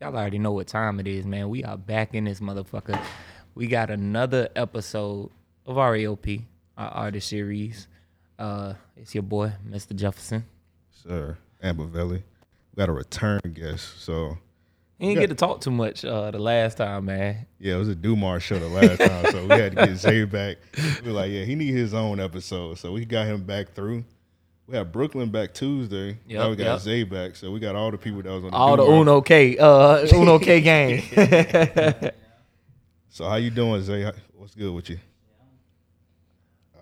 Y'all 0.00 0.14
already 0.16 0.38
know 0.38 0.52
what 0.52 0.66
time 0.68 1.00
it 1.00 1.06
is, 1.08 1.26
man. 1.26 1.48
We 1.48 1.64
are 1.64 1.76
back 1.76 2.14
in 2.14 2.24
this 2.24 2.40
motherfucker. 2.40 3.00
We 3.54 3.66
got 3.66 3.90
another 3.90 4.48
episode 4.54 5.30
of 5.66 5.76
RAOP, 5.76 6.44
our 6.76 6.88
artist 6.88 7.28
series. 7.28 7.88
Uh, 8.38 8.74
it's 8.96 9.14
your 9.14 9.22
boy, 9.22 9.52
Mr. 9.68 9.96
Jefferson. 9.96 10.44
Sir, 10.92 11.36
Amber 11.60 11.84
Valley. 11.86 12.22
We 12.74 12.80
got 12.80 12.88
a 12.88 12.92
return 12.92 13.40
guest. 13.52 14.00
So, 14.00 14.38
He 15.00 15.06
didn't 15.08 15.16
Yeah. 15.16 15.26
get 15.26 15.30
to 15.30 15.34
talk 15.36 15.60
too 15.60 15.70
much 15.72 16.04
uh, 16.04 16.30
the 16.30 16.38
last 16.38 16.76
time, 16.78 17.06
man. 17.06 17.46
yeah, 17.58 17.74
it 17.74 17.78
was 17.78 17.88
a 17.88 17.94
Dumar 17.96 18.38
show 18.38 18.58
the 18.60 18.68
last 18.68 18.98
time. 19.00 19.32
So, 19.32 19.42
we 19.46 19.50
had 19.60 19.74
to 19.76 19.86
get 19.86 19.96
Zay 19.96 20.24
back. 20.24 20.58
We 21.02 21.08
were 21.10 21.12
like, 21.16 21.32
yeah, 21.32 21.42
he 21.44 21.56
need 21.56 21.72
his 21.74 21.92
own 21.94 22.20
episode. 22.20 22.78
So, 22.78 22.92
we 22.92 23.04
got 23.04 23.26
him 23.26 23.42
back 23.42 23.74
through. 23.74 24.04
We 24.68 24.76
had 24.76 24.92
Brooklyn 24.92 25.30
back 25.30 25.54
Tuesday. 25.54 26.18
Yep, 26.26 26.38
now 26.38 26.50
we 26.50 26.56
got 26.56 26.64
yep. 26.64 26.80
Zay 26.80 27.02
back. 27.04 27.36
So, 27.36 27.50
we 27.50 27.58
got 27.58 27.74
all 27.74 27.90
the 27.90 27.96
people 27.96 28.20
that 28.22 28.28
was 28.30 28.44
on 28.44 28.50
the 28.50 28.56
All 28.56 28.76
the 28.76 28.82
Dumar. 28.84 29.00
Uno 29.00 29.20
K, 29.22 29.56
uh, 29.56 30.06
Uno 30.14 30.38
K 30.38 30.60
gang. 30.68 31.02
So, 33.10 33.26
how 33.28 33.36
you 33.36 33.50
doing, 33.50 33.82
Zay? 33.82 34.12
What's 34.36 34.54
good 34.54 34.72
with 34.72 34.90
you? 34.90 34.98
Oh. 36.76 36.80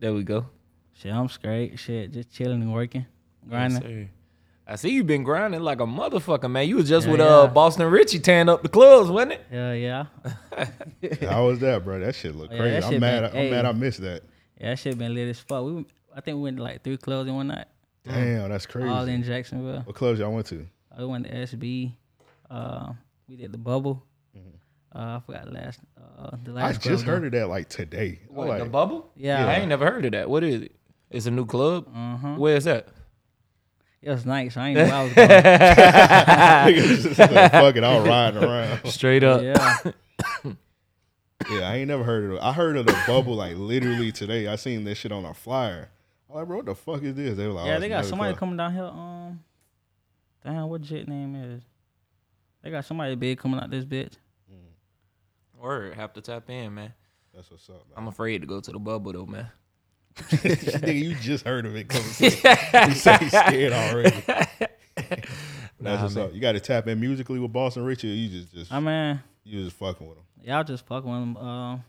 there 0.00 0.12
we 0.12 0.24
go. 0.24 0.46
Shit, 0.94 1.12
I'm 1.12 1.28
straight. 1.28 1.78
Shit, 1.78 2.10
just 2.12 2.32
chilling 2.32 2.60
and 2.62 2.72
working, 2.72 3.06
grinding. 3.48 3.98
Yes. 4.00 4.08
I 4.66 4.76
see 4.76 4.90
you 4.90 5.04
been 5.04 5.22
grinding 5.22 5.60
like 5.60 5.80
a 5.80 5.84
motherfucker, 5.86 6.50
man. 6.50 6.66
You 6.66 6.76
was 6.76 6.88
just 6.88 7.06
Yeah, 7.06 7.12
with 7.12 7.20
uh. 7.20 7.46
Boston 7.48 7.88
Richey 7.90 8.18
tearing 8.18 8.48
up 8.48 8.62
the 8.62 8.68
clubs, 8.68 9.10
wasn't 9.10 9.32
it? 9.32 9.46
Yeah, 9.52 9.72
yeah. 9.74 10.06
How 11.28 11.46
was 11.46 11.58
that, 11.60 11.84
bro? 11.84 12.00
That 12.00 12.14
shit 12.14 12.34
look 12.34 12.50
Oh, 12.50 12.54
yeah, 12.54 12.60
crazy. 12.60 12.74
that 12.80 12.84
I'm 12.86 12.90
shit 12.92 13.00
mad. 13.00 13.32
been- 13.32 13.44
I'm 13.44 13.50
mad. 13.50 13.66
I 13.66 13.72
missed 13.72 14.00
that. 14.00 14.22
Yeah, 14.60 14.70
that 14.70 14.78
shit 14.78 14.96
been 14.98 15.14
lit 15.14 15.28
as 15.28 15.38
fuck. 15.40 15.64
We, 15.64 15.72
went- 15.74 15.90
I 16.14 16.20
think 16.20 16.36
we 16.36 16.42
went 16.42 16.56
to 16.58 16.62
like 16.62 16.82
three 16.82 16.96
clubs 16.96 17.28
in 17.28 17.34
one 17.34 17.48
night. 17.48 17.66
Damn, 18.04 18.50
that's 18.50 18.66
crazy. 18.66 18.88
All 18.88 19.04
in 19.06 19.22
Jacksonville. 19.22 19.82
what 19.82 19.94
clubs 19.96 20.18
y'all 20.18 20.32
went 20.32 20.46
to? 20.46 20.66
I 20.96 21.04
went 21.04 21.26
to 21.26 21.32
SB. 21.32 21.92
Uh, 22.50 22.92
we 23.28 23.36
did 23.36 23.52
the 23.52 23.58
bubble. 23.58 24.04
Uh, 24.94 24.98
I 25.16 25.20
forgot 25.24 25.50
last. 25.50 25.80
Uh, 25.96 26.32
the 26.44 26.50
Mm-hmm. 26.50 26.58
I 26.58 26.72
just 26.72 27.04
club, 27.04 27.22
heard 27.22 27.24
of 27.24 27.32
that 27.32 27.48
like 27.48 27.68
today. 27.70 28.18
What, 28.28 28.48
like, 28.48 28.62
the 28.62 28.68
bubble? 28.68 29.10
Yeah. 29.16 29.46
I 29.46 29.54
ain't 29.54 29.68
never 29.70 29.86
heard 29.90 30.04
of 30.04 30.12
that. 30.12 30.28
What 30.28 30.44
is 30.44 30.62
it? 30.62 30.72
It's 31.10 31.24
a 31.24 31.30
new 31.30 31.46
club. 31.46 31.86
Uh-huh. 31.94 32.34
Where's 32.36 32.64
that? 32.64 32.88
It 34.02 34.10
was 34.10 34.26
nice. 34.26 34.54
I 34.58 34.68
ain't 34.68 34.76
know 34.78 34.84
where 34.84 34.94
I 34.94 35.04
was 35.04 35.12
going. 35.14 35.28
Niggas 35.30 37.02
just 37.04 37.18
like, 37.18 37.52
fuck 37.52 37.76
it, 37.76 37.84
I'll 37.84 38.04
ride 38.04 38.36
around. 38.36 38.86
Straight 38.86 39.24
up. 39.24 39.40
yeah. 39.42 39.92
Yeah, 41.50 41.68
I 41.68 41.76
ain't 41.78 41.88
never 41.88 42.04
heard 42.04 42.24
of 42.24 42.32
it. 42.36 42.38
I 42.40 42.52
heard 42.52 42.76
of 42.76 42.86
the 42.86 42.96
bubble 43.04 43.34
like 43.34 43.56
literally 43.56 44.12
today. 44.12 44.46
I 44.46 44.54
seen 44.54 44.84
this 44.84 44.98
shit 44.98 45.10
on 45.10 45.24
a 45.24 45.34
flyer. 45.34 45.90
I'm 46.32 46.38
like, 46.38 46.46
bro, 46.48 46.56
what 46.58 46.66
the 46.66 46.74
fuck 46.74 47.02
is 47.02 47.14
this? 47.14 47.36
They 47.36 47.46
were 47.46 47.52
like, 47.52 47.66
Yeah, 47.66 47.76
oh, 47.76 47.80
they 47.80 47.88
got 47.88 48.04
somebody 48.06 48.32
club. 48.32 48.38
coming 48.40 48.56
down 48.56 48.72
here. 48.72 48.84
Um, 48.84 49.40
damn, 50.44 50.68
what 50.68 50.80
jet 50.80 51.06
name 51.06 51.34
is? 51.36 51.62
They 52.62 52.70
got 52.70 52.84
somebody 52.84 53.14
big 53.16 53.38
coming 53.38 53.60
out 53.60 53.70
this 53.70 53.84
bitch. 53.84 54.14
Word. 55.58 55.94
Have 55.94 56.12
to 56.14 56.20
tap 56.20 56.50
in, 56.50 56.74
man. 56.74 56.92
That's 57.34 57.50
what's 57.50 57.68
up, 57.70 57.86
I'm 57.96 58.08
afraid 58.08 58.40
to 58.40 58.46
go 58.46 58.60
to 58.60 58.70
the 58.72 58.78
bubble 58.78 59.12
though, 59.12 59.26
man. 59.26 59.46
Nigga, 60.18 60.94
you 61.02 61.14
just 61.14 61.44
heard 61.46 61.64
of 61.66 61.76
it 61.76 61.88
coming. 61.88 62.04
you 62.18 62.94
say 62.94 63.18
you 63.20 63.28
scared 63.28 63.72
already. 63.72 64.10
That's 64.26 65.28
Nah, 65.80 66.02
what's 66.02 66.14
man. 66.14 66.24
up. 66.26 66.34
You 66.34 66.40
got 66.40 66.52
to 66.52 66.60
tap 66.60 66.86
in 66.88 67.00
musically 67.00 67.38
with 67.38 67.52
Boston 67.52 67.84
Richard. 67.84 68.08
You 68.08 68.28
just 68.28 68.52
just 68.52 68.72
I 68.72 68.80
mean, 68.80 69.20
you 69.44 69.64
just 69.64 69.76
fucking 69.76 70.06
with 70.06 70.18
him. 70.18 70.24
y'all 70.42 70.62
just 70.64 70.84
fucking 70.86 71.08
with 71.10 71.22
him. 71.22 71.36
Um, 71.36 71.84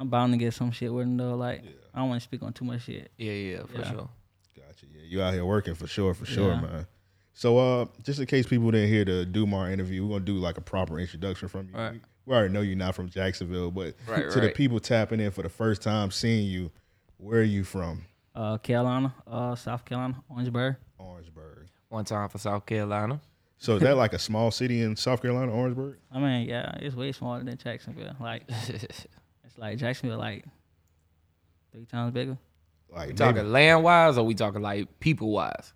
I'm 0.00 0.08
bound 0.08 0.32
to 0.32 0.38
get 0.38 0.54
some 0.54 0.70
shit 0.72 0.92
with 0.92 1.04
them 1.06 1.16
though. 1.16 1.34
Like, 1.36 1.62
Yeah. 1.62 1.70
I 1.94 1.98
don't 2.00 2.08
want 2.08 2.20
to 2.20 2.24
speak 2.24 2.42
on 2.42 2.52
too 2.52 2.64
much 2.64 2.82
shit. 2.84 3.10
Yeah, 3.18 3.32
yeah, 3.32 3.62
for 3.66 3.78
Yeah. 3.78 3.90
sure. 3.90 4.08
Gotcha. 4.56 4.86
Yeah, 4.92 5.02
you 5.06 5.22
out 5.22 5.34
here 5.34 5.44
working 5.44 5.74
for 5.74 5.86
sure, 5.86 6.14
for 6.14 6.24
sure, 6.24 6.52
Yeah. 6.54 6.60
man. 6.60 6.86
So, 7.34 7.58
uh, 7.58 7.86
just 8.02 8.18
in 8.18 8.26
case 8.26 8.46
people 8.46 8.70
didn't 8.70 8.88
hear 8.88 9.04
the 9.04 9.24
Dumar 9.26 9.70
interview, 9.70 10.04
we're 10.06 10.14
gonna 10.16 10.24
do 10.24 10.38
like 10.38 10.56
a 10.58 10.60
proper 10.62 10.98
introduction 10.98 11.48
from 11.48 11.68
you. 11.68 11.74
Right. 11.74 11.92
We, 11.92 12.00
we 12.26 12.34
already 12.34 12.52
know 12.52 12.60
you're 12.60 12.76
not 12.76 12.94
from 12.94 13.08
Jacksonville, 13.10 13.70
but 13.70 13.94
Right, 14.06 14.30
to 14.32 14.40
the 14.40 14.48
people 14.50 14.80
tapping 14.80 15.20
in 15.20 15.30
for 15.30 15.42
the 15.42 15.48
first 15.48 15.82
time 15.82 16.10
seeing 16.10 16.46
you, 16.48 16.70
where 17.18 17.40
are 17.40 17.44
you 17.44 17.62
from? 17.64 18.04
Uh, 18.34 18.56
Carolina, 18.58 19.14
uh, 19.26 19.54
South 19.54 19.84
Carolina, 19.84 20.22
Orangeburg. 20.30 20.76
Orangeburg. 20.98 21.68
One 21.88 22.04
time 22.04 22.28
for 22.28 22.38
South 22.38 22.64
Carolina. 22.64 23.20
So 23.58 23.74
is 23.76 23.82
that 23.82 23.96
like 23.96 24.14
a 24.14 24.18
small 24.18 24.50
city 24.50 24.80
in 24.80 24.96
South 24.96 25.20
Carolina, 25.20 25.52
Orangeburg? 25.52 25.98
I 26.12 26.18
mean, 26.18 26.48
yeah, 26.48 26.76
it's 26.80 26.94
way 26.94 27.12
smaller 27.12 27.42
than 27.44 27.58
Jacksonville. 27.58 28.16
Like, 28.20 28.44
it's 28.68 29.06
like 29.60 29.78
Jacksonville, 29.78 30.18
like 30.18 30.44
three 31.72 31.84
times 31.84 32.12
bigger. 32.12 32.38
Like 32.90 33.00
We 33.00 33.06
maybe- 33.12 33.14
talking 33.18 33.52
land 33.52 33.84
wise 33.84 34.18
or 34.18 34.24
we 34.24 34.34
talking 34.34 34.62
like 34.62 34.98
people 34.98 35.30
wise? 35.30 35.72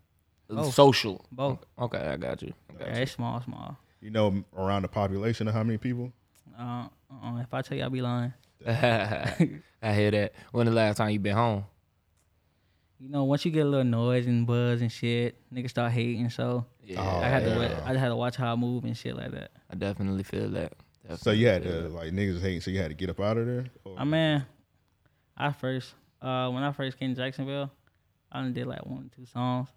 Both. 0.48 0.74
Social. 0.74 1.24
Both. 1.30 1.64
Okay, 1.78 1.98
I 1.98 2.16
got 2.16 2.42
you. 2.42 2.52
I 2.70 2.72
got 2.78 2.88
Yeah, 2.88 2.94
it's 2.98 3.12
small, 3.12 3.40
small. 3.40 3.78
you 4.00 4.10
know 4.10 4.44
around 4.56 4.82
the 4.82 4.88
population 4.88 5.46
of 5.48 5.54
how 5.54 5.62
many 5.62 5.78
people? 5.78 6.12
Uh, 6.58 6.88
uh, 7.10 7.36
if 7.38 7.52
I 7.54 7.62
tell 7.62 7.76
you, 7.78 7.84
I'll 7.84 7.90
be 7.90 8.02
lying. 8.02 8.32
I 8.66 9.92
hear 9.94 10.10
that. 10.10 10.32
When 10.52 10.66
the 10.66 10.72
last 10.72 10.96
time 10.96 11.10
you 11.10 11.18
been 11.18 11.34
home? 11.36 11.64
You 13.00 13.08
know, 13.10 13.24
once 13.24 13.44
you 13.44 13.50
get 13.50 13.66
a 13.66 13.68
little 13.68 13.84
noise 13.84 14.26
and 14.26 14.46
buzz 14.46 14.80
and 14.80 14.90
shit, 14.90 15.36
niggas 15.52 15.70
start 15.70 15.92
hating. 15.92 16.30
So 16.30 16.64
Yeah, 16.82 17.00
Oh, 17.00 17.20
I 17.20 17.28
had 17.28 17.44
to, 17.44 17.50
yeah. 17.50 17.56
wa- 17.80 17.90
I 17.90 17.94
had 17.96 18.08
to 18.08 18.16
watch 18.16 18.36
how 18.36 18.52
I 18.52 18.56
move 18.56 18.84
and 18.84 18.96
shit 18.96 19.16
like 19.16 19.32
that. 19.32 19.50
I 19.70 19.74
definitely 19.74 20.22
feel 20.22 20.48
that. 20.50 20.72
So 21.16 21.30
you 21.32 21.46
had 21.48 21.62
to 21.64 21.88
like 21.88 22.12
niggas 22.12 22.40
hating, 22.40 22.60
so 22.62 22.70
you 22.70 22.78
had 22.80 22.88
to 22.88 22.94
get 22.94 23.10
up 23.10 23.20
out 23.20 23.36
of 23.36 23.46
there. 23.46 23.66
Or- 23.84 23.96
I 23.98 24.04
mean, 24.04 24.44
I 25.36 25.52
first, 25.52 25.94
uh, 26.22 26.50
when 26.50 26.62
I 26.62 26.72
first 26.72 26.98
came 26.98 27.14
to 27.14 27.20
Jacksonville, 27.20 27.70
I 28.32 28.40
only 28.40 28.52
did 28.52 28.66
like 28.66 28.84
one, 28.86 29.10
or 29.12 29.16
two 29.16 29.26
songs. 29.26 29.68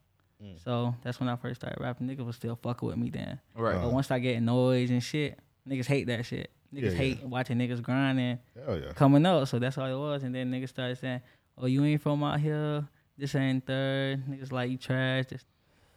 Mm. 0.44 0.64
So 0.64 0.96
that's 1.04 1.20
when 1.20 1.28
I 1.30 1.36
first 1.36 1.62
started 1.62 1.82
rapping. 1.82 2.08
Niggas 2.08 2.26
was 2.26 2.36
still 2.36 2.56
fucking 2.56 2.88
with 2.88 2.98
me 2.98 3.10
then. 3.10 3.40
that. 3.56 3.62
right. 3.62 3.76
Uh, 3.76 3.82
But 3.84 3.92
once 3.94 4.10
I 4.12 4.20
get 4.20 4.42
noise 4.42 4.90
and 4.92 5.02
shit, 5.04 5.38
niggas 5.68 5.86
hate 5.88 6.08
that 6.08 6.26
shit. 6.26 6.52
Niggas 6.74 6.82
Yeah, 6.84 6.90
yeah. 6.92 6.98
hate 6.98 7.24
watching 7.24 7.58
niggas 7.58 7.82
grinding, 7.82 8.40
Hell 8.66 8.80
yeah. 8.80 8.94
coming 8.94 9.26
up. 9.26 9.48
So 9.48 9.58
that's 9.60 9.78
all 9.78 9.86
it 9.88 9.98
was. 9.98 10.24
And 10.24 10.34
then 10.36 10.52
niggas 10.52 10.70
started 10.70 10.98
saying, 10.98 11.22
"Oh, 11.58 11.66
you 11.66 11.84
ain't 11.86 12.02
from 12.02 12.24
out 12.24 12.40
here. 12.40 12.88
This 13.18 13.34
ain't 13.36 13.66
third. 13.66 14.24
Niggas 14.30 14.52
like 14.52 14.70
you 14.70 14.78
trash. 14.78 15.26
Just 15.30 15.46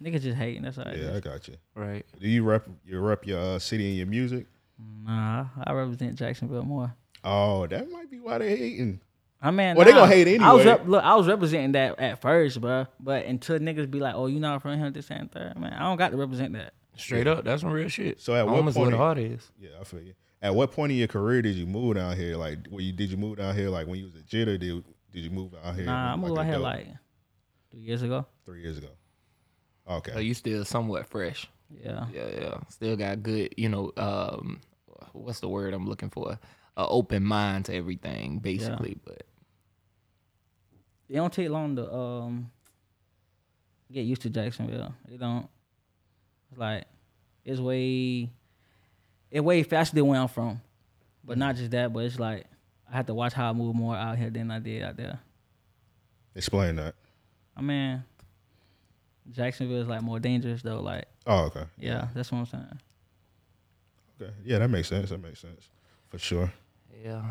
niggas 0.02 0.22
just 0.22 0.38
hating. 0.38 0.62
That's 0.62 0.78
all. 0.78 0.86
it 0.86 0.98
Yeah, 1.00 1.16
I 1.16 1.20
got 1.20 1.46
you. 1.48 1.56
right. 1.74 2.04
Do 2.19 2.28
you 2.28 2.42
rep 2.44 2.66
you 2.86 2.98
rep 3.00 3.26
your 3.26 3.38
uh, 3.40 3.58
city 3.58 3.88
and 3.88 3.96
your 3.96 4.06
music? 4.06 4.46
Nah, 5.04 5.46
I 5.64 5.72
represent 5.72 6.16
Jacksonville 6.16 6.62
more. 6.62 6.94
Oh, 7.24 7.66
that 7.66 7.91
might 7.91 8.10
be 8.10 8.18
why 8.20 8.38
they 8.38 8.56
hating. 8.56 9.00
I 9.42 9.50
mean, 9.50 9.74
Well, 9.74 9.86
they 9.86 9.92
nah, 9.92 10.00
gonna 10.00 10.12
hate 10.12 10.41
I 10.41 10.52
was 10.52 10.60
anyway. 10.62 10.76
rep- 10.78 10.88
look, 10.88 11.04
I 11.04 11.14
was 11.14 11.26
representing 11.26 11.72
that 11.72 11.98
at 11.98 12.20
first, 12.20 12.60
bro. 12.60 12.86
But 13.00 13.24
until 13.26 13.58
niggas 13.58 13.90
be 13.90 13.98
like, 13.98 14.14
"Oh, 14.14 14.26
you 14.26 14.38
not 14.38 14.60
from 14.62 14.78
here, 14.78 14.90
this 14.90 15.10
and 15.10 15.30
third, 15.32 15.58
man, 15.58 15.72
I 15.72 15.80
don't 15.80 15.96
got 15.96 16.10
to 16.10 16.16
represent 16.19 16.52
that. 16.52 16.74
Straight 16.96 17.26
up. 17.26 17.44
That's 17.44 17.62
some 17.62 17.70
real 17.70 17.88
shit. 17.88 18.20
So 18.20 18.34
at 18.34 18.44
what 18.46 18.56
Home 18.56 18.69
is 18.69 18.76
where 18.76 18.90
point- 18.90 19.16
the 19.16 19.22
is. 19.24 19.50
Yeah, 19.58 19.70
I 19.80 19.84
feel 19.84 20.00
you. 20.02 20.12
At 20.42 20.54
what 20.54 20.72
point 20.72 20.92
in 20.92 20.98
your 20.98 21.08
career 21.08 21.40
did 21.42 21.56
you 21.56 21.66
move 21.66 21.96
down 21.96 22.16
here? 22.16 22.36
Like, 22.36 22.58
were 22.70 22.80
you 22.80 22.92
did 22.92 23.10
you 23.10 23.16
move 23.16 23.38
down 23.38 23.54
here 23.54 23.70
like 23.70 23.86
when 23.86 23.98
you 23.98 24.06
was 24.06 24.14
a 24.16 24.22
jit 24.22 24.48
or 24.48 24.58
did 24.58 24.84
did 25.12 25.24
you 25.24 25.30
move 25.30 25.54
out 25.64 25.74
here? 25.74 25.86
Nah, 25.86 26.08
I 26.08 26.10
like 26.12 26.20
moved 26.20 26.36
a 26.36 26.40
out 26.40 26.44
here 26.46 26.54
adult? 26.54 26.64
like 26.64 26.86
three 27.70 27.80
years 27.80 28.02
ago. 28.02 28.26
three 28.44 28.62
years 28.62 28.78
ago. 28.78 28.88
Okay. 29.88 30.12
So 30.12 30.19
you 30.19 30.34
still 30.34 30.64
somewhat 30.64 31.06
fresh. 31.06 31.48
Yeah, 31.82 32.06
Yeah, 32.12 32.26
yeah. 32.40 32.54
Still 32.69 32.96
got 32.96 33.22
good, 33.22 33.54
you 33.56 33.69
know, 33.69 33.92
um 33.96 34.60
what's 35.12 35.41
the 35.41 35.48
word 35.48 35.75
I'm 35.75 35.87
looking 35.88 36.10
for? 36.10 36.38
A 36.76 36.87
open 36.87 37.25
mind 37.25 37.66
to 37.66 37.75
everything, 37.75 38.38
basically. 38.38 38.97
But 39.04 39.22
it 41.09 41.16
don't 41.16 41.32
take 41.32 41.48
long 41.50 41.76
to 41.76 41.93
um 41.93 42.50
get 43.93 44.03
used 44.03 44.22
to 44.22 44.31
Jacksonville. 44.31 44.94
It 45.12 45.19
don't. 45.19 45.49
It's 46.50 46.59
like 46.59 46.84
it's 47.44 47.60
way, 47.60 48.31
it 49.31 49.41
way 49.41 49.62
faster 49.62 49.94
than 49.97 50.06
where 50.06 50.20
I'm 50.20 50.28
from. 50.28 50.60
But 51.25 51.38
not 51.38 51.56
just 51.56 51.70
that, 51.72 51.93
but 51.93 52.04
it's 52.04 52.19
like 52.19 52.47
I 52.91 52.97
have 52.97 53.06
to 53.06 53.15
watch 53.15 53.32
how 53.32 53.50
I 53.50 53.53
move 53.53 53.75
more 53.75 53.94
out 53.97 54.19
here 54.19 54.31
than 54.31 54.50
I 54.50 54.59
did 54.59 54.82
out 54.82 54.97
there. 54.97 55.19
Explain 56.34 56.76
that. 56.76 56.94
I 57.56 57.62
mean, 57.62 58.03
Jacksonville 59.31 59.82
is 59.82 59.88
like 59.88 60.03
more 60.03 60.19
dangerous 60.20 60.62
though. 60.62 60.81
Like, 60.81 61.06
Oh, 61.26 61.44
okay. 61.47 61.65
yeah, 61.79 62.08
that's 62.14 62.32
what 62.32 62.38
I'm 62.38 62.46
saying. 62.46 62.81
Okay. 64.20 64.31
Yeah, 64.44 64.58
that 64.58 64.69
makes 64.69 64.88
sense. 64.88 65.11
That 65.11 65.22
makes 65.22 65.40
sense. 65.40 65.69
For 66.08 66.19
sure. 66.19 66.52
yeah. 67.05 67.22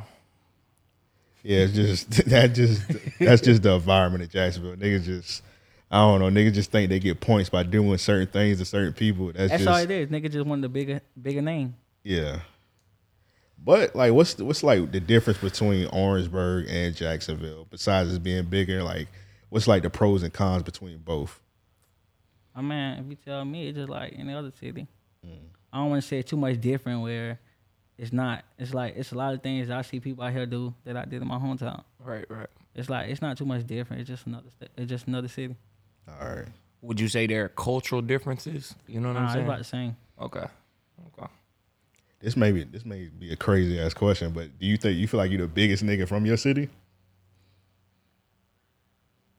Yeah, 1.44 1.59
it's 1.59 1.74
just 1.74 2.09
that 2.30 2.53
just 2.53 2.81
that's 3.19 3.41
just 3.41 3.63
the 3.63 3.74
environment 3.74 4.24
of 4.24 4.30
Jacksonville. 4.30 4.75
Niggas 4.75 5.03
just 5.06 5.44
I 5.91 6.00
don't 6.01 6.19
know, 6.19 6.30
niggas 6.30 6.53
just 6.53 6.71
think 6.71 6.89
they 6.89 7.00
get 7.00 7.19
points 7.19 7.50
by 7.50 7.63
doing 7.63 7.97
certain 7.97 8.27
things 8.27 8.59
to 8.59 8.65
certain 8.65 8.94
people. 8.94 9.27
That's, 9.27 9.50
That's 9.50 9.63
just 9.63 9.68
all 9.68 9.77
it 9.77 9.89
is. 9.89 10.09
Nigga 10.09 10.31
just 10.31 10.45
want 10.45 10.62
the 10.62 10.69
bigger, 10.69 11.01
bigger 11.19 11.41
name. 11.41 11.75
Yeah. 12.03 12.41
But 13.63 13.95
like 13.95 14.13
what's 14.13 14.38
what's 14.38 14.63
like 14.63 14.91
the 14.91 15.00
difference 15.00 15.39
between 15.39 15.88
Orangeburg 15.88 16.68
and 16.69 16.95
Jacksonville 16.95 17.68
besides 17.69 18.13
it 18.13 18.24
being 18.24 18.45
bigger? 18.45 18.83
Like 18.83 19.07
what's 19.50 19.68
like 19.68 19.83
the 19.83 19.89
pros 19.89 20.24
and 20.24 20.33
cons 20.33 20.63
between 20.63 21.00
both? 21.00 21.39
I 22.56 22.62
mean, 22.62 23.00
if 23.00 23.06
you 23.09 23.15
tell 23.15 23.45
me, 23.45 23.68
it's 23.68 23.77
just 23.77 23.89
like 23.89 24.13
any 24.18 24.33
other 24.33 24.51
city. 24.59 24.88
Mm. 25.25 25.38
I 25.71 25.77
don't 25.77 25.89
want 25.89 26.01
to 26.01 26.07
say 26.07 26.21
too 26.21 26.38
much 26.38 26.60
different 26.60 27.01
where 27.01 27.39
it's 27.98 28.12
not. 28.13 28.44
It's 28.57 28.74
like 28.74 28.95
it's 28.98 29.12
a 29.12 29.16
lot 29.16 29.33
of 29.33 29.42
things 29.44 29.69
I 29.69 29.81
see 29.83 30.00
people 30.00 30.24
out 30.24 30.31
here 30.33 30.45
do 30.45 30.74
that 30.86 30.95
I 30.98 31.06
did 31.06 31.21
in 31.21 31.27
my 31.27 31.38
hometown. 31.38 31.83
Right, 32.00 32.25
right. 32.30 32.48
It's 32.75 32.89
like 32.89 33.10
it's 33.10 33.21
not 33.21 33.38
too 33.38 33.45
much 33.45 33.66
different. 33.68 34.01
It's 34.01 34.10
just 34.10 34.25
another. 34.25 34.50
sta- 34.50 34.68
It's 34.77 34.89
just 34.89 35.07
another 35.07 35.27
city. 35.27 35.56
All 36.07 36.27
right. 36.30 36.45
Would 36.81 37.00
you 37.00 37.07
say 37.10 37.27
there 37.27 37.45
are 37.45 37.50
cultural 37.50 38.01
differences? 38.01 38.74
You 38.88 39.00
know 39.01 39.10
what 39.10 39.16
Nah, 39.16 39.27
I'm 39.27 39.33
saying? 39.33 39.50
it's 39.60 39.69
saying? 39.69 39.95
about 40.19 40.27
the 40.27 40.36
same. 40.36 40.48
Okay. 40.48 40.54
Okay. 41.19 41.31
This 42.22 42.36
may 42.38 42.51
be 42.51 42.63
this 42.63 42.86
may 42.86 43.10
be 43.10 43.31
a 43.31 43.36
crazy 43.36 43.80
ass 43.80 43.94
question, 43.94 44.31
but 44.31 44.57
do 44.60 44.65
you 44.65 44.77
think 44.77 44.98
you 44.98 45.07
feel 45.07 45.18
like 45.19 45.30
you're 45.31 45.42
the 45.42 45.48
biggest 45.48 45.83
nigga 45.86 46.07
from 46.07 46.25
your 46.25 46.38
city? 46.38 46.69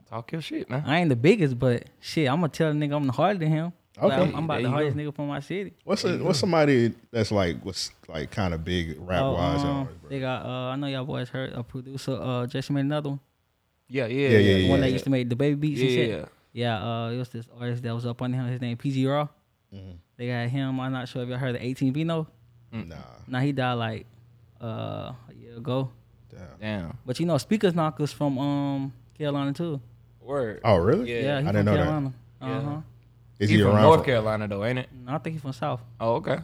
Talk 0.08 0.32
your 0.32 0.40
shit, 0.40 0.68
man. 0.68 0.82
I 0.86 0.98
ain't 0.98 1.08
the 1.08 1.16
biggest, 1.16 1.58
but 1.58 1.84
shit, 2.00 2.28
I'm 2.28 2.36
gonna 2.40 2.48
tell 2.48 2.72
the 2.72 2.78
nigga 2.78 2.96
I'm 2.96 3.06
the 3.06 3.12
harder 3.12 3.38
than 3.38 3.48
him. 3.48 3.72
Like, 4.00 4.12
I'm, 4.18 4.34
I'm 4.34 4.44
about 4.44 4.56
the 4.56 4.62
you 4.62 4.68
hardest 4.68 4.96
go. 4.96 5.02
nigga 5.02 5.14
from 5.14 5.28
my 5.28 5.40
city. 5.40 5.72
What's 5.84 6.04
a, 6.04 6.16
what's 6.18 6.38
somebody 6.38 6.94
that's 7.10 7.30
like 7.32 7.62
what's 7.64 7.90
like 8.08 8.30
kind 8.30 8.54
of 8.54 8.64
big 8.64 8.96
rap 9.00 9.22
Oh, 9.22 9.32
wise? 9.34 9.62
um, 9.64 9.88
they 10.08 10.20
got 10.20 10.46
uh, 10.46 10.48
I 10.72 10.76
know 10.76 10.86
y'all 10.86 11.04
boys 11.04 11.28
heard 11.28 11.52
a 11.52 11.62
producer, 11.62 12.12
uh, 12.12 12.46
JetsonMade 12.46 12.80
another 12.80 13.10
one. 13.10 13.20
Yeah, 13.88 14.06
yeah, 14.06 14.28
Yeah, 14.28 14.38
yeah, 14.38 14.54
The 14.54 14.60
yeah. 14.60 14.70
one 14.70 14.80
that 14.80 14.90
used 14.92 15.04
to 15.04 15.10
make 15.10 15.28
the 15.28 15.36
baby 15.36 15.56
beats 15.56 15.80
Yeah, 15.80 15.86
and 15.86 15.94
shit. 15.94 16.10
yeah. 16.10 16.24
Yeah, 16.52 17.04
uh, 17.06 17.10
it 17.10 17.18
was 17.18 17.28
this 17.30 17.46
artist 17.58 17.82
that 17.82 17.94
was 17.94 18.06
up 18.06 18.22
on 18.22 18.32
him. 18.32 18.46
His 18.46 18.60
name 18.60 18.76
PG 18.76 19.06
Raw. 19.06 19.28
Mhm. 19.74 19.96
They 20.16 20.26
got 20.28 20.48
him. 20.48 20.80
I'm 20.80 20.92
not 20.92 21.08
sure 21.08 21.22
if 21.22 21.28
y'all 21.28 21.38
heard 21.38 21.54
of 21.56 21.62
18 21.62 21.92
Vino. 21.92 22.26
Nah, 22.72 22.96
Now 23.26 23.40
he 23.40 23.52
died 23.52 23.74
like 23.74 24.06
uh, 24.62 24.66
a 25.28 25.34
year 25.36 25.56
ago. 25.56 25.90
damn. 26.30 26.46
Damn. 26.60 26.98
But 27.04 27.18
you 27.20 27.26
know, 27.26 27.38
Speakers 27.38 27.72
Knockerz 27.72 28.12
from 28.14 28.38
um 28.38 28.92
Carolina 29.18 29.52
too. 29.52 29.80
Word. 30.20 30.60
Oh 30.64 30.76
really? 30.76 31.12
Yeah. 31.12 31.22
Yeah, 31.22 31.38
I 31.38 31.52
didn't 31.52 31.64
know 31.66 31.72
that. 31.72 31.78
Carolina. 31.82 32.12
Yeah. 32.42 32.48
Uh 32.56 32.60
huh. 32.62 32.80
Is 33.40 33.50
He, 33.50 33.56
he, 33.56 33.62
from 33.62 33.72
around? 33.72 33.82
North 33.82 34.00
for- 34.00 34.04
Carolina 34.06 34.46
though, 34.46 34.64
ain't 34.64 34.78
it? 34.78 34.88
I 35.08 35.18
think 35.18 35.34
he's 35.34 35.42
from 35.42 35.52
South. 35.52 35.80
Oh, 36.00 36.14
okay. 36.16 36.36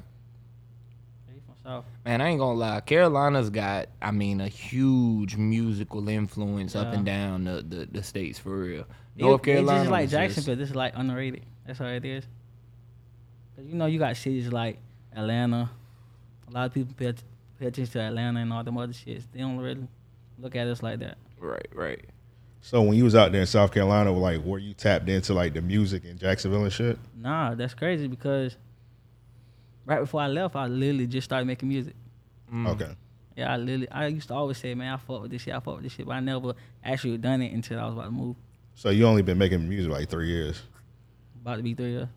He 1.32 1.40
from 1.46 1.54
South. 1.62 1.84
Man, 2.04 2.20
I 2.20 2.28
ain't 2.28 2.40
gonna 2.40 2.58
lie. 2.58 2.80
Carolina's 2.80 3.50
got, 3.50 3.88
I 4.02 4.10
mean, 4.10 4.40
a 4.40 4.48
huge 4.48 5.36
musical 5.36 6.08
influence 6.08 6.74
up 6.74 6.88
Yeah. 6.88 6.94
and 6.96 7.06
down 7.06 7.44
the, 7.44 7.62
the, 7.62 7.86
the 7.86 8.02
states 8.02 8.38
for 8.38 8.56
real. 8.58 8.86
It- 9.16 9.22
North 9.22 9.40
It's 9.40 9.44
Carolina, 9.44 9.80
just 9.80 9.90
like 9.90 10.02
was 10.02 10.10
just- 10.10 10.20
Jacksonville. 10.22 10.56
This 10.56 10.70
is 10.70 10.74
like 10.76 10.92
underrated. 10.96 11.42
That's 11.66 11.78
how 11.78 11.86
it 11.86 12.04
is. 12.04 12.24
Cause 13.56 13.64
you 13.66 13.74
know 13.74 13.86
you 13.86 13.98
got 13.98 14.16
cities 14.16 14.52
like 14.52 14.78
Atlanta. 15.14 15.70
A 16.48 16.50
lot 16.50 16.66
of 16.66 16.74
people 16.74 16.94
pay, 16.96 17.06
att- 17.06 17.22
pay 17.58 17.66
attention 17.66 17.92
to 17.92 18.00
Atlanta 18.00 18.40
and 18.40 18.52
all 18.52 18.62
them 18.64 18.78
other 18.78 18.92
shits. 18.92 19.24
They 19.32 19.40
don't 19.40 19.58
really 19.58 19.86
look 20.38 20.54
at 20.56 20.66
us 20.66 20.82
like 20.82 20.98
that. 21.00 21.18
Right, 21.38 21.66
right. 21.74 22.04
So 22.66 22.82
when 22.82 22.96
you 22.96 23.04
was 23.04 23.14
out 23.14 23.30
there 23.30 23.42
in 23.42 23.46
South 23.46 23.70
Carolina, 23.70 24.10
like 24.10 24.42
were 24.42 24.58
you 24.58 24.74
tapped 24.74 25.08
into 25.08 25.32
like 25.32 25.54
the 25.54 25.62
music 25.62 26.04
in 26.04 26.18
Jacksonville 26.18 26.64
and 26.64 26.72
shit? 26.72 26.98
Nah, 27.16 27.54
that's 27.54 27.74
crazy 27.74 28.08
because 28.08 28.56
right 29.84 30.00
before 30.00 30.20
I 30.20 30.26
left, 30.26 30.56
I 30.56 30.66
literally 30.66 31.06
just 31.06 31.26
started 31.26 31.46
making 31.46 31.68
music. 31.68 31.94
Mm. 32.52 32.68
Okay. 32.70 32.90
Yeah, 33.36 33.52
I 33.52 33.56
literally, 33.56 33.88
I 33.92 34.06
used 34.08 34.26
to 34.28 34.34
always 34.34 34.58
say, 34.58 34.74
man, 34.74 34.94
I 34.94 34.96
fuck 34.96 35.22
with 35.22 35.30
this 35.30 35.42
shit, 35.42 35.54
I 35.54 35.60
fuck 35.60 35.76
with 35.76 35.84
this 35.84 35.92
shit, 35.92 36.06
but 36.06 36.14
I 36.16 36.20
never 36.20 36.54
actually 36.82 37.18
done 37.18 37.40
it 37.40 37.52
until 37.52 37.78
I 37.78 37.84
was 37.84 37.94
about 37.94 38.06
to 38.06 38.10
move. 38.10 38.34
So 38.74 38.90
you 38.90 39.06
only 39.06 39.22
been 39.22 39.38
making 39.38 39.68
music 39.68 39.92
like 39.92 40.08
three 40.08 40.26
years. 40.26 40.60
About 41.42 41.58
to 41.58 41.62
be 41.62 41.72
three 41.74 41.92
years. 41.92 42.08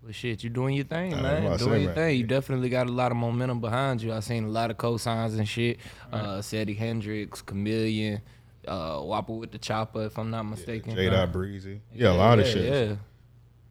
Well, 0.00 0.12
shit, 0.12 0.44
you 0.44 0.50
doing 0.50 0.76
your 0.76 0.84
thing, 0.84 1.10
man. 1.10 1.22
was 1.22 1.44
about 1.44 1.58
to 1.58 1.64
Doing 1.64 1.74
say, 1.74 1.78
your 1.82 1.86
man. 1.88 1.94
thing. 1.96 2.18
You 2.20 2.26
definitely 2.26 2.68
got 2.68 2.86
a 2.86 2.92
lot 2.92 3.10
of 3.10 3.16
momentum 3.16 3.60
behind 3.60 4.00
you. 4.00 4.12
I 4.12 4.20
seen 4.20 4.44
a 4.44 4.48
lot 4.48 4.70
of 4.70 4.76
cosigns 4.76 5.36
and 5.38 5.48
shit. 5.48 5.78
Uh, 6.12 6.40
Sadie 6.40 6.74
Hendrix, 6.74 7.42
Chameleon, 7.42 8.20
uh, 8.66 9.00
Whopper 9.00 9.32
with 9.32 9.52
the 9.52 9.58
Chopper, 9.58 10.04
if 10.04 10.18
I'm 10.18 10.30
not 10.30 10.44
mistaken. 10.44 10.94
J 10.94 11.10
Dot 11.10 11.32
Breezy. 11.32 11.80
Yeah, 11.92 12.12
a 12.12 12.14
lot 12.14 12.38
of 12.38 12.46
shit. 12.46 12.88
Yeah. 12.88 12.96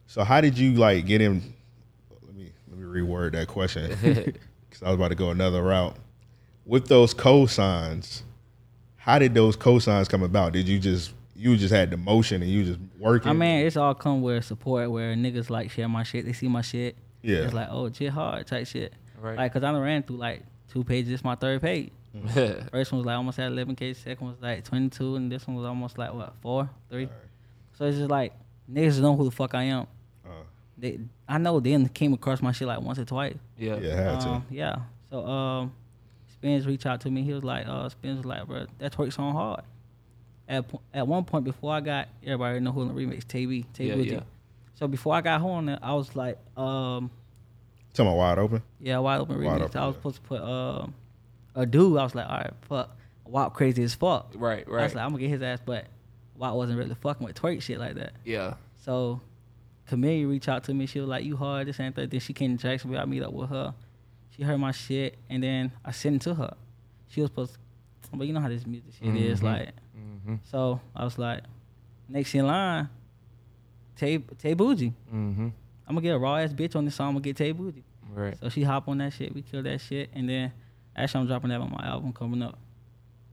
So 0.06 0.24
how 0.24 0.40
did 0.40 0.58
you 0.58 0.74
like 0.74 1.06
get 1.06 1.20
him? 1.20 1.54
Let 2.22 2.34
me 2.34 2.52
let 2.68 2.78
me 2.78 2.84
reword 2.84 3.32
that 3.32 3.48
question 3.48 3.90
because 4.02 4.82
I 4.82 4.86
was 4.86 4.94
about 4.94 5.08
to 5.08 5.14
go 5.14 5.30
another 5.30 5.62
route. 5.62 5.96
With 6.66 6.88
those 6.88 7.14
cosigns, 7.14 8.22
how 8.96 9.18
did 9.18 9.34
those 9.34 9.56
cosigns 9.56 10.08
come 10.08 10.22
about? 10.22 10.52
Did 10.52 10.68
you 10.68 10.78
just 10.78 11.12
you 11.34 11.56
just 11.56 11.74
had 11.74 11.90
the 11.90 11.96
motion 11.96 12.42
and 12.42 12.50
you 12.50 12.64
just 12.64 12.80
working? 12.98 13.30
I 13.30 13.32
mean, 13.32 13.66
it's 13.66 13.76
all 13.76 13.94
come 13.94 14.22
with 14.22 14.44
support 14.44 14.90
where 14.90 15.14
niggas 15.14 15.50
like 15.50 15.70
share 15.70 15.88
my 15.88 16.02
shit, 16.02 16.24
they 16.24 16.32
see 16.32 16.48
my 16.48 16.62
shit. 16.62 16.96
Yeah. 17.22 17.38
It's 17.38 17.54
like, 17.54 17.68
oh, 17.70 17.90
shit 17.90 18.10
hard 18.10 18.46
type 18.46 18.66
shit. 18.66 18.92
Right. 19.20 19.36
Like, 19.36 19.52
cause 19.52 19.62
I 19.62 19.72
done 19.72 19.80
ran 19.80 20.02
through 20.02 20.18
like 20.18 20.42
two 20.70 20.84
pages. 20.84 21.12
It's 21.12 21.24
my 21.24 21.34
third 21.34 21.62
page. 21.62 21.90
First 22.70 22.92
one 22.92 22.98
was 22.98 23.06
like 23.06 23.16
almost 23.16 23.38
at 23.38 23.50
11k. 23.50 23.96
Second 23.96 24.26
was 24.28 24.36
like 24.40 24.64
22, 24.64 25.16
and 25.16 25.30
this 25.32 25.46
one 25.46 25.56
was 25.56 25.66
almost 25.66 25.98
like 25.98 26.12
what 26.14 26.32
four, 26.40 26.70
three. 26.88 27.08
So 27.76 27.86
it's 27.86 27.98
just 27.98 28.10
like 28.10 28.32
niggas 28.70 29.00
know 29.00 29.16
who 29.16 29.24
the 29.24 29.30
fuck 29.30 29.54
I 29.54 29.64
am. 29.64 29.86
Uh, 30.24 30.28
They, 30.78 31.00
I 31.28 31.38
know 31.38 31.58
they 31.60 31.84
came 31.92 32.12
across 32.12 32.40
my 32.40 32.52
shit 32.52 32.68
like 32.68 32.80
once 32.80 32.98
or 32.98 33.04
twice. 33.04 33.36
yeah. 33.58 33.76
yeah, 33.78 34.12
had 34.12 34.20
to. 34.20 34.28
Um, 34.28 34.46
yeah. 34.50 34.76
So 35.10 35.26
um, 35.26 35.72
Spence 36.32 36.66
reached 36.66 36.86
out 36.86 37.00
to 37.02 37.10
me. 37.10 37.22
He 37.22 37.32
was 37.32 37.42
like, 37.44 37.66
uh, 37.66 37.88
Spence 37.88 38.18
was 38.18 38.26
like, 38.26 38.46
bro, 38.46 38.66
that 38.78 38.92
twerk 38.92 39.12
song 39.12 39.32
hard. 39.32 39.62
At 40.48 40.64
at 40.92 41.08
one 41.08 41.24
point 41.24 41.44
before 41.44 41.72
I 41.72 41.80
got 41.80 42.08
everybody 42.22 42.60
know 42.60 42.70
who 42.72 42.82
in 42.82 42.88
the 42.88 42.94
remix, 42.94 43.24
TB, 43.24 43.64
Tay 43.72 43.86
Yeah, 43.86 43.94
Boogie. 43.94 44.12
yeah. 44.12 44.20
So 44.74 44.86
before 44.86 45.14
I 45.14 45.20
got 45.20 45.40
on 45.40 45.68
it, 45.68 45.78
I 45.82 45.94
was 45.94 46.14
like, 46.14 46.38
um, 46.56 47.10
Talking 47.94 48.08
about 48.12 48.16
wide 48.18 48.38
open. 48.38 48.62
yeah, 48.80 48.98
wide 48.98 49.20
open 49.20 49.42
Wide 49.42 49.60
remix. 49.60 49.64
Open, 49.66 49.80
I 49.80 49.86
was 49.86 49.94
yeah. 49.94 49.98
supposed 50.00 50.16
to 50.16 50.22
put 50.22 50.40
um, 50.42 50.94
a 51.54 51.66
dude. 51.66 51.98
I 51.98 52.02
was 52.04 52.14
like, 52.14 52.26
all 52.26 52.36
right, 52.38 52.52
fuck, 52.62 52.96
WAP 53.24 53.54
crazy 53.54 53.82
as 53.82 53.94
fuck. 53.94 54.32
Right, 54.34 54.64
I 54.66 54.70
right. 54.70 54.82
was 54.84 54.94
like, 54.94 55.04
I'm 55.04 55.10
gonna 55.10 55.20
get 55.20 55.30
his 55.30 55.42
ass, 55.42 55.60
but 55.64 55.86
WAP 56.36 56.54
wasn't 56.54 56.78
really 56.78 56.94
fucking 56.94 57.24
with 57.26 57.40
twerk 57.40 57.62
shit 57.62 57.78
like 57.78 57.94
that. 57.94 58.12
yeah. 58.24 58.54
So 58.76 59.20
Camille 59.88 60.26
reached 60.28 60.48
out 60.48 60.64
to 60.64 60.74
me. 60.74 60.86
She 60.86 61.00
was 61.00 61.08
like, 61.08 61.24
"You 61.24 61.36
hard 61.36 61.66
this 61.68 61.78
and 61.80 61.94
that." 61.94 62.10
Then 62.10 62.20
she 62.20 62.32
came 62.32 62.56
to 62.56 62.62
Jacksonville. 62.62 63.00
I 63.00 63.04
meet 63.06 63.22
up 63.22 63.32
with 63.32 63.48
her. 63.50 63.74
She 64.30 64.42
heard 64.42 64.58
my 64.58 64.72
shit, 64.72 65.16
and 65.30 65.42
then 65.42 65.72
I 65.84 65.90
sent 65.92 66.16
it 66.16 66.22
to 66.22 66.34
her. 66.34 66.54
She 67.08 67.20
was 67.20 67.30
supposed, 67.30 67.52
to, 67.54 67.58
but 68.16 68.26
you 68.26 68.32
know 68.32 68.40
how 68.40 68.48
this 68.48 68.66
music 68.66 68.92
shit 68.98 69.14
is 69.16 69.40
Mhm. 69.40 69.42
like. 69.42 69.68
Mm-hmm. 69.96 70.34
So 70.50 70.80
I 70.96 71.04
was 71.04 71.18
like, 71.18 71.44
next 72.08 72.34
in 72.34 72.46
line, 72.46 72.88
Tay 73.96 74.18
Tay 74.18 74.54
Bougie. 74.54 74.92
Mm-hmm. 75.14 75.48
I'm 75.86 75.94
gonna 75.94 76.00
get 76.00 76.10
a 76.14 76.18
raw 76.18 76.36
ass 76.36 76.52
bitch 76.52 76.74
on 76.76 76.84
this 76.84 76.94
song. 76.96 77.08
I'm 77.08 77.14
gonna 77.14 77.22
get 77.24 77.36
Tay 77.36 77.52
Bougie. 77.52 77.84
Right. 78.12 78.36
So 78.40 78.48
she 78.48 78.62
hop 78.62 78.88
on 78.88 78.98
that 78.98 79.12
shit. 79.12 79.34
We 79.34 79.42
kill 79.42 79.62
that 79.62 79.80
shit, 79.80 80.10
and 80.14 80.28
then 80.28 80.52
actually 80.96 81.22
I'm 81.22 81.26
dropping 81.26 81.50
that 81.50 81.60
on 81.60 81.70
my 81.70 81.86
album 81.86 82.12
coming 82.12 82.42
up. 82.42 82.58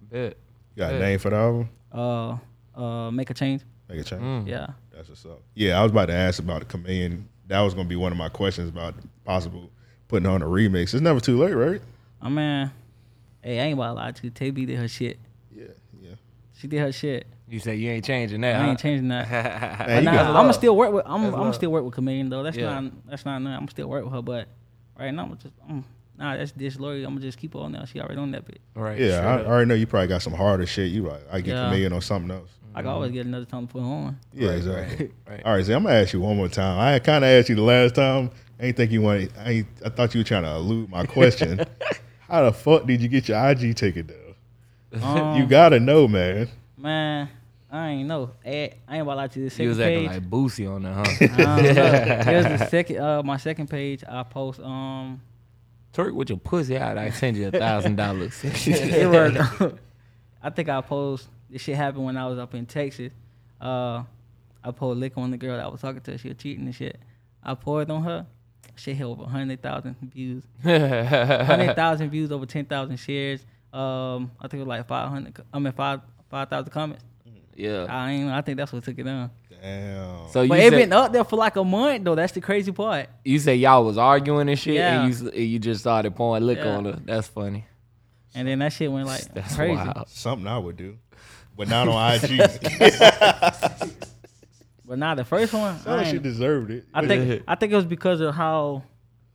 Bet. 0.09 0.37
You 0.75 0.79
got 0.83 0.91
Yeah. 0.93 0.97
a 0.97 0.99
name 0.99 1.19
for 1.19 1.29
the 1.29 1.35
album? 1.37 1.69
Uh, 1.93 2.37
uh, 2.79 3.11
make 3.11 3.29
a 3.29 3.33
change. 3.33 3.61
Make 3.89 3.99
a 3.99 4.03
change. 4.03 4.21
Mm. 4.21 4.47
Yeah. 4.47 4.67
That's 4.93 5.09
what's 5.09 5.25
up. 5.25 5.41
Yeah, 5.55 5.79
I 5.79 5.83
was 5.83 5.91
about 5.91 6.07
to 6.07 6.13
ask 6.13 6.39
about 6.39 6.59
the 6.59 6.65
chameleon. 6.65 7.27
That 7.47 7.59
was 7.61 7.73
gonna 7.73 7.89
be 7.89 7.95
one 7.95 8.11
of 8.11 8.17
my 8.17 8.29
questions 8.29 8.69
about 8.69 8.95
possible 9.25 9.69
putting 10.07 10.27
on 10.27 10.41
a 10.41 10.45
remix. 10.45 10.93
It's 10.93 11.01
never 11.01 11.19
too 11.19 11.37
late, 11.37 11.53
right? 11.53 11.81
I 12.21 12.29
mean, 12.29 12.71
hey, 13.41 13.59
I 13.59 13.63
ain't 13.63 13.73
about 13.73 13.87
to 13.87 13.93
lie 13.93 14.11
to 14.11 14.23
you. 14.23 14.29
Tay 14.29 14.51
B 14.51 14.65
did 14.65 14.77
her 14.77 14.87
shit. 14.87 15.17
Yeah, 15.53 15.65
yeah. 16.01 16.15
She 16.53 16.67
did 16.67 16.79
her 16.79 16.91
shit. 16.91 17.27
You 17.49 17.59
say 17.59 17.75
you 17.75 17.89
ain't 17.91 18.05
changing 18.05 18.39
that, 18.41 18.55
I 18.55 18.59
huh? 18.63 18.69
ain't 18.69 18.79
changing 18.79 19.09
that. 19.09 19.27
Hey, 19.27 19.95
But 19.95 20.03
nah, 20.05 20.11
I'm 20.29 20.33
gonna 20.33 20.53
still 20.53 20.77
work 20.77 20.93
with. 20.93 21.03
I'm, 21.05 21.23
That's 21.23 21.35
I'm 21.35 21.41
love. 21.41 21.55
still 21.55 21.71
work 21.71 21.83
with 21.83 21.93
Chameleon 21.95 22.29
though. 22.29 22.43
That's 22.43 22.55
Yeah. 22.55 22.79
not. 22.79 23.07
That's 23.09 23.25
not. 23.25 23.39
Nothing. 23.41 23.57
I'm 23.63 23.67
still 23.67 23.87
work 23.89 24.05
with 24.05 24.13
her, 24.13 24.21
but 24.21 24.47
right 24.97 25.13
now 25.13 25.23
I'm 25.23 25.37
just. 25.37 25.53
I'm, 25.67 25.83
nah, 26.21 26.37
that's 26.37 26.51
disloyal. 26.51 26.97
I'm 27.05 27.13
gonna 27.15 27.21
just 27.21 27.37
keep 27.37 27.55
on 27.55 27.71
there. 27.73 27.85
She 27.87 27.99
already 27.99 28.19
on 28.19 28.31
that 28.31 28.45
bit. 28.45 28.59
right. 28.75 28.97
Yeah, 28.99 29.17
straight 29.17 29.25
I. 29.25 29.41
I 29.41 29.45
already 29.45 29.67
know 29.67 29.75
you 29.75 29.87
probably 29.87 30.07
got 30.07 30.21
some 30.21 30.33
harder 30.33 30.65
shit. 30.65 30.91
You 30.91 31.03
like 31.03 31.21
I 31.31 31.41
get 31.41 31.55
Yeah. 31.55 31.65
chameleon 31.65 31.93
on 31.93 32.01
something 32.01 32.31
else. 32.31 32.49
I 32.73 32.81
can 32.81 32.89
always 32.91 33.11
get 33.11 33.25
another 33.25 33.43
time 33.45 33.67
to 33.67 33.73
put 33.73 33.81
on. 33.81 34.17
Yeah, 34.33 34.47
Right, 34.49 34.57
exactly. 34.57 35.05
Right. 35.05 35.13
right. 35.29 35.45
All 35.45 35.53
right, 35.55 35.65
so 35.65 35.75
I'm 35.75 35.83
gonna 35.83 35.95
ask 35.95 36.13
you 36.13 36.21
one 36.21 36.37
more 36.37 36.47
time. 36.47 36.79
I 36.79 36.99
kind 36.99 37.25
of 37.25 37.29
asked 37.29 37.49
you 37.49 37.55
the 37.55 37.61
last 37.63 37.95
time. 37.95 38.31
I 38.59 38.67
ain't 38.67 38.77
think 38.77 38.91
you 38.91 39.01
wanted. 39.01 39.33
I 39.37 39.49
ain't, 39.51 39.67
I 39.83 39.89
thought 39.89 40.13
you 40.13 40.19
were 40.21 40.23
trying 40.25 40.43
to 40.43 40.51
elude 40.51 40.89
my 40.89 41.05
question. 41.05 41.65
How 42.29 42.43
the 42.45 42.53
fuck 42.53 42.85
did 42.85 43.01
you 43.01 43.09
get 43.09 43.27
your 43.27 43.45
IG 43.49 43.75
ticket 43.75 44.07
though? 44.07 45.01
Um, 45.01 45.37
you 45.37 45.45
gotta 45.47 45.79
know, 45.81 46.07
man. 46.07 46.47
man, 46.77 47.29
I 47.71 47.89
ain't 47.89 48.07
know. 48.07 48.31
I 48.45 48.49
ain't 48.49 49.01
about 49.01 49.11
to 49.11 49.15
lie 49.17 49.27
to 49.27 49.39
you. 49.41 49.49
The 49.49 49.63
You 49.63 49.69
was 49.69 49.79
acting 49.79 50.07
page. 50.07 50.09
like 50.21 50.29
Boosie 50.29 50.69
on 50.73 50.83
there, 50.83 50.93
huh? 50.93 51.03
I 51.05 51.73
don't. 51.73 52.25
Here's 52.27 52.45
the 52.59 52.67
second. 52.69 52.97
Uh, 52.99 53.23
my 53.23 53.35
second 53.37 53.69
page. 53.69 54.03
I 54.07 54.23
post. 54.23 54.59
Um, 54.61 55.21
Twerk 55.93 56.13
with 56.13 56.29
your 56.29 56.37
pussy 56.37 56.77
out, 56.77 56.97
I 56.97 57.09
send 57.09 57.35
you 57.37 57.47
a 57.47 57.51
thousand 57.51 57.97
dollars. 57.97 58.39
it 58.43 59.09
was. 59.09 59.73
I 60.43 60.49
think 60.49 60.69
I 60.69 60.81
post. 60.81 61.27
This 61.49 61.61
shit 61.61 61.75
happened 61.75 62.05
when 62.05 62.17
I 62.17 62.27
was 62.27 62.39
up 62.39 62.55
in 62.55 62.65
Texas. 62.65 63.11
Uh, 63.59 64.03
I 64.63 64.71
poured 64.71 64.97
liquor 64.97 65.19
on 65.19 65.31
the 65.31 65.37
girl 65.37 65.57
that 65.57 65.65
I 65.65 65.67
was 65.67 65.81
talking 65.81 66.01
to. 66.01 66.17
She 66.17 66.29
was 66.29 66.37
cheating 66.37 66.65
and 66.65 66.73
shit. 66.73 66.97
I 67.43 67.55
poured 67.55 67.89
on 67.91 68.03
her. 68.03 68.25
She 68.75 68.93
hit 68.93 69.03
over 69.03 69.25
hundred 69.25 69.61
thousand 69.61 69.95
views. 70.01 70.43
hundred 70.63 71.75
thousand 71.75 72.09
views, 72.09 72.31
over 72.31 72.45
ten 72.45 72.65
thousand 72.65 72.97
shares. 72.97 73.45
Um, 73.73 74.31
I 74.39 74.47
think 74.47 74.55
it 74.55 74.59
was 74.59 74.67
like 74.67 74.87
five 74.87 75.09
hundred. 75.09 75.39
I 75.53 75.59
mean 75.59 75.73
five 75.73 76.01
five 76.29 76.49
thousand 76.49 76.71
comments. 76.71 77.03
yeah. 77.55 77.85
I 77.89 78.11
ain't. 78.11 78.31
I 78.31 78.41
think 78.41 78.57
that's 78.57 78.71
what 78.71 78.83
took 78.83 78.97
it 78.97 79.03
down. 79.03 79.29
Damn. 79.61 80.27
So 80.29 80.41
you 80.41 80.49
But 80.49 80.59
it 80.59 80.71
say, 80.71 80.77
been 80.79 80.93
up 80.93 81.11
there 81.13 81.23
for 81.23 81.35
like 81.35 81.55
a 81.55 81.63
month 81.63 82.03
though. 82.03 82.15
That's 82.15 82.33
the 82.33 82.41
crazy 82.41 82.71
part. 82.71 83.07
you 83.23 83.37
say 83.39 83.55
y'all 83.55 83.85
was 83.85 83.97
arguing 83.97 84.49
and 84.49 84.57
shit, 84.57 84.73
Yeah. 84.75 85.03
and 85.03 85.13
you 85.13 85.27
s- 85.29 85.35
you 85.35 85.59
just 85.59 85.81
started 85.81 86.15
pouring 86.15 86.43
liquor 86.45 86.63
Yeah. 86.65 86.77
on 86.77 86.85
her. 86.85 86.99
That's 87.05 87.27
funny. 87.27 87.65
And 88.33 88.47
then 88.47 88.59
that 88.59 88.73
shit 88.73 88.91
went 88.91 89.05
like 89.07 89.33
That's 89.33 89.55
crazy. 89.55 89.75
wild. 89.75 90.07
Something 90.09 90.47
I 90.47 90.57
would 90.57 90.77
do, 90.77 90.97
but 91.55 91.67
not 91.67 91.87
on 91.87 92.15
IG. 92.15 92.41
But 94.83 94.97
now 94.99 95.15
the 95.15 95.23
first 95.23 95.53
one, 95.53 95.79
Sound 95.79 96.01
I, 96.01 96.03
she 96.11 96.17
deserved 96.19 96.69
it. 96.69 96.85
I 96.93 97.07
think 97.07 97.43
I 97.47 97.55
think 97.55 97.71
it 97.71 97.75
was 97.77 97.85
because 97.85 98.19
of 98.19 98.35
how 98.35 98.83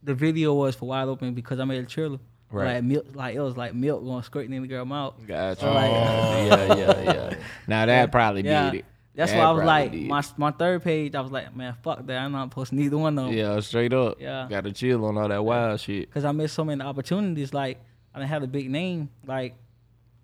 the 0.03 0.13
video 0.13 0.53
was 0.53 0.75
for 0.75 0.87
wide 0.87 1.07
open 1.07 1.33
because 1.33 1.59
I 1.59 1.65
made 1.65 1.83
a 1.83 1.87
trailer. 1.87 2.19
Right. 2.51 2.75
Like 2.75 2.83
milk, 2.83 3.05
like 3.15 3.35
it 3.35 3.39
was 3.39 3.57
like 3.57 3.73
milk 3.73 4.03
going 4.03 4.21
squirting 4.21 4.53
in 4.53 4.61
the 4.61 4.67
girl 4.67 4.85
mouth. 4.85 5.15
Gotcha. 5.25 5.67
Oh. 5.67 5.73
yeah, 5.73 6.75
yeah, 6.75 7.01
yeah. 7.01 7.33
Now 7.67 7.87
that 7.87 8.11
probably 8.11 8.43
Yeah. 8.45 8.69
did 8.69 8.79
it. 8.81 8.85
That's 9.17 9.31
That 9.31 9.39
why 9.39 9.43
I 9.45 9.51
was 9.51 9.63
like, 9.65 9.91
did. 9.91 10.07
my 10.07 10.23
my 10.37 10.51
third 10.51 10.83
page, 10.83 11.15
I 11.15 11.21
was 11.21 11.31
like, 11.31 11.53
man, 11.55 11.75
fuck 11.83 12.05
that. 12.05 12.17
I'm 12.19 12.31
not 12.31 12.51
posting 12.51 12.77
neither 12.77 12.97
one 12.99 13.17
of 13.17 13.25
them. 13.25 13.33
Yeah, 13.33 13.59
straight 13.61 13.91
up. 13.91 14.21
Yeah. 14.21 14.47
Gotta 14.49 14.71
chill 14.71 15.03
on 15.05 15.17
all 15.17 15.27
that 15.27 15.43
wild 15.43 15.79
shit. 15.79 16.09
Cause 16.11 16.23
I 16.23 16.31
missed 16.31 16.53
so 16.53 16.63
many 16.63 16.81
opportunities. 16.83 17.51
Like 17.53 17.79
I 18.13 18.19
didn't 18.19 18.29
have 18.29 18.43
a 18.43 18.47
big 18.47 18.69
name. 18.69 19.09
Like 19.25 19.55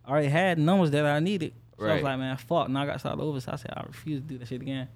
I 0.06 0.12
already 0.12 0.28
had 0.30 0.60
numbers 0.60 0.92
that 0.92 1.06
I 1.06 1.20
needed. 1.20 1.54
So 1.80 1.88
I 1.88 1.96
was 1.96 2.04
like, 2.04 2.20
man, 2.20 2.38
fuck. 2.38 2.70
Now 2.70 2.84
I 2.84 2.86
got 2.86 2.94
to 2.94 3.00
start 3.00 3.20
over. 3.20 3.42
So 3.42 3.52
I 3.52 3.56
said, 3.56 3.74
I 3.76 3.84
refuse 3.88 4.22
to 4.22 4.28
do 4.28 4.38
that 4.38 4.48
shit 4.48 4.62
again. 4.62 4.88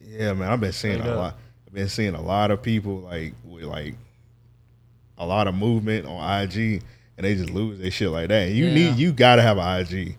Yeah, 0.00 0.34
man, 0.34 0.50
I've 0.52 0.60
been 0.60 0.72
seeing 0.72 0.98
Straight 1.00 1.08
a 1.08 1.12
up. 1.14 1.18
lot. 1.18 1.38
I've 1.66 1.72
been 1.74 1.88
seeing 1.88 2.14
a 2.14 2.20
lot 2.20 2.50
of 2.50 2.62
people 2.62 2.98
like 2.98 3.34
with 3.44 3.64
like 3.64 3.94
a 5.16 5.26
lot 5.26 5.48
of 5.48 5.54
movement 5.54 6.06
on 6.06 6.42
IG, 6.42 6.82
and 7.16 7.24
they 7.24 7.34
just 7.34 7.50
lose 7.50 7.78
their 7.78 7.90
shit 7.90 8.10
like 8.10 8.28
that. 8.28 8.48
And 8.48 8.54
you 8.56 8.66
Yeah. 8.66 8.74
need, 8.74 8.96
you 8.96 9.12
gotta 9.12 9.42
have 9.42 9.56
an 9.58 9.80
IG. 9.80 10.16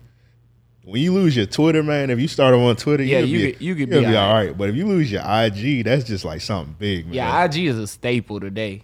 When 0.82 1.00
you 1.02 1.12
lose 1.12 1.36
your 1.36 1.46
Twitter, 1.46 1.82
man, 1.82 2.10
if 2.10 2.18
you 2.18 2.26
start 2.28 2.54
on 2.54 2.74
Twitter, 2.76 3.02
Yeah, 3.02 3.18
you'll 3.20 3.28
you 3.28 3.38
be, 3.46 3.52
could- 3.52 3.62
you 3.62 3.74
could 3.74 3.88
you'll 3.90 4.00
be 4.02 4.06
be 4.08 4.16
alright. 4.16 4.48
right. 4.48 4.58
But 4.58 4.70
if 4.70 4.76
you 4.76 4.86
lose 4.86 5.10
your 5.12 5.20
IG, 5.22 5.84
that's 5.84 6.04
just 6.04 6.24
like 6.24 6.40
something 6.40 6.74
big, 6.78 7.06
man. 7.06 7.14
Yeah, 7.14 7.44
IG 7.44 7.66
is 7.66 7.78
a 7.78 7.86
staple 7.86 8.40
today. 8.40 8.82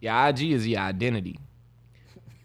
Yeah, 0.00 0.28
IG 0.28 0.52
is 0.52 0.66
your 0.66 0.80
identity. 0.80 1.38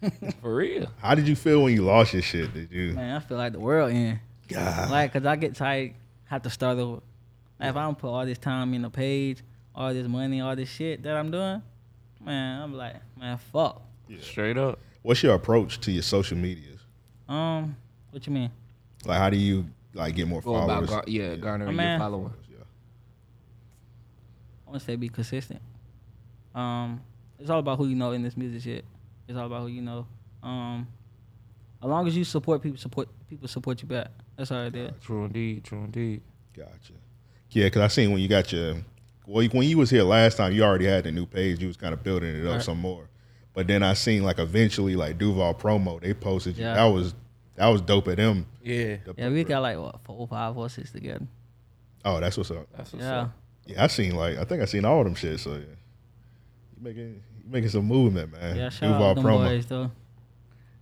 For 0.42 0.56
real. 0.56 0.92
How 1.02 1.16
did 1.16 1.28
you 1.28 1.36
feel 1.36 1.64
when 1.64 1.74
you 1.74 1.84
lost 1.84 2.14
your 2.14 2.22
shit? 2.22 2.54
Did 2.54 2.72
you? 2.72 2.94
Man, 2.94 3.16
I 3.16 3.20
feel 3.20 3.38
like 3.38 3.54
the 3.54 3.60
world 3.60 3.92
in. 3.92 4.20
God. 4.48 4.90
Like, 4.92 5.12
cause 5.12 5.26
I 5.26 5.36
get 5.36 5.56
tired, 5.56 5.94
have 6.26 6.44
to 6.44 6.50
start 6.50 6.78
over. 6.78 7.02
Like, 7.60 7.70
if 7.72 7.76
I 7.76 7.84
don't 7.84 7.98
put 7.98 8.10
all 8.10 8.26
this 8.26 8.38
time 8.38 8.74
in 8.74 8.84
the 8.84 8.90
page, 8.90 9.40
all 9.76 9.94
this 9.94 10.08
money, 10.08 10.40
all 10.42 10.56
this 10.56 10.70
shit 10.70 11.04
that 11.04 11.16
I'm 11.16 11.32
doing, 11.32 11.62
man, 12.24 12.62
I'm 12.62 12.74
like, 12.74 12.96
man, 13.20 13.38
fuck. 13.52 13.82
Straight 14.22 14.58
up. 14.58 14.80
What's 15.02 15.22
your 15.24 15.34
approach 15.36 15.80
to 15.82 15.92
your 15.92 16.04
social 16.04 16.38
medias? 16.38 16.80
Um, 17.28 17.76
what 18.12 18.26
you 18.28 18.34
mean? 18.34 18.52
Like, 19.06 19.18
how 19.20 19.30
do 19.30 19.38
you 19.38 19.66
like 19.94 20.16
get 20.16 20.28
more 20.28 20.42
Go 20.42 20.56
about 20.56 20.68
followers? 20.68 20.90
gar- 20.90 21.04
yeah, 21.08 21.36
garnering 21.36 21.76
My 21.76 21.84
your 21.84 21.90
man. 21.92 22.00
following. 22.00 22.34
Yeah. 22.50 22.58
I 24.66 24.70
want 24.72 24.80
to 24.82 24.86
say 24.86 24.96
be 24.96 25.10
consistent. 25.10 25.62
Um, 26.56 27.02
it's 27.40 27.50
all 27.50 27.60
about 27.60 27.78
who 27.78 27.88
you 27.88 27.96
know 27.96 28.12
in 28.12 28.24
this 28.24 28.36
music 28.36 28.62
shit. 28.64 28.86
It's 29.28 29.38
all 29.38 29.46
about 29.46 29.62
who 29.62 29.68
you 29.68 29.82
know. 29.82 30.08
Um, 30.44 30.88
as 31.82 31.88
long 31.90 32.08
as 32.08 32.16
you 32.18 32.24
support 32.24 32.62
people, 32.62 32.78
support 32.78 33.08
people 33.30 33.48
support 33.48 33.82
you 33.82 33.88
back. 33.88 34.08
That's 34.36 34.52
all 34.52 34.64
it 34.66 34.76
is. 34.76 34.92
True 35.02 35.26
indeed. 35.26 35.64
True 35.64 35.80
indeed. 35.84 36.22
Gotcha. 36.56 36.94
Yeah, 37.52 37.66
because 37.66 37.82
I 37.82 37.88
seen 37.88 38.12
when 38.12 38.22
you 38.22 38.28
got 38.28 38.52
your 38.52 38.76
well, 39.26 39.46
when 39.50 39.68
you 39.68 39.78
was 39.78 39.90
here 39.90 40.04
last 40.04 40.38
time, 40.38 40.54
you 40.54 40.64
already 40.64 40.86
had 40.86 41.04
the 41.04 41.12
new 41.12 41.26
page. 41.26 41.60
You 41.62 41.68
was 41.68 41.78
kind 41.78 41.94
of 41.94 42.04
building 42.04 42.36
it 42.36 42.46
up 42.46 42.54
Right. 42.56 42.62
some 42.62 42.80
more. 42.80 43.10
But 43.54 43.68
then 43.68 43.84
I 43.84 43.94
seen 43.94 44.24
like 44.24 44.40
eventually 44.40 44.96
like 44.96 45.18
Duval 45.18 45.54
promo, 45.56 46.00
they 46.02 46.14
posted 46.14 46.58
you. 46.58 46.64
Yeah. 46.64 46.76
That 46.76 46.86
was 46.86 47.14
that 47.58 47.68
was 47.68 47.82
dope 47.82 48.08
at 48.08 48.18
them. 48.18 48.46
Yeah. 48.64 48.98
The- 49.04 49.14
Yeah, 49.18 49.30
we 49.30 49.44
got 49.44 49.62
like 49.62 49.78
what 49.78 50.00
four, 50.06 50.26
five, 50.28 50.54
four, 50.56 50.70
six 50.70 50.92
together. 50.92 51.28
Oh, 52.06 52.20
that's 52.22 52.38
what's 52.38 52.50
up. 52.52 52.68
That's 52.76 52.94
what's 52.94 53.04
Yeah, 53.06 53.22
up. 53.22 53.32
Yeah, 53.66 53.84
I 53.84 53.88
seen 53.88 54.16
like 54.16 54.38
I 54.38 54.46
think 54.46 54.62
I 54.62 54.66
seen 54.66 54.86
all 54.86 55.04
them 55.04 55.16
shit. 55.16 55.40
So 55.42 55.52
yeah, 55.52 55.58
you 55.58 55.66
making 56.82 57.22
you 57.44 57.52
making 57.52 57.70
some 57.70 57.86
movement, 57.86 58.32
man. 58.32 58.56
yeah. 58.56 58.70
Shout 58.70 58.92
Duval 58.94 59.10
out 59.10 59.16
them 59.18 59.26
promo. 59.26 59.46
boys 59.46 59.66
though. 59.66 59.92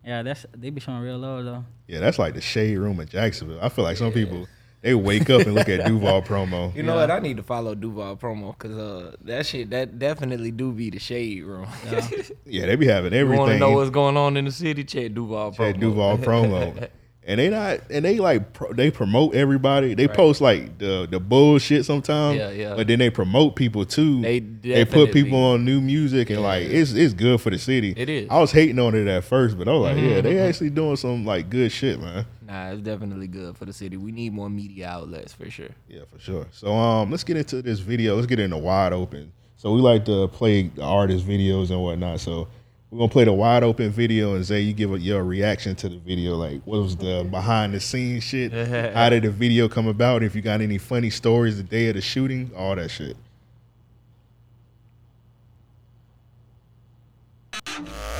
Yeah, 0.05 0.21
that's 0.21 0.45
they 0.55 0.69
be 0.69 0.79
showing 0.79 0.99
real 0.99 1.17
love 1.17 1.45
though. 1.45 1.65
Yeah, 1.87 1.99
that's 1.99 2.19
like 2.19 2.35
the 2.35 2.41
shade 2.41 2.77
room 2.77 2.99
in 2.99 3.07
Jacksonville. 3.07 3.59
I 3.61 3.69
feel 3.69 3.83
like 3.83 3.97
some 3.97 4.11
people 4.11 4.47
they 4.85 4.93
wake 4.93 5.31
up 5.31 5.41
and 5.41 5.55
look 5.55 5.67
at 5.67 5.83
Duval 5.87 6.21
promo. 6.21 6.73
You 6.75 6.83
know 6.83 6.93
what? 6.95 7.09
I 7.09 7.17
need 7.17 7.37
to 7.37 7.43
follow 7.43 7.73
Duval 7.73 8.17
promo 8.17 8.55
because 8.55 8.77
uh, 8.77 9.15
that 9.23 9.47
shit 9.47 9.71
that 9.71 9.97
definitely 9.97 10.51
do 10.51 10.71
be 10.71 10.91
the 10.91 10.99
shade 10.99 11.43
room. 11.43 11.67
Yeah. 11.91 12.07
Yeah, 12.45 12.67
they 12.67 12.75
be 12.75 12.85
having 12.85 13.11
you 13.11 13.27
want 13.27 13.51
to 13.53 13.57
know 13.57 13.71
what's 13.71 13.89
going 13.89 14.15
on 14.15 14.37
in 14.37 14.45
the 14.45 14.51
city? 14.51 14.83
Check 14.83 15.13
Duval 15.15 15.51
promo. 15.53 15.57
Check 15.57 15.79
Duval 15.79 16.17
promo. 16.19 16.87
And 17.27 17.39
they 17.39 17.49
not 17.49 17.79
and 17.89 18.05
they 18.05 18.19
like 18.19 18.53
pro, 18.53 18.71
they 18.73 18.91
promote 18.91 19.33
everybody. 19.33 19.95
They 19.95 20.05
Right. 20.05 20.15
post 20.15 20.41
like 20.41 20.77
the 20.77 21.07
the 21.09 21.19
bullshit 21.19 21.83
sometimes. 21.83 22.37
Yeah, 22.37 22.51
yeah. 22.51 22.75
But 22.75 22.85
then 22.85 22.99
they 22.99 23.09
promote 23.09 23.55
people 23.55 23.83
too. 23.83 24.21
They 24.21 24.39
they 24.41 24.85
put 24.85 25.11
people 25.11 25.39
on 25.43 25.65
new 25.65 25.81
music 25.81 26.29
and 26.29 26.43
like 26.43 26.67
it's 26.67 26.93
it's 26.93 27.15
good 27.15 27.41
for 27.41 27.49
the 27.49 27.57
city. 27.57 27.95
It 27.97 28.09
is. 28.09 28.27
I 28.29 28.39
was 28.39 28.51
hating 28.51 28.77
on 28.77 28.93
it 28.93 29.07
at 29.07 29.23
first, 29.23 29.57
but 29.57 29.67
I 29.67 29.71
was 29.73 29.81
like, 29.95 30.03
yeah, 30.03 30.21
they 30.21 30.37
actually 30.37 30.69
doing 30.69 30.97
some 30.97 31.25
like 31.25 31.49
good 31.49 31.71
shit, 31.71 31.99
man. 31.99 32.27
Nah, 32.45 32.71
it's 32.71 32.81
definitely 32.81 33.27
good 33.27 33.57
for 33.57 33.65
the 33.65 33.73
city. 33.73 33.97
We 33.97 34.11
need 34.11 34.33
more 34.33 34.49
media 34.49 34.87
outlets 34.87 35.33
for 35.33 35.49
sure. 35.49 35.69
Yeah, 35.87 36.01
for 36.11 36.19
sure. 36.19 36.45
So 36.51 36.73
um, 36.73 37.09
let's 37.09 37.23
get 37.23 37.37
into 37.37 37.61
this 37.61 37.79
video. 37.79 38.15
Let's 38.15 38.27
get 38.27 38.39
into 38.39 38.57
wide 38.57 38.93
open. 38.93 39.31
So 39.57 39.73
we 39.73 39.81
like 39.81 40.05
to 40.05 40.27
play 40.27 40.67
the 40.67 40.83
artist 40.83 41.25
videos 41.25 41.71
and 41.71 41.81
whatnot. 41.81 42.19
So 42.19 42.47
we're 42.91 42.99
gonna 42.99 43.11
play 43.11 43.23
the 43.23 43.33
wide 43.33 43.63
open 43.63 43.89
video 43.89 44.35
and 44.35 44.45
Zay, 44.45 44.61
you 44.61 44.73
give 44.73 44.93
a, 44.93 44.99
your 44.99 45.23
reaction 45.23 45.75
to 45.77 45.89
the 45.89 45.97
video. 45.97 46.35
Like, 46.35 46.61
what 46.65 46.81
was 46.81 46.95
the 46.95 47.27
behind 47.29 47.73
the 47.73 47.79
scenes 47.79 48.23
shit? 48.23 48.53
How 48.93 49.09
did 49.09 49.23
the 49.23 49.31
video 49.31 49.67
come 49.67 49.87
about? 49.87 50.21
If 50.21 50.35
you 50.35 50.41
got 50.41 50.61
any 50.61 50.77
funny 50.77 51.09
stories 51.09 51.57
the 51.57 51.63
day 51.63 51.89
of 51.89 51.95
the 51.95 52.01
shooting, 52.01 52.51
all 52.55 52.75
that 52.75 52.89
shit. 52.89 53.17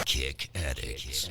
Kick 0.06 0.50
addicts. 0.56 1.30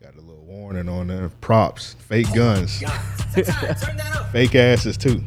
Got 0.00 0.14
a 0.14 0.20
little 0.20 0.44
warning 0.56 0.88
on 0.88 1.08
there. 1.08 1.28
Props, 1.40 1.94
fake 1.94 2.32
guns, 2.34 2.82
fake 4.32 4.54
asses 4.54 4.96
too. 4.96 5.22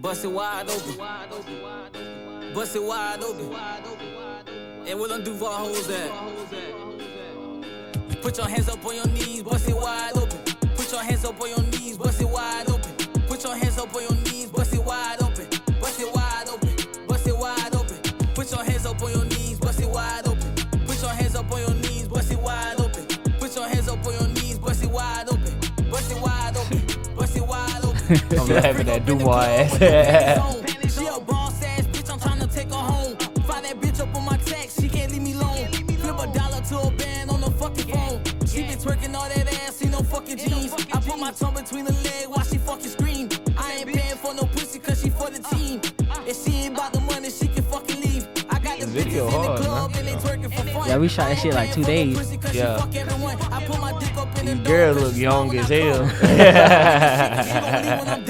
Bust 0.00 0.24
it 0.24 0.28
wide 0.28 0.68
open. 0.70 0.96
Bust 2.54 2.76
it 2.76 2.82
wide 2.82 3.22
open. 3.22 3.54
And 4.86 4.98
where 4.98 5.08
them 5.08 5.24
Duval 5.24 5.52
hoes 5.52 5.90
at? 5.90 6.10
Put 8.22 8.36
your 8.36 8.48
hands 8.48 8.68
up 8.68 8.84
on 8.84 8.94
your 8.94 9.06
knees, 9.08 9.42
bust 9.42 9.68
it 9.68 9.76
wide 9.76 10.16
open. 10.16 10.38
Put 10.76 10.92
your 10.92 11.02
hands 11.02 11.24
up 11.24 11.40
on 11.40 11.48
your 11.48 11.62
knees, 11.62 11.96
bust 11.96 12.20
it 12.20 12.28
wide 12.28 12.68
open. 12.68 12.94
Put 13.26 13.42
your 13.44 13.56
hands 13.56 13.78
up 13.78 13.94
on 13.94 14.02
your 14.02 14.14
knees, 14.24 14.50
bust 14.50 14.74
it 14.74 14.84
wide 14.84 15.17
Put 18.48 18.56
your 18.56 18.64
hands 18.64 18.86
up 18.86 19.02
on 19.02 19.12
your 19.12 19.24
knees, 19.26 19.60
bust 19.60 19.78
it 19.78 19.90
wide 19.90 20.26
open. 20.26 20.54
Put 20.86 21.02
your 21.02 21.10
hands 21.10 21.34
up 21.34 21.52
on 21.52 21.60
your 21.60 21.74
knees, 21.74 22.08
bust 22.08 22.32
it 22.32 22.38
wide 22.40 22.80
open. 22.80 23.04
Put 23.38 23.54
your 23.54 23.68
hands 23.68 23.88
up 23.88 24.06
on 24.06 24.14
your 24.14 24.28
knees, 24.28 24.58
bust 24.58 24.82
it 24.82 24.90
wide 24.90 25.28
open. 25.28 25.90
Bust 25.90 26.10
it 26.10 26.22
wide 26.22 26.56
open. 26.56 27.14
Bust 27.14 27.36
it 27.36 27.46
wide 27.46 27.84
open. 27.84 28.38
I'm 28.38 28.48
laughing 28.48 28.88
at 28.88 29.04
Duval 29.04 29.42
twerking 50.98 51.10
for 51.10 51.20
fun. 51.20 51.28
Yeah, 51.28 51.28
we 51.28 51.28
shot 51.28 51.28
that 51.28 51.38
shit 51.38 51.54
like 51.54 51.72
two 51.72 51.84
days. 51.84 52.38
Yeah. 52.52 52.86
These 54.40 54.44
These 54.44 54.66
girls 54.66 55.02
look 55.02 55.16
young 55.16 55.56
as 55.58 55.68
hell. 55.68 56.08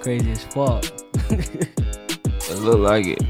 crazy 0.00 0.32
as 0.32 0.44
fuck. 0.44 0.84
It 1.30 2.58
look 2.58 2.78
like 2.80 3.06
it. 3.06 3.20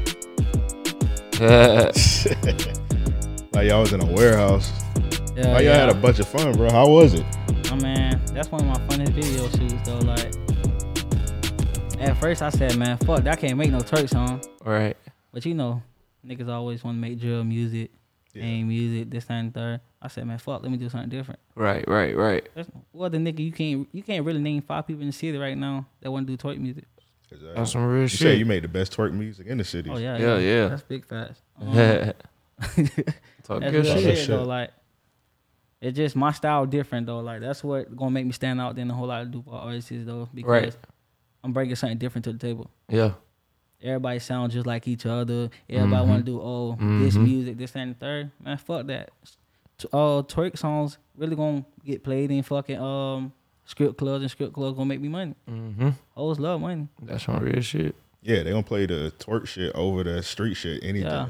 like 3.53 3.67
y'all 3.67 3.81
was 3.81 3.93
in 3.93 4.01
a 4.01 4.05
warehouse. 4.11 4.71
Yeah, 5.35 5.53
Why 5.53 5.61
y'all 5.61 5.73
had 5.73 5.89
a 5.89 5.93
bunch 5.93 6.19
of 6.19 6.27
fun, 6.27 6.51
bro? 6.53 6.69
How 6.71 6.87
was 6.87 7.13
it? 7.13 7.25
Oh 7.71 7.75
man, 7.77 8.21
that's 8.33 8.51
one 8.51 8.61
of 8.61 8.67
my 8.67 8.87
funniest 8.87 9.13
video 9.13 9.47
shoots 9.49 9.87
though. 9.87 9.99
Like, 9.99 10.31
at 12.01 12.17
first 12.17 12.41
I 12.41 12.49
said, 12.49 12.77
man, 12.77 12.97
fuck, 12.97 13.23
that 13.23 13.39
can't 13.39 13.57
make 13.57 13.71
no 13.71 13.79
twerk 13.79 14.09
song. 14.09 14.41
right. 14.65 14.97
But 15.33 15.45
you 15.45 15.53
know, 15.53 15.81
niggas 16.25 16.49
always 16.49 16.83
want 16.83 16.97
to 16.97 17.01
make 17.01 17.19
drill 17.19 17.43
music, 17.43 17.91
Yeah. 18.33 18.43
ain't 18.43 18.67
music, 18.67 19.09
this 19.09 19.25
that, 19.25 19.33
and 19.35 19.53
third. 19.53 19.79
I 20.01 20.07
said, 20.07 20.25
man, 20.25 20.37
fuck, 20.39 20.63
let 20.63 20.71
me 20.71 20.77
do 20.77 20.89
something 20.89 21.09
different. 21.09 21.39
Right. 21.55 21.87
Right. 21.87 22.15
Right. 22.17 22.49
There's 22.55 22.67
no 22.93 23.03
other 23.03 23.17
nigga 23.19 23.39
you 23.39 23.51
can't 23.51 23.87
you 23.91 24.01
can't 24.03 24.25
really 24.25 24.39
name 24.41 24.61
five 24.63 24.87
people 24.87 25.01
in 25.01 25.07
the 25.07 25.13
city 25.13 25.37
right 25.37 25.57
now 25.57 25.85
that 26.01 26.11
want 26.11 26.25
to 26.27 26.35
do 26.35 26.41
twerk 26.41 26.57
music. 26.57 26.85
Exactly. 27.31 27.53
That's 27.55 27.71
some 27.71 27.85
real 27.85 28.01
You 28.01 28.07
shit. 28.07 28.19
say 28.19 28.35
you 28.35 28.45
made 28.45 28.63
the 28.63 28.67
best 28.67 28.95
twerk 28.97 29.13
music 29.13 29.47
in 29.47 29.57
the 29.57 29.63
city. 29.63 29.89
Oh 29.89 29.97
yeah, 29.97 30.17
Yeah, 30.17 30.37
yeah. 30.37 30.67
That's 30.67 30.81
big 30.83 31.05
facts. 31.05 31.41
Um, 31.59 32.13
Talk 33.43 33.59
That's 33.61 33.71
good 33.71 33.85
shit. 33.85 34.03
shit, 34.03 34.17
Shit. 34.19 34.27
though. 34.27 34.43
Like, 34.43 34.69
it's 35.81 35.97
just 35.97 36.15
my 36.15 36.31
style 36.31 36.65
different 36.67 37.07
though. 37.07 37.19
Like 37.21 37.41
that's 37.41 37.63
what 37.63 37.95
gonna 37.95 38.11
make 38.11 38.25
me 38.25 38.31
stand 38.33 38.61
out 38.61 38.75
than 38.75 38.89
a 38.91 38.93
whole 38.93 39.07
lot 39.07 39.21
of 39.23 39.31
Duval 39.31 39.53
artists 39.53 39.89
though. 39.91 40.29
Because 40.33 40.49
Right. 40.49 40.75
I'm 41.43 41.53
bringing 41.53 41.75
something 41.75 41.97
different 41.97 42.25
to 42.25 42.33
the 42.33 42.37
table. 42.39 42.69
Yeah. 42.87 43.13
Everybody 43.81 44.19
sounds 44.19 44.53
just 44.53 44.67
like 44.67 44.87
each 44.87 45.07
other. 45.07 45.49
Everybody 45.67 46.07
want 46.07 46.23
to 46.25 46.31
do 46.31 46.39
oh 46.39 46.75
this 47.01 47.15
Mhm. 47.17 47.23
music, 47.23 47.57
this 47.57 47.75
and 47.75 47.95
the 47.95 47.99
third. 47.99 48.31
Man, 48.43 48.57
fuck 48.57 48.85
that. 48.87 49.09
T- 49.81 49.87
Uh, 49.93 50.21
twerk 50.23 50.57
songs 50.57 50.97
really 51.17 51.35
gonna 51.35 51.65
get 51.85 52.03
played 52.03 52.29
in 52.31 52.43
fucking 52.43 52.77
um 52.79 53.31
script 53.65 53.97
clubs 53.97 54.21
and 54.21 54.29
script 54.31 54.53
clubs 54.53 54.75
gonna 54.75 54.85
make 54.87 55.01
me 55.01 55.07
money. 55.07 55.35
Mm-hmm. 55.49 55.89
Hoes 56.11 56.39
love 56.39 56.61
money. 56.61 56.87
That's 57.01 57.23
some 57.23 57.39
real 57.39 57.61
shit. 57.61 57.95
Yeah, 58.21 58.43
they 58.43 58.51
gonna 58.51 58.63
play 58.63 58.85
the 58.85 59.11
twerk 59.17 59.47
shit 59.47 59.73
over 59.75 60.03
the 60.03 60.21
street 60.21 60.53
shit 60.55 60.83
anything. 60.83 61.09
Yeah. 61.09 61.29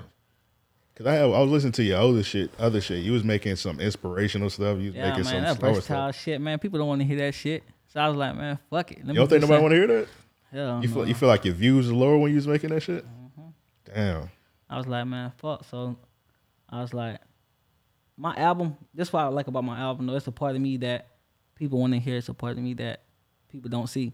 Cause 0.95 1.07
I 1.07 1.13
have, 1.13 1.31
I 1.31 1.39
was 1.41 1.49
listening 1.49 1.71
to 1.73 1.83
your 1.83 1.99
other 1.99 2.21
shit, 2.21 2.51
other 2.59 2.81
shit. 2.81 2.99
You 3.03 3.13
was 3.13 3.23
making 3.23 3.55
some 3.55 3.79
inspirational 3.79 4.49
stuff. 4.49 4.77
You 4.79 4.87
was 4.87 4.95
Yeah, 4.95 5.09
making 5.09 5.23
man, 5.23 5.33
some 5.33 5.41
that 5.43 5.57
slower 5.57 5.73
versatile 5.75 6.11
stuff. 6.13 6.21
shit, 6.23 6.41
man. 6.41 6.59
People 6.59 6.79
don't 6.79 6.89
want 6.89 7.01
to 7.01 7.07
hear 7.07 7.17
that 7.19 7.33
shit. 7.33 7.63
So 7.87 7.99
I 8.01 8.07
was 8.09 8.17
like, 8.17 8.35
man, 8.35 8.59
fuck 8.69 8.91
it. 8.91 8.97
Let 8.99 9.07
You 9.07 9.13
me 9.13 9.15
don't 9.15 9.27
think 9.29 9.41
nobody 9.41 9.61
want 9.61 9.71
to 9.71 9.75
hear 9.77 9.87
that? 9.87 10.07
Hell 10.51 10.81
You 10.83 10.89
feel 10.89 11.01
no. 11.03 11.07
you 11.07 11.15
feel 11.15 11.29
like 11.29 11.45
your 11.45 11.53
views 11.53 11.89
are 11.89 11.93
lower 11.93 12.17
when 12.17 12.31
you 12.31 12.35
was 12.35 12.47
making 12.47 12.71
that 12.71 12.81
shit. 12.81 13.05
Mm-hmm. 13.05 13.49
Damn. 13.95 14.29
I 14.69 14.77
was 14.77 14.85
like, 14.87 15.07
man, 15.07 15.31
fuck. 15.37 15.63
So 15.63 15.95
I 16.69 16.81
was 16.81 16.93
like, 16.93 17.19
my 18.21 18.35
album. 18.35 18.77
That's 18.93 19.11
what 19.11 19.23
I 19.23 19.27
like 19.27 19.47
about 19.47 19.63
my 19.63 19.79
album. 19.79 20.05
though. 20.05 20.15
It's 20.15 20.27
a 20.27 20.31
part 20.31 20.55
of 20.55 20.61
me 20.61 20.77
that 20.77 21.07
people 21.55 21.79
want 21.79 21.93
to 21.93 21.99
hear. 21.99 22.17
It's 22.17 22.29
a 22.29 22.33
part 22.35 22.55
of 22.55 22.63
me 22.63 22.75
that 22.75 23.01
people 23.49 23.69
don't 23.69 23.87
see. 23.87 24.13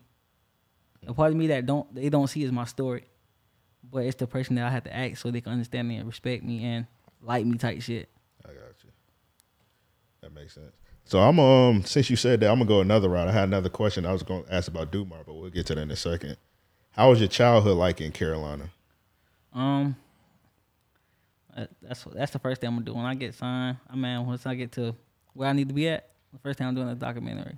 A 1.05 1.13
part 1.13 1.31
of 1.31 1.37
me 1.37 1.47
that 1.47 1.65
don't 1.65 1.93
they 1.93 2.09
don't 2.09 2.27
see 2.27 2.43
is 2.43 2.51
my 2.51 2.63
story, 2.63 3.03
but 3.83 4.05
it's 4.05 4.15
the 4.15 4.25
person 4.25 4.55
that 4.55 4.65
I 4.65 4.69
have 4.69 4.85
to 4.85 4.95
act 4.95 5.17
so 5.19 5.29
they 5.29 5.41
can 5.41 5.51
understand 5.51 5.89
me 5.89 5.97
and 5.97 6.07
respect 6.07 6.43
me 6.43 6.63
and 6.63 6.87
like 7.21 7.45
me 7.45 7.57
type 7.57 7.81
shit. 7.81 8.09
I 8.45 8.49
got 8.49 8.83
you. 8.83 8.89
That 10.21 10.33
makes 10.33 10.53
sense. 10.53 10.71
So 11.03 11.19
I'm 11.19 11.39
um 11.39 11.83
since 11.83 12.09
you 12.09 12.15
said 12.15 12.39
that 12.39 12.49
I'm 12.49 12.59
gonna 12.59 12.67
go 12.69 12.79
another 12.79 13.09
route. 13.09 13.27
I 13.27 13.33
had 13.33 13.43
another 13.43 13.69
question 13.69 14.05
I 14.05 14.13
was 14.13 14.23
gonna 14.23 14.45
ask 14.49 14.69
about 14.69 14.91
Dumar, 14.91 15.23
but 15.25 15.33
we'll 15.33 15.49
get 15.49 15.65
to 15.67 15.75
that 15.75 15.81
in 15.81 15.91
a 15.91 15.97
second. 15.97 16.37
How 16.91 17.09
was 17.09 17.19
your 17.19 17.29
childhood 17.29 17.77
like 17.77 17.99
in 17.99 18.13
Carolina? 18.13 18.69
Um, 19.53 19.97
that's 21.81 22.03
that's 22.03 22.31
the 22.31 22.39
first 22.39 22.61
thing 22.61 22.67
I'm 22.67 22.75
gonna 22.75 22.85
do 22.85 22.93
when 22.93 23.05
I 23.05 23.15
get 23.15 23.33
signed. 23.33 23.77
I 23.89 23.95
mean, 23.95 24.25
once 24.25 24.45
I 24.45 24.55
get 24.55 24.71
to 24.73 24.95
where 25.33 25.49
I 25.49 25.53
need 25.53 25.67
to 25.67 25.73
be 25.73 25.87
at, 25.87 26.09
the 26.31 26.39
first 26.39 26.57
thing 26.57 26.67
I'm 26.67 26.75
doing 26.75 26.87
is 26.87 26.93
a 26.93 26.95
documentary. 26.95 27.57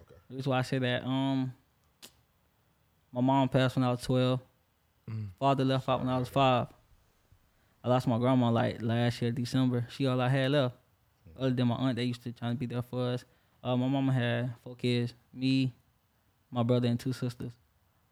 Okay. 0.00 0.14
That's 0.30 0.46
why 0.46 0.58
I 0.58 0.62
say 0.62 0.78
that. 0.78 1.04
Um, 1.04 1.52
my 3.12 3.20
mom 3.20 3.48
passed 3.48 3.76
when 3.76 3.84
I 3.84 3.90
was 3.90 4.02
12. 4.02 4.40
Father 5.38 5.64
left 5.64 5.88
out 5.88 6.00
when 6.00 6.08
I 6.08 6.18
was 6.18 6.28
five. 6.28 6.68
I 7.84 7.88
lost 7.88 8.06
my 8.06 8.18
grandma 8.18 8.50
like 8.50 8.80
last 8.80 9.20
year 9.20 9.32
December. 9.32 9.86
She 9.90 10.06
all 10.06 10.20
I 10.20 10.28
had 10.28 10.52
left, 10.52 10.76
other 11.38 11.50
than 11.50 11.68
my 11.68 11.74
aunt 11.74 11.96
that 11.96 12.04
used 12.04 12.22
to 12.22 12.32
try 12.32 12.48
to 12.48 12.54
be 12.54 12.66
there 12.66 12.82
for 12.82 13.10
us. 13.10 13.24
Uh, 13.62 13.76
my 13.76 13.88
mama 13.88 14.12
had 14.12 14.54
four 14.62 14.76
kids, 14.76 15.14
me, 15.32 15.72
my 16.50 16.62
brother, 16.62 16.88
and 16.88 16.98
two 16.98 17.12
sisters. 17.12 17.52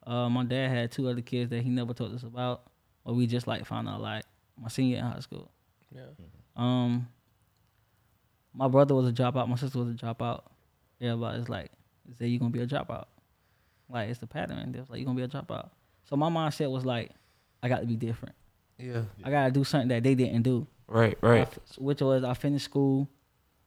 Uh, 0.06 0.28
my 0.28 0.44
dad 0.44 0.70
had 0.70 0.92
two 0.92 1.08
other 1.08 1.20
kids 1.20 1.50
that 1.50 1.62
he 1.62 1.70
never 1.70 1.94
told 1.94 2.14
us 2.14 2.22
about, 2.22 2.62
or 3.04 3.14
we 3.14 3.26
just 3.26 3.46
like 3.46 3.64
found 3.64 3.88
out 3.88 4.00
like 4.00 4.24
my 4.58 4.68
senior 4.68 4.98
in 4.98 5.04
high 5.04 5.20
school. 5.20 5.50
Yeah. 5.94 6.02
Um, 6.56 7.08
my 8.54 8.68
brother 8.68 8.94
was 8.94 9.08
a 9.08 9.12
dropout. 9.12 9.48
My 9.48 9.56
sister 9.56 9.78
was 9.78 9.88
a 9.88 9.92
dropout. 9.94 10.42
Everybody's 11.00 11.48
like, 11.48 11.70
"Say 12.18 12.26
you 12.28 12.38
gonna 12.38 12.50
be 12.50 12.60
a 12.60 12.66
dropout?" 12.66 13.06
Like 13.88 14.08
it's 14.10 14.18
the 14.20 14.26
pattern. 14.26 14.72
They're 14.72 14.84
like, 14.88 14.98
"You 15.00 15.06
gonna 15.06 15.16
be 15.16 15.22
a 15.22 15.28
dropout?" 15.28 15.70
So 16.04 16.16
my 16.16 16.28
mindset 16.28 16.70
was 16.70 16.84
like, 16.84 17.10
"I 17.62 17.68
got 17.68 17.80
to 17.80 17.86
be 17.86 17.96
different. 17.96 18.34
Yeah. 18.78 19.02
I 19.24 19.30
gotta 19.30 19.50
do 19.52 19.64
something 19.64 19.88
that 19.88 20.02
they 20.02 20.14
didn't 20.14 20.42
do." 20.42 20.66
Right. 20.88 21.16
Right. 21.22 21.42
f- 21.42 21.58
which 21.78 22.00
was 22.00 22.24
I 22.24 22.34
finished 22.34 22.64
school. 22.64 23.08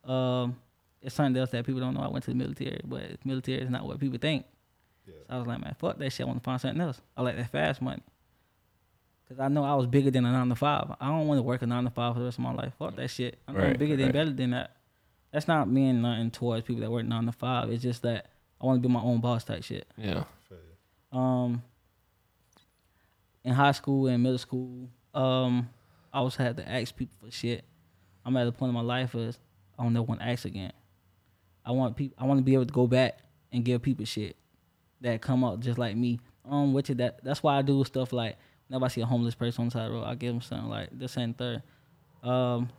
Um, 0.03 0.57
it's 1.01 1.15
something 1.15 1.39
else 1.39 1.51
that 1.51 1.65
people 1.65 1.81
don't 1.81 1.93
know. 1.93 2.01
I 2.01 2.09
went 2.09 2.23
to 2.25 2.31
the 2.31 2.35
military, 2.37 2.81
but 2.83 3.25
military 3.25 3.61
is 3.61 3.69
not 3.69 3.85
what 3.85 3.99
people 3.99 4.17
think. 4.19 4.45
Yeah. 5.05 5.13
So 5.27 5.33
I 5.35 5.37
was 5.37 5.47
like, 5.47 5.61
man, 5.61 5.75
fuck 5.79 5.97
that 5.97 6.09
shit. 6.11 6.25
I 6.25 6.27
want 6.27 6.39
to 6.39 6.43
find 6.43 6.59
something 6.59 6.81
else. 6.81 7.01
I 7.15 7.21
like 7.21 7.35
that 7.37 7.51
fast 7.51 7.81
money. 7.81 8.01
Cause 9.33 9.39
I 9.43 9.47
know 9.47 9.63
I 9.63 9.73
was 9.73 9.87
bigger 9.87 10.11
than 10.11 10.25
a 10.25 10.31
nine 10.31 10.49
to 10.49 10.55
five. 10.55 10.91
I 11.01 11.07
don't 11.07 11.27
want 11.27 11.39
to 11.39 11.41
work 11.43 11.63
a 11.63 11.65
nine 11.65 11.85
to 11.85 11.89
five 11.89 12.13
for 12.13 12.19
the 12.19 12.25
rest 12.25 12.37
of 12.37 12.43
my 12.43 12.53
life. 12.53 12.73
Fuck 12.77 12.95
that 12.97 13.09
shit. 13.09 13.39
Know 13.47 13.55
I'm 13.55 13.61
Right, 13.61 13.79
bigger 13.79 13.95
than 13.95 14.07
right. 14.07 14.13
better 14.13 14.31
than 14.31 14.51
that. 14.51 14.75
That's 15.31 15.47
not 15.47 15.67
mean 15.67 16.03
nothing 16.03 16.29
towards 16.29 16.65
people 16.67 16.81
that 16.81 16.91
work 16.91 17.05
nine 17.05 17.25
to 17.25 17.31
five. 17.31 17.71
It's 17.71 17.81
just 17.81 18.03
that 18.03 18.27
I 18.61 18.65
want 18.67 18.81
to 18.83 18.87
be 18.87 18.93
my 18.93 19.01
own 19.01 19.21
boss 19.21 19.43
type 19.43 19.63
shit. 19.63 19.87
Yeah. 19.97 20.25
Um, 21.11 21.63
in 23.43 23.53
high 23.53 23.71
school 23.71 24.05
and 24.07 24.21
middle 24.21 24.37
school, 24.37 24.87
um, 25.15 25.67
I 26.13 26.19
always 26.19 26.35
had 26.35 26.57
to 26.57 26.69
ask 26.69 26.95
people 26.95 27.15
for 27.19 27.31
shit. 27.31 27.63
I'm 28.25 28.37
at 28.37 28.45
the 28.45 28.51
point 28.51 28.69
in 28.69 28.75
my 28.75 28.81
life 28.81 29.15
is 29.15 29.39
I 29.79 29.83
don't 29.83 29.93
never 29.93 30.03
want 30.03 30.21
to 30.21 30.27
ask 30.27 30.45
again. 30.45 30.73
I 31.65 31.71
want 31.71 31.95
people. 31.95 32.15
I 32.19 32.25
want 32.27 32.39
to 32.39 32.43
be 32.43 32.53
able 32.53 32.65
to 32.67 32.73
go 32.73 32.85
back 32.85 33.17
and 33.51 33.65
give 33.65 33.81
people 33.81 34.05
shit 34.05 34.35
that 35.01 35.21
come 35.21 35.43
up 35.43 35.59
just 35.59 35.79
like 35.79 35.95
me. 35.95 36.19
Um, 36.47 36.73
which 36.73 36.89
is 36.91 36.97
that. 36.97 37.23
That's 37.23 37.41
why 37.41 37.57
I 37.57 37.63
do 37.63 37.83
stuff 37.83 38.13
like 38.13 38.37
I 38.71 38.87
see 38.87 39.01
a 39.01 39.05
homeless 39.05 39.35
person 39.35 39.61
on 39.61 39.67
the 39.67 39.71
side 39.71 39.85
of 39.85 39.91
the 39.91 39.97
road, 39.97 40.05
I 40.05 40.15
give 40.15 40.33
them 40.33 40.41
something 40.41 40.69
like 40.69 40.89
this 40.91 41.15
and 41.17 41.37
third. 41.37 41.61
Um, 42.23 42.69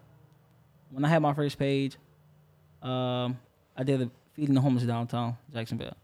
when 0.91 1.05
I 1.05 1.09
had 1.09 1.23
my 1.23 1.35
first 1.35 1.59
page, 1.59 1.97
um, 2.83 3.39
I 3.77 3.85
did 3.85 4.01
the 4.01 4.11
feeding 4.33 4.55
the 4.55 4.61
homeless 4.61 4.85
downtown 4.85 5.37
Jacksonville 5.53 5.97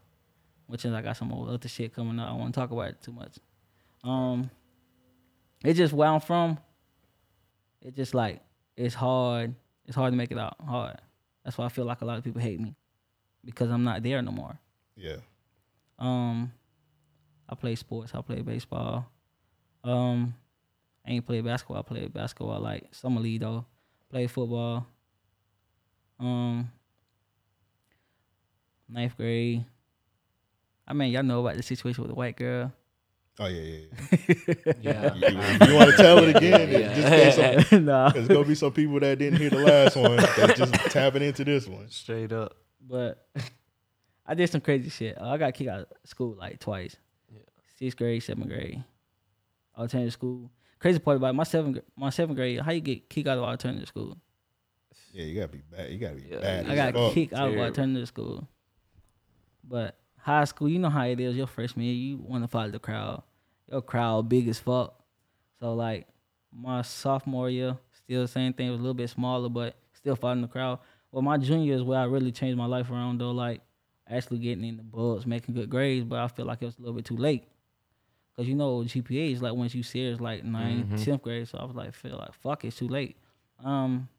which 0.71 0.85
is 0.85 0.93
I 0.93 1.01
got 1.01 1.17
some 1.17 1.33
other 1.33 1.67
shit 1.67 1.93
coming 1.93 2.17
up. 2.17 2.29
I 2.29 2.33
want 2.33 2.53
to 2.53 2.59
talk 2.59 2.71
about 2.71 2.87
it 2.87 3.01
too 3.01 3.11
much. 3.11 3.37
Um, 4.05 4.49
it's 5.65 5.77
just 5.77 5.91
where 5.91 6.07
I'm 6.07 6.21
from. 6.21 6.57
It's 7.81 7.97
just 7.97 8.13
like 8.13 8.39
it's 8.77 8.95
hard. 8.95 9.53
It's 9.85 9.95
hard 9.97 10.13
to 10.13 10.17
make 10.17 10.31
it 10.31 10.37
out 10.37 10.55
hard. 10.65 10.95
That's 11.43 11.57
why 11.57 11.65
I 11.65 11.69
feel 11.69 11.83
like 11.83 11.99
a 11.99 12.05
lot 12.05 12.17
of 12.17 12.23
people 12.23 12.41
hate 12.41 12.59
me 12.59 12.73
because 13.43 13.69
I'm 13.69 13.83
not 13.83 14.01
there 14.01 14.21
no 14.21 14.31
more. 14.31 14.57
Yeah. 14.95 15.17
Um, 15.99 16.53
I 17.49 17.55
play 17.55 17.75
sports. 17.75 18.13
I 18.15 18.21
play 18.21 18.41
baseball. 18.41 19.11
Um, 19.83 20.33
I 21.05 21.11
ain't 21.11 21.25
play 21.25 21.41
basketball. 21.41 21.77
I 21.77 21.81
play 21.81 22.07
basketball 22.07 22.59
like 22.59 22.87
summer 22.91 23.19
league 23.21 23.41
though. 23.41 23.65
Play 24.09 24.27
football. 24.27 24.85
Um, 26.19 26.69
ninth 28.89 29.15
grade. 29.17 29.65
I 30.87 30.93
mean, 30.93 31.11
y'all 31.11 31.23
know 31.23 31.39
about 31.45 31.55
the 31.57 31.63
situation 31.63 32.03
with 32.03 32.11
the 32.11 32.15
white 32.15 32.35
girl. 32.35 32.71
Oh 33.39 33.47
yeah, 33.47 33.61
yeah. 33.61 34.17
yeah. 34.57 34.73
Yeah. 34.81 35.13
You, 35.15 35.67
you 35.67 35.75
want 35.75 35.89
to 35.91 35.95
tell 35.97 36.19
it 36.19 36.35
again? 36.35 36.69
Yeah. 36.69 36.93
Just 36.93 37.07
in 37.07 37.47
case 37.57 37.69
some- 37.69 37.85
nah. 37.85 38.09
There's 38.09 38.27
gonna 38.27 38.43
be 38.45 38.55
some 38.55 38.73
people 38.73 38.99
that 38.99 39.17
didn't 39.17 39.39
hear 39.39 39.49
the 39.49 39.59
last 39.59 39.95
one 39.95 40.17
that 40.37 40.55
just 40.57 40.73
tapping 40.91 41.23
into 41.23 41.43
this 41.45 41.65
one. 41.67 41.89
Straight 41.89 42.31
up. 42.33 42.55
But 42.87 43.25
I 44.27 44.33
did 44.35 44.49
some 44.49 44.61
crazy 44.61 44.89
shit. 44.89 45.19
Uh, 45.19 45.29
I 45.29 45.37
got 45.37 45.53
kicked 45.53 45.69
out 45.69 45.79
of 45.81 45.87
school 46.05 46.35
like 46.37 46.59
twice. 46.59 46.95
Yeah. 47.33 47.39
Sixth 47.79 47.97
grade, 47.97 48.21
seventh 48.21 48.49
grade. 48.49 48.83
Alternative 49.77 50.13
school. 50.13 50.51
Crazy 50.79 50.99
part 50.99 51.17
about 51.17 51.29
it, 51.29 51.33
my 51.33 51.43
seventh 51.43 51.79
my 51.95 52.09
seventh 52.09 52.37
grade, 52.37 52.59
how 52.59 52.71
you 52.71 52.81
get 52.81 53.09
kicked 53.09 53.27
out 53.27 53.37
of 53.37 53.43
alternative 53.43 53.87
school? 53.87 54.17
Yeah, 55.13 55.25
you 55.25 55.35
gotta 55.35 55.47
be 55.51 55.61
bad. 55.69 55.89
You 55.91 55.97
gotta 55.99 56.15
be 56.15 56.23
Yeah, 56.29 56.39
bad. 56.39 56.69
I 56.69 56.75
got 56.75 56.93
fuck. 56.93 57.13
kicked 57.13 57.33
out 57.33 57.47
of 57.47 57.53
Terrible. 57.53 57.65
alternative 57.65 58.07
school. 58.07 58.47
But 59.63 59.97
high 60.17 60.45
school, 60.45 60.69
you 60.69 60.79
know 60.79 60.89
how 60.89 61.05
it 61.05 61.19
is. 61.19 61.35
Your 61.35 61.47
freshman 61.47 61.85
year, 61.85 61.93
you 61.95 62.17
want 62.17 62.43
to 62.43 62.47
follow 62.47 62.71
the 62.71 62.79
crowd. 62.79 63.23
Your 63.69 63.81
crowd 63.81 64.27
big 64.29 64.47
as 64.47 64.59
fuck. 64.59 64.95
So 65.59 65.73
like 65.73 66.07
my 66.51 66.81
sophomore 66.81 67.49
year, 67.49 67.77
still 67.93 68.21
the 68.23 68.27
same 68.27 68.53
thing. 68.53 68.67
It 68.67 68.71
was 68.71 68.79
a 68.79 68.83
little 68.83 68.93
bit 68.95 69.09
smaller, 69.09 69.49
but 69.49 69.75
still 69.93 70.15
following 70.15 70.41
the 70.41 70.47
crowd. 70.47 70.79
Well, 71.11 71.21
my 71.21 71.37
junior 71.37 71.75
is 71.75 71.83
where 71.83 71.99
I 71.99 72.05
really 72.05 72.31
changed 72.31 72.57
my 72.57 72.65
life 72.65 72.89
around 72.89 73.19
though. 73.19 73.31
Like 73.31 73.61
actually 74.09 74.39
getting 74.39 74.63
in 74.65 74.77
the 74.77 74.83
books, 74.83 75.25
making 75.25 75.55
good 75.55 75.69
grades. 75.69 76.05
But 76.05 76.19
I 76.19 76.27
feel 76.27 76.45
like 76.45 76.61
it 76.61 76.65
was 76.65 76.77
a 76.77 76.81
little 76.81 76.95
bit 76.95 77.05
too 77.05 77.17
late. 77.17 77.43
Cause 78.41 78.47
you 78.47 78.55
know 78.55 78.79
GPA 78.79 79.33
is 79.33 79.41
like 79.41 79.53
once 79.53 79.75
you 79.75 79.83
serious 79.83 80.19
like 80.19 80.43
9th, 80.43 80.87
Mhm. 80.89 80.97
10th 81.05 81.21
grade. 81.21 81.47
So 81.47 81.59
I 81.59 81.63
was 81.65 81.75
like, 81.75 81.93
feel 81.93 82.17
like 82.17 82.33
fuck, 82.33 82.65
it's 82.65 82.75
too 82.75 82.87
late. 82.87 83.15
Um, 83.63 84.09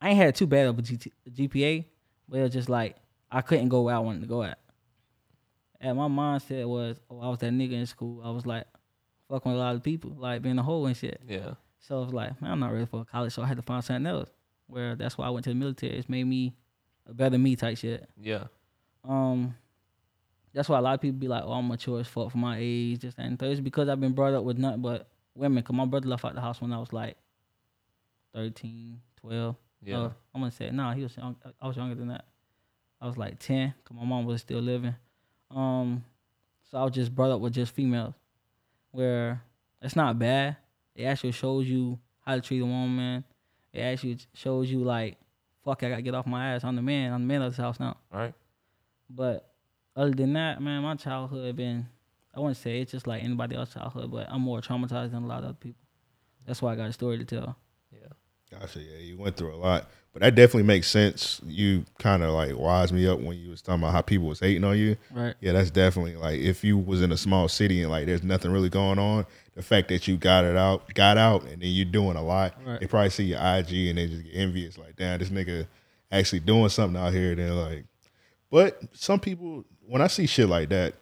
I 0.00 0.08
ain't 0.10 0.16
had 0.16 0.34
too 0.34 0.46
bad 0.48 0.66
of 0.66 0.78
a 0.78 0.82
GT, 0.82 1.12
GPA, 1.30 1.84
but 2.28 2.38
it 2.40 2.42
was 2.42 2.52
just 2.52 2.68
like 2.68 2.96
I 3.30 3.42
couldn't 3.42 3.68
go 3.68 3.82
where 3.82 3.94
I 3.94 3.98
wanted 4.00 4.22
to 4.22 4.26
go 4.26 4.42
at. 4.42 4.58
And 5.80 5.96
my 5.96 6.08
mindset 6.08 6.66
was, 6.68 6.98
oh, 7.08 7.20
I 7.20 7.28
was 7.28 7.38
that 7.38 7.52
nigga 7.52 7.72
in 7.72 7.86
school. 7.86 8.20
I 8.24 8.30
was 8.30 8.44
like, 8.44 8.66
fucking 9.28 9.52
with 9.52 9.60
a 9.60 9.62
lot 9.64 9.76
of 9.76 9.82
people, 9.82 10.14
like 10.18 10.42
being 10.42 10.58
a 10.58 10.62
hoe 10.62 10.84
and 10.86 10.96
shit. 10.96 11.20
Yeah. 11.28 11.54
So 11.78 12.02
it's 12.02 12.12
like, 12.12 12.40
man, 12.42 12.50
I'm 12.52 12.60
not 12.60 12.72
ready 12.72 12.86
for 12.86 13.04
college, 13.04 13.32
so 13.32 13.42
I 13.42 13.46
had 13.46 13.56
to 13.56 13.62
find 13.62 13.82
something 13.84 14.06
else. 14.06 14.30
Where 14.66 14.94
that's 14.96 15.16
why 15.16 15.26
I 15.26 15.30
went 15.30 15.44
to 15.44 15.50
the 15.50 15.54
military. 15.54 15.96
It's 15.96 16.08
made 16.08 16.24
me 16.24 16.54
a 17.06 17.14
better 17.14 17.38
me 17.38 17.54
type 17.56 17.78
shit. 17.78 18.08
Yeah. 18.20 18.44
Um, 19.04 19.54
that's 20.52 20.68
why 20.68 20.78
a 20.78 20.82
lot 20.82 20.94
of 20.94 21.00
people 21.00 21.18
be 21.18 21.28
like, 21.28 21.42
"Oh, 21.44 21.52
I'm 21.52 21.68
mature 21.68 22.00
as 22.00 22.08
fuck 22.08 22.30
for 22.30 22.38
my 22.38 22.56
age." 22.58 23.00
Just 23.00 23.18
and 23.18 23.38
third. 23.38 23.52
It's 23.52 23.60
because 23.60 23.88
I've 23.88 24.00
been 24.00 24.12
brought 24.12 24.34
up 24.34 24.44
with 24.44 24.58
nothing 24.58 24.82
but 24.82 25.08
women. 25.34 25.62
Cause 25.62 25.74
my 25.74 25.84
brother 25.84 26.08
left 26.08 26.24
out 26.24 26.34
the 26.34 26.40
house 26.40 26.60
when 26.60 26.72
I 26.72 26.78
was 26.78 26.92
like 26.92 27.16
13, 28.34 29.00
12. 29.20 29.56
Yeah. 29.82 29.98
Uh, 29.98 30.10
I'm 30.34 30.40
gonna 30.40 30.50
say 30.50 30.70
no. 30.70 30.90
he 30.90 31.02
was 31.02 31.16
young, 31.16 31.36
I 31.60 31.66
was 31.66 31.76
younger 31.76 31.94
than 31.94 32.08
that. 32.08 32.24
I 33.00 33.06
was 33.06 33.16
like 33.16 33.38
10. 33.38 33.74
Cause 33.84 33.96
my 33.96 34.04
mom 34.04 34.26
was 34.26 34.42
still 34.42 34.60
living. 34.60 34.94
Um, 35.50 36.04
so 36.70 36.78
I 36.78 36.84
was 36.84 36.92
just 36.92 37.14
brought 37.14 37.32
up 37.32 37.40
with 37.40 37.54
just 37.54 37.74
females, 37.74 38.14
where 38.92 39.42
it's 39.82 39.96
not 39.96 40.18
bad. 40.18 40.56
It 40.94 41.04
actually 41.04 41.32
shows 41.32 41.66
you 41.66 41.98
how 42.20 42.36
to 42.36 42.40
treat 42.40 42.60
a 42.60 42.66
woman. 42.66 43.24
It 43.72 43.80
actually 43.80 44.18
shows 44.34 44.70
you 44.70 44.84
like, 44.84 45.16
fuck, 45.64 45.82
I 45.82 45.88
gotta 45.90 46.02
get 46.02 46.14
off 46.14 46.26
my 46.26 46.54
ass. 46.54 46.64
I'm 46.64 46.76
the 46.76 46.82
man. 46.82 47.12
I'm 47.12 47.22
the 47.22 47.26
man 47.26 47.42
of 47.42 47.52
this 47.52 47.58
house 47.58 47.80
now. 47.80 47.96
Right. 48.12 48.34
But 49.08 49.49
other 49.96 50.10
than 50.12 50.32
that, 50.34 50.60
man, 50.62 50.82
my 50.82 50.94
childhood 50.96 51.56
been 51.56 51.86
I 52.34 52.38
wouldn't 52.40 52.56
say 52.58 52.80
it's 52.80 52.92
just 52.92 53.06
like 53.08 53.24
anybody 53.24 53.56
else's 53.56 53.74
childhood, 53.74 54.10
but 54.10 54.28
I'm 54.30 54.40
more 54.42 54.60
traumatized 54.60 55.10
than 55.10 55.24
a 55.24 55.26
lot 55.26 55.38
of 55.40 55.44
other 55.46 55.58
people. 55.60 55.82
That's 56.46 56.62
why 56.62 56.72
I 56.72 56.76
got 56.76 56.88
a 56.88 56.92
story 56.92 57.18
to 57.18 57.24
tell. 57.24 57.56
Yeah. 57.92 58.06
Gotcha. 58.58 58.80
Yeah, 58.80 58.98
you 58.98 59.16
went 59.18 59.36
through 59.36 59.52
a 59.54 59.56
lot, 59.56 59.90
but 60.12 60.22
that 60.22 60.34
definitely 60.36 60.62
makes 60.64 60.88
sense. 60.88 61.40
You 61.44 61.84
kind 61.98 62.22
of 62.22 62.30
like 62.32 62.56
wise 62.56 62.92
me 62.92 63.06
up 63.08 63.18
when 63.20 63.36
you 63.36 63.50
was 63.50 63.62
talking 63.62 63.82
about 63.82 63.92
how 63.92 64.00
people 64.02 64.28
was 64.28 64.38
hating 64.40 64.62
on 64.64 64.76
you. 64.78 64.96
Right. 65.10 65.34
Yeah, 65.40 65.52
that's 65.52 65.70
definitely 65.70 66.16
like 66.16 66.38
if 66.40 66.62
you 66.64 66.78
was 66.78 67.02
in 67.02 67.10
a 67.12 67.16
small 67.16 67.48
city 67.48 67.82
and 67.82 67.90
like 67.90 68.06
there's 68.06 68.22
nothing 68.22 68.52
really 68.52 68.68
going 68.68 68.98
on, 69.00 69.26
the 69.54 69.62
fact 69.62 69.88
that 69.88 70.06
you 70.08 70.16
got 70.16 70.44
it 70.44 70.56
out, 70.56 70.92
got 70.94 71.18
out, 71.18 71.42
and 71.42 71.60
then 71.62 71.68
you're 71.70 71.84
doing 71.84 72.16
a 72.16 72.22
lot, 72.22 72.54
Right. 72.64 72.78
they 72.80 72.86
probably 72.86 73.10
see 73.10 73.24
your 73.24 73.38
IG 73.40 73.88
and 73.88 73.98
they 73.98 74.06
just 74.06 74.22
get 74.24 74.34
envious. 74.34 74.78
Like, 74.78 74.94
damn, 74.96 75.18
this 75.18 75.30
nigga 75.30 75.66
actually 76.12 76.40
doing 76.40 76.68
something 76.68 77.00
out 77.00 77.12
here. 77.12 77.34
Then 77.34 77.56
like, 77.56 77.84
but 78.50 78.80
some 78.92 79.18
people, 79.20 79.64
when 79.90 80.00
I 80.02 80.06
see 80.06 80.26
shit 80.26 80.48
like 80.48 80.68
that, 80.70 80.94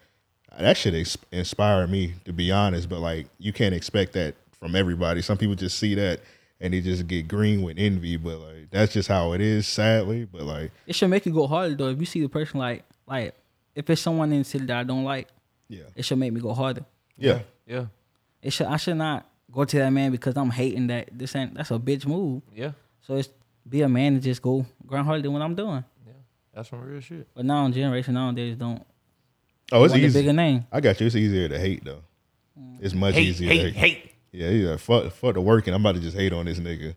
that 0.59 0.77
should 0.77 0.94
ins- 0.94 1.18
inspire 1.31 1.87
me 1.87 2.14
to 2.24 2.33
be 2.33 2.51
honest. 2.51 2.88
But 2.88 3.01
like, 3.01 3.27
you 3.38 3.53
can't 3.53 3.74
expect 3.74 4.14
that 4.14 4.35
from 4.59 4.74
everybody. 4.74 5.22
Some 5.22 5.37
people 5.38 5.55
just 5.55 5.79
see 5.79 5.94
that 5.94 6.20
and 6.61 6.72
they 6.74 6.81
just 6.81 7.07
get 7.07 7.29
green 7.29 7.62
with 7.62 7.79
envy. 7.79 8.16
But 8.16 8.38
like, 8.38 8.70
that's 8.70 8.92
just 8.92 9.09
how 9.09 9.33
it 9.33 9.40
is, 9.40 9.66
sadly. 9.68 10.24
But 10.24 10.42
like, 10.42 10.72
It 10.87 10.94
should 10.94 11.11
make 11.11 11.27
you 11.27 11.33
go 11.33 11.46
harder 11.46 11.74
though. 11.74 11.88
If 11.88 12.01
you 12.01 12.07
see 12.07 12.22
the 12.22 12.29
person 12.29 12.59
like 12.59 12.83
like 13.07 13.35
if 13.74 13.88
it's 13.90 14.01
someone 14.01 14.33
in 14.33 14.38
the 14.40 14.44
city 14.44 14.64
that 14.66 14.77
I 14.79 14.83
don't 14.85 15.05
like, 15.05 15.29
yeah, 15.68 15.85
it 15.94 16.05
should 16.05 16.18
make 16.18 16.33
me 16.33 16.40
go 16.40 16.55
harder. 16.55 16.85
yeah, 17.16 17.40
Yeah. 17.66 17.87
It 18.42 18.53
should 18.53 18.66
I 18.66 18.77
should 18.79 18.96
not 18.96 19.27
go 19.53 19.64
to 19.64 19.79
that 19.79 19.90
man 19.90 20.11
because 20.12 20.37
I'm 20.37 20.51
hating 20.51 20.87
that 20.88 21.11
this 21.12 21.37
ain't 21.37 21.55
that's 21.55 21.70
a 21.70 21.79
bitch 21.79 22.07
move. 22.07 22.42
Yeah. 22.55 22.72
So 23.03 23.16
it's 23.16 23.29
be 23.68 23.83
a 23.83 23.88
man 23.88 24.14
and 24.14 24.22
just 24.22 24.40
go 24.40 24.64
grind 24.87 25.07
harder 25.07 25.22
than 25.22 25.33
what 25.33 25.42
I'm 25.42 25.55
doing. 25.55 25.85
Yeah. 26.59 26.62
That's 26.62 26.71
some 26.71 26.81
real 26.81 27.01
shit. 27.01 27.29
But 27.35 27.44
now 27.44 27.68
generation 27.71 28.14
nowadays 28.14 28.57
don't 28.57 28.85
Oh, 29.71 29.85
it's 29.85 29.92
want 29.92 30.03
easy. 30.03 30.21
bigger 30.21 30.33
name. 30.33 30.66
I 30.73 30.81
got 30.81 30.99
you. 31.01 31.07
It's 31.07 31.14
easier 31.16 31.49
to 31.49 31.59
hate 31.59 31.85
though. 31.85 32.03
It's 32.81 32.94
much 32.94 33.14
Hate, 33.14 33.29
easier. 33.29 33.49
hate, 33.49 33.62
to 33.73 33.79
hate. 33.79 34.12
Yeah, 34.33 34.51
he's 34.51 34.64
like, 34.66 34.79
fuck, 34.81 35.12
fuck 35.12 35.35
the 35.35 35.40
working. 35.40 35.75
I'm 35.75 35.81
about 35.83 35.94
to 35.97 36.01
just 36.01 36.16
hate 36.16 36.33
on 36.33 36.47
this 36.47 36.59
nigga. 36.59 36.97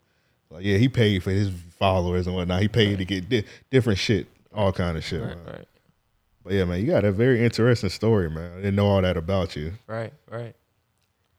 Like, 0.50 0.64
yeah, 0.66 0.78
he 0.78 0.90
paid 0.90 1.22
for 1.24 1.32
his 1.32 1.50
followers 1.78 2.28
and 2.28 2.36
whatnot. 2.36 2.62
He 2.62 2.68
paid 2.68 2.98
to 2.98 3.06
get 3.06 3.30
di- 3.30 3.44
different 3.70 4.00
shit, 4.00 4.28
all 4.54 4.72
kind 4.72 4.98
of 4.98 5.04
shit. 5.04 5.22
Right. 5.22 5.38
Right. 5.46 5.68
But 6.44 6.54
yeah, 6.54 6.66
man, 6.66 6.80
you 6.82 6.88
got 6.88 7.06
a 7.06 7.12
very 7.12 7.44
interesting 7.44 7.90
story, 7.90 8.30
man. 8.30 8.52
I 8.54 8.56
didn't 8.58 8.76
know 8.76 8.88
all 8.88 9.02
that 9.02 9.18
about 9.18 9.56
you. 9.56 9.74
Right. 9.88 10.12
Right. 10.30 10.56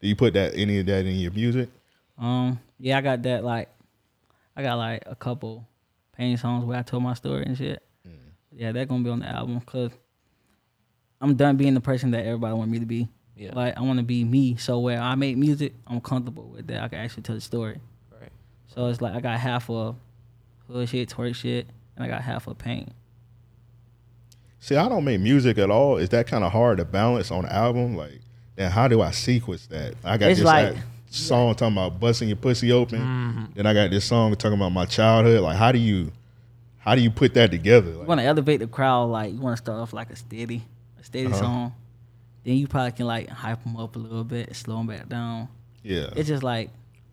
Do 0.01 0.09
you 0.09 0.15
put 0.17 0.35
that 0.35 0.55
any 0.55 0.79
of 0.79 0.87
that 0.87 1.05
in 1.07 1.17
your 1.17 1.33
music? 1.33 1.69
Um, 2.19 2.61
yeah, 2.79 2.99
I 2.99 3.01
got 3.01 3.23
that. 3.23 3.43
Like, 3.45 3.69
I 4.57 4.63
got 4.63 4.77
like 4.77 5.03
a 5.07 5.15
couple 5.17 5.67
pain 6.17 6.37
songs 6.37 6.65
where 6.65 6.79
I 6.79 6.83
told 6.83 7.03
my 7.03 7.15
story 7.15 7.45
and 7.45 7.57
shit. 7.59 7.83
Yeah, 8.57 8.73
that 8.73 8.89
gonna 8.89 9.03
be 9.05 9.11
on 9.11 9.21
the 9.21 9.29
album 9.29 9.59
because 9.59 9.91
I'm 11.21 11.35
done 11.37 11.57
being 11.57 11.75
the 11.75 11.81
person 11.81 12.11
that 12.13 12.25
everybody 12.27 12.55
want 12.55 12.71
me 12.71 12.79
to 12.79 12.87
be. 12.87 13.09
Yeah. 13.37 13.53
Like, 13.55 13.77
I 13.79 13.81
want 13.81 13.99
to 13.99 14.05
be 14.05 14.25
me. 14.25 14.57
So 14.57 14.79
where 14.81 15.01
I 15.01 15.15
make 15.15 15.37
music, 15.37 15.73
I'm 15.87 16.01
comfortable 16.01 16.45
with 16.49 16.67
that. 16.67 16.83
I 16.83 16.89
can 16.89 16.99
actually 16.99 17.23
tell 17.23 17.35
the 17.35 17.41
story. 17.41 17.81
Right. 18.21 18.31
So 18.69 18.87
it's 18.89 19.01
like 19.01 19.15
I 19.15 19.21
got 19.21 19.39
half 19.41 19.71
of 19.71 19.97
hood 20.69 20.89
shit, 20.89 21.09
twerk 21.09 21.35
shit, 21.35 21.67
and 21.97 22.05
I 22.05 22.09
got 22.09 22.23
half 22.23 22.47
of 22.47 22.59
pain. 22.59 22.93
See, 24.61 24.77
I 24.77 24.89
don't 24.89 25.05
make 25.05 25.21
music 25.21 25.59
at 25.59 25.71
all. 25.71 25.97
Is 25.97 26.11
that 26.11 26.27
kind 26.27 26.45
of 26.45 26.53
hard 26.53 26.79
to 26.79 26.85
balance 26.85 27.31
on 27.31 27.45
an 27.45 27.51
album? 27.51 27.97
Like, 27.97 28.21
then 28.55 28.71
how 28.71 28.87
do 28.87 29.01
I 29.01 29.11
sequence 29.11 29.67
that? 29.67 29.95
I 30.05 30.17
got 30.19 30.31
It's 30.31 30.41
this 30.41 30.47
like- 30.47 30.77
song 31.11 31.55
talking 31.55 31.75
about 31.77 31.99
busting 32.01 32.29
your 32.29 32.37
pussy 32.37 32.71
open. 32.73 33.01
Mm-hmm. 33.01 33.45
Then 33.55 33.67
I 33.67 33.75
got 33.75 33.91
this 33.91 34.05
song 34.05 34.35
talking 34.37 34.57
about 34.59 34.73
my 34.73 34.85
childhood. 34.87 35.41
Like, 35.41 35.57
how 35.57 35.73
do 35.73 35.79
you, 35.79 36.13
how 36.83 36.95
do 36.95 37.01
you 37.01 37.11
put 37.11 37.35
that 37.35 37.51
together? 37.51 37.91
You 37.91 37.99
want 38.03 38.21
to 38.21 38.27
elevate 38.27 38.61
the 38.61 38.67
crowd. 38.67 39.07
Like, 39.11 39.33
you 39.33 39.39
want 39.41 39.57
to 39.57 39.63
start 39.63 39.79
off 39.79 39.93
like 39.93 40.11
a 40.11 40.17
steady, 40.17 40.63
a 41.01 41.05
steady 41.05 41.27
Uh-huh. 41.27 41.39
song. 41.39 41.73
Then 42.45 42.57
you 42.57 42.67
probably 42.67 42.93
can 42.93 43.07
like 43.07 43.29
hype 43.29 43.63
them 43.63 43.77
up 43.77 43.95
a 43.97 43.99
little 43.99 44.25
bit, 44.25 44.55
slow 44.57 44.79
them 44.79 44.89
back 44.89 45.09
down. 45.09 45.49
yeah, 45.85 46.11
It's 46.17 46.29
just 46.29 46.43
like 46.43 46.71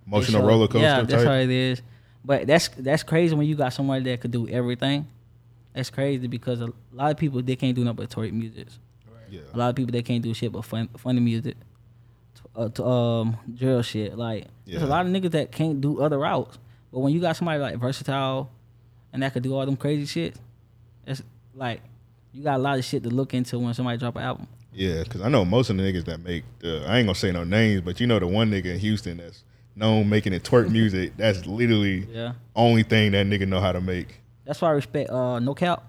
emotional 0.08 0.42
show- 0.42 0.48
roller 0.48 0.68
coaster. 0.68 0.80
Yeah, 0.80 1.02
that's 1.02 1.24
type? 1.24 1.26
how 1.28 1.34
it 1.38 1.50
is. 1.52 1.82
But 2.26 2.48
that's 2.48 2.68
that's 2.70 3.04
crazy 3.04 3.36
when 3.36 3.46
you 3.48 3.56
got 3.56 3.72
somebody 3.74 4.04
that 4.06 4.20
could 4.22 4.32
do 4.32 4.48
everything. 4.50 5.08
That's 5.74 5.90
crazy 5.92 6.28
because 6.28 6.62
a 6.62 6.70
lot 6.92 7.12
of 7.12 7.18
people 7.18 7.42
they 7.42 7.56
can't 7.56 7.76
do 7.76 7.84
nothing 7.84 7.96
but 7.98 8.10
Tory 8.10 8.32
music. 8.32 8.68
Yeah, 9.30 9.42
A 9.54 9.58
lot 9.58 9.70
of 9.70 9.76
people 9.76 9.92
they 9.92 10.02
can't 10.02 10.24
do 10.24 10.34
shit 10.34 10.52
but 10.52 10.66
fun, 10.66 10.90
funny 10.98 11.20
music, 11.22 11.56
uh, 12.56 12.70
t- 12.70 12.82
um, 12.84 13.38
drill 13.54 13.84
shit. 13.84 14.18
Like 14.18 14.48
there's 14.66 14.82
a 14.82 14.88
lot 14.88 15.06
of 15.06 15.12
niggas 15.12 15.32
that 15.32 15.52
can't 15.52 15.80
do 15.80 16.02
other 16.02 16.18
routes. 16.18 16.58
But 16.92 17.00
when 17.02 17.14
you 17.14 17.20
got 17.22 17.36
somebody 17.38 17.60
like 17.60 17.78
versatile, 17.78 18.50
and 19.14 19.24
that 19.24 19.34
could 19.34 19.44
do 19.44 19.54
all 19.56 19.66
them 19.66 19.76
crazy 19.78 20.06
shit, 20.06 20.36
it's 21.06 21.22
like 21.56 21.82
you 22.34 22.44
got 22.44 22.56
a 22.56 22.62
lot 22.64 22.78
of 22.78 22.86
shit 22.86 23.04
to 23.04 23.10
look 23.10 23.34
into 23.34 23.58
when 23.60 23.74
somebody 23.74 23.98
drop 23.98 24.16
an 24.16 24.22
album. 24.24 24.48
yeah. 24.74 25.04
Because 25.04 25.22
I 25.22 25.30
know 25.30 25.44
most 25.46 25.70
of 25.70 25.78
the 25.78 25.84
niggas 25.84 26.06
that 26.06 26.20
make. 26.24 26.44
The, 26.60 26.86
I 26.88 26.98
ain't 27.00 27.08
gonna 27.08 27.16
say 27.16 27.32
no 27.32 27.44
names, 27.44 27.82
but 27.82 28.00
you 28.00 28.08
know 28.08 28.20
the 28.20 28.28
one 28.28 28.52
nigga 28.52 28.66
in 28.66 28.80
Houston 28.80 29.18
that's 29.18 29.44
known 29.76 30.10
making 30.10 30.34
it 30.34 30.44
twerk 30.44 30.70
music. 30.72 31.14
That's 31.18 31.46
literally 31.46 32.06
Yeah, 32.12 32.34
only 32.56 32.84
thing 32.84 33.12
that 33.14 33.26
nigga 33.26 33.48
know 33.48 33.60
how 33.62 33.72
to 33.72 33.82
make. 33.82 34.20
that's 34.46 34.62
why 34.62 34.70
I 34.70 34.72
respect 34.72 35.10
uh, 35.10 35.40
No 35.40 35.54
Cap. 35.56 35.84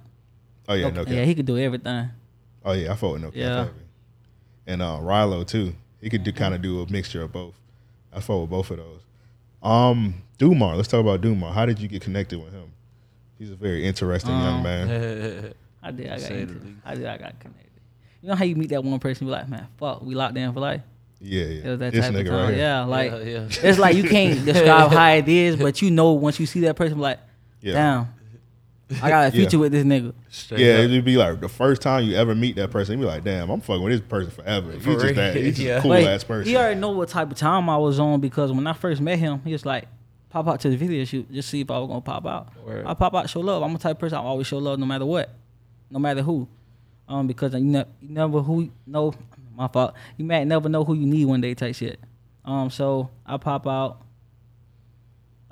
Oh 0.69 0.75
yeah, 0.75 0.91
no 0.91 1.05
cap. 1.05 1.13
yeah, 1.15 1.25
he 1.25 1.35
could 1.35 1.47
do 1.47 1.59
everything. 1.59 2.09
Oh 2.65 2.73
yeah, 2.73 2.93
I 2.93 2.97
fought 2.97 3.15
with 3.15 3.23
no 3.23 3.29
cap. 3.29 3.37
Yeah. 3.37 3.57
heavy. 3.65 3.71
And 4.67 4.83
uh, 4.83 4.99
Rylo 5.01 5.47
too. 5.47 5.75
He 6.01 6.09
could 6.09 6.23
do 6.25 6.33
kind 6.33 6.55
of 6.55 6.63
do 6.63 6.81
a 6.81 6.91
mixture 6.91 7.23
of 7.23 7.33
both. 7.33 7.55
I 8.13 8.21
fought 8.21 8.43
with 8.43 8.51
both 8.51 8.71
of 8.71 8.77
those. 8.79 9.01
Um, 9.63 10.23
Dumar. 10.39 10.77
Let's 10.77 10.89
talk 10.89 11.01
about 11.01 11.21
Dumar. 11.21 11.53
How 11.53 11.67
did 11.67 11.79
you 11.81 11.89
get 11.89 12.03
connected 12.03 12.39
with 12.43 12.53
him? 12.53 12.73
He's 13.41 13.51
a 13.51 13.57
very 13.57 13.85
interesting 13.87 14.31
young 14.31 14.59
Um, 14.59 14.63
man. 14.63 15.55
I 15.83 15.91
did. 15.91 16.07
I 16.07 16.11
got 16.11 16.21
Say 16.21 16.41
into, 16.43 16.55
the 16.55 16.61
least. 16.67 16.77
I 16.85 16.95
did. 16.95 17.07
I 17.07 17.17
got 17.17 17.41
connected. 17.41 17.67
You 18.23 18.29
know 18.29 18.35
how 18.35 18.45
you 18.45 18.55
meet 18.55 18.69
that 18.69 18.85
one 18.85 19.01
person, 19.01 19.27
you 19.27 19.33
be 19.33 19.39
like, 19.39 19.49
man, 19.49 19.67
fuck, 19.79 20.03
we 20.03 20.15
locked 20.15 20.35
down 20.35 20.53
for 20.53 20.61
life. 20.61 20.83
Yeah, 21.23 21.43
It 21.45 21.65
yeah. 21.65 21.71
was 21.71 21.79
that 21.81 21.93
This 21.95 22.05
type 22.07 22.15
of 22.15 22.21
nigga 22.21 22.29
time. 22.29 22.35
right 22.45 22.49
here. 22.55 22.59
Yeah, 22.59 22.85
like 22.85 23.11
yeah, 23.13 23.19
yeah. 23.19 23.49
it's 23.63 23.79
like 23.79 23.97
you 23.97 24.05
can't 24.05 24.45
describe 24.45 24.91
how 24.93 25.11
it 25.13 25.27
is, 25.29 25.57
but 25.57 25.81
you 25.81 25.91
know 25.91 26.13
once 26.13 26.39
you 26.39 26.45
see 26.47 26.61
that 26.61 26.77
person, 26.77 26.99
like, 26.99 27.19
Yeah. 27.63 27.73
damn, 27.73 29.01
I 29.03 29.09
got 29.09 29.21
a 29.23 29.25
Yeah. 29.25 29.31
future 29.31 29.59
with 29.59 29.73
this 29.73 29.85
nigga. 29.87 30.13
Straight 30.29 30.61
Yeah, 30.61 30.73
up. 30.75 30.79
it'd 30.81 31.05
be 31.05 31.17
like 31.17 31.41
the 31.41 31.49
first 31.49 31.81
time 31.81 32.05
you 32.05 32.15
ever 32.17 32.35
meet 32.35 32.57
that 32.57 32.71
person, 32.71 32.99
you'd 32.99 33.05
be 33.05 33.09
like, 33.11 33.25
"Damn, 33.25 33.49
I'm 33.49 33.61
fucking 33.63 33.83
with 33.83 33.93
this 33.93 34.01
person 34.03 34.31
forever." 34.31 34.73
He's 34.73 34.85
just 34.85 35.15
that, 35.15 35.35
he's 35.37 35.57
just 35.57 35.61
Yeah. 35.67 35.79
a 35.79 35.81
cool 35.83 35.91
But 35.93 36.03
ass 36.05 36.25
person. 36.25 36.47
He 36.51 36.57
already 36.59 36.79
know 36.79 36.91
what 36.91 37.09
type 37.09 37.31
of 37.31 37.39
time 37.39 37.71
I 37.71 37.77
was 37.79 37.99
on 37.99 38.21
because 38.21 38.53
when 38.53 38.67
I 38.67 38.73
first 38.75 39.01
met 39.01 39.19
him, 39.19 39.41
he 39.45 39.53
was 39.53 39.65
like, 39.65 39.87
pop 40.31 40.47
out 40.49 40.61
to 40.61 40.71
the 40.71 40.77
video 40.77 41.05
shoot, 41.05 41.31
just 41.33 41.49
see 41.51 41.61
if 41.61 41.71
I 41.71 41.79
was 41.79 41.89
gonna 41.89 42.01
pop 42.01 42.25
out. 42.27 42.49
Word. 42.65 42.87
I 42.87 42.95
pop 42.95 43.15
out, 43.15 43.29
show 43.29 43.41
love. 43.41 43.63
I'm 43.63 43.73
the 43.73 43.79
type 43.79 43.97
of 43.97 43.99
person 43.99 44.19
I 44.19 44.23
always 44.23 44.47
show 44.47 44.59
love 44.59 44.79
no 44.79 44.87
matter 44.87 45.05
what, 45.07 45.31
no 45.91 45.99
matter 45.99 46.23
who. 46.23 46.49
Um, 47.09 47.27
because 47.27 47.53
you, 47.55 47.61
ne- 47.61 47.85
you 48.01 48.09
never 48.09 48.41
who 48.41 48.71
know 48.87 49.13
my 49.57 49.67
fault. 49.69 49.95
You 50.17 50.25
might 50.25 50.45
never 50.47 50.69
know 50.69 50.85
who 50.85 50.95
you 50.95 51.07
need 51.07 51.25
one 51.25 51.41
day 51.41 51.55
type 51.55 51.75
shit. 51.75 51.99
Um, 52.45 52.71
so 52.71 53.11
I 53.27 53.37
pop 53.37 53.67
out. 53.67 54.01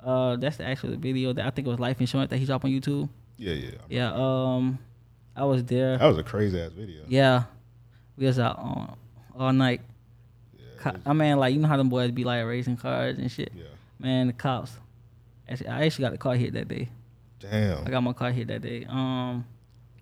Uh, 0.01 0.37
that's 0.37 0.55
the 0.57 0.65
actual 0.65 0.95
video 0.95 1.33
that 1.33 1.45
I 1.45 1.49
think 1.49 1.67
it 1.67 1.71
was 1.71 1.79
life 1.79 1.99
insurance 1.99 2.29
that 2.29 2.37
he 2.37 2.45
dropped 2.45 2.63
on 2.63 2.71
YouTube. 2.71 3.09
yeah, 3.37 3.53
yeah. 3.53 3.71
Yeah. 3.89 4.13
Um, 4.13 4.79
I 5.35 5.43
was 5.43 5.63
there. 5.65 5.97
That 5.97 6.07
was 6.07 6.17
a 6.17 6.23
crazy 6.23 6.59
ass 6.59 6.71
video. 6.71 7.03
Yeah, 7.07 7.43
we 8.17 8.25
was 8.25 8.39
out 8.39 8.57
on 8.57 8.95
all 9.37 9.51
night. 9.53 9.81
Co- 10.77 10.95
I 11.05 11.11
mean, 11.13 11.37
like 11.37 11.53
you 11.53 11.59
know 11.59 11.67
how 11.67 11.75
them 11.77 11.89
boys 11.89 12.11
be 12.11 12.23
like 12.23 12.45
racing 12.45 12.77
cars 12.77 13.17
and 13.17 13.29
shit. 13.29 13.51
Yeah. 13.53 13.63
Man, 13.99 14.27
the 14.27 14.33
cops. 14.33 14.71
Actually, 15.47 15.67
I 15.67 15.85
actually 15.85 16.03
got 16.03 16.11
the 16.11 16.17
car 16.17 16.35
hit 16.35 16.53
that 16.53 16.67
day. 16.67 16.89
Damn. 17.39 17.85
I 17.85 17.89
got 17.89 18.01
my 18.01 18.13
car 18.13 18.31
hit 18.31 18.47
that 18.47 18.61
day. 18.61 18.85
Um, 18.87 19.45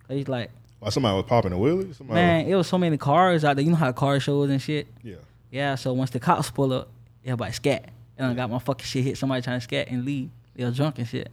he's 0.10 0.28
like, 0.28 0.52
Why 0.80 0.90
somebody 0.90 1.16
was 1.16 1.26
popping 1.26 1.54
a 1.54 1.56
wheelie? 1.56 1.96
Somebody 1.96 2.16
man, 2.16 2.48
it 2.48 2.56
was 2.56 2.68
so 2.68 2.78
many 2.78 2.98
cars 2.98 3.44
out 3.44 3.56
there. 3.56 3.64
You 3.66 3.72
know 3.72 3.78
how 3.78 3.92
car 3.92 4.20
shows 4.20 4.50
and 4.50 4.62
shit. 4.62 4.88
yeah. 5.04 5.16
Yeah. 5.50 5.76
So 5.76 5.94
once 5.94 6.10
the 6.12 6.20
cops 6.20 6.50
pull 6.52 6.74
up, 6.74 6.90
everybody 7.24 7.54
scat, 7.54 7.90
and 8.18 8.28
I 8.28 8.34
got 8.34 8.50
my 8.50 8.60
fucking 8.60 8.86
shit 8.86 9.04
hit. 9.04 9.18
Somebody 9.18 9.42
trying 9.42 9.60
to 9.60 9.64
scat 9.64 9.88
and 9.90 10.04
leave. 10.06 10.30
They 10.56 10.66
was 10.66 10.76
drunk 10.76 11.00
and 11.00 11.08
shit. 11.08 11.32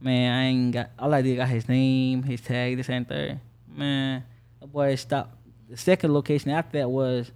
Man, 0.00 0.32
I 0.32 0.44
ain't 0.46 0.72
got. 0.72 0.90
All 0.98 1.14
I 1.14 1.22
did 1.22 1.36
got 1.36 1.48
his 1.48 1.68
name, 1.68 2.22
his 2.24 2.40
tag, 2.40 2.76
this 2.76 2.88
and 2.90 3.08
third. 3.08 3.40
Man, 3.68 4.24
the 4.60 4.66
boy 4.66 4.94
stopped. 4.96 5.36
The 5.70 5.76
second 5.76 6.12
location 6.12 6.50
after 6.50 6.78
that 6.78 6.88
was 6.90 7.30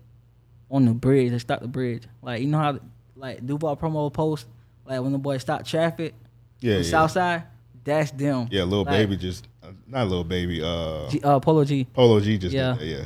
on 0.70 0.84
the 0.84 0.92
bridge. 0.92 1.30
They 1.30 1.38
stopped 1.38 1.62
the 1.62 1.68
bridge. 1.68 2.02
Like 2.22 2.40
you 2.40 2.46
know 2.48 2.58
how 2.58 2.78
like 3.18 3.44
Duval 3.46 3.76
promo 3.76 4.12
post 4.12 4.46
like 4.86 5.00
when 5.00 5.12
the 5.12 5.18
boy 5.18 5.38
stop 5.38 5.64
traffic. 5.64 6.14
Yeah, 6.60 6.76
on 6.76 6.82
yeah. 6.82 6.90
South 6.90 7.10
side. 7.12 7.42
That's 7.84 8.10
them. 8.10 8.48
Yeah, 8.50 8.64
little 8.64 8.84
Like, 8.84 8.94
baby 8.94 9.16
just 9.16 9.48
uh, 9.62 9.68
not 9.86 10.08
little 10.08 10.24
baby. 10.24 10.62
Uh, 10.62 11.08
G, 11.08 11.20
uh, 11.22 11.40
Polo 11.40 11.64
G. 11.64 11.84
Polo 11.92 12.20
G 12.20 12.36
just 12.38 12.54
Yeah. 12.54 12.72
did 12.72 12.80
that. 12.80 12.86
Yeah. 12.86 13.04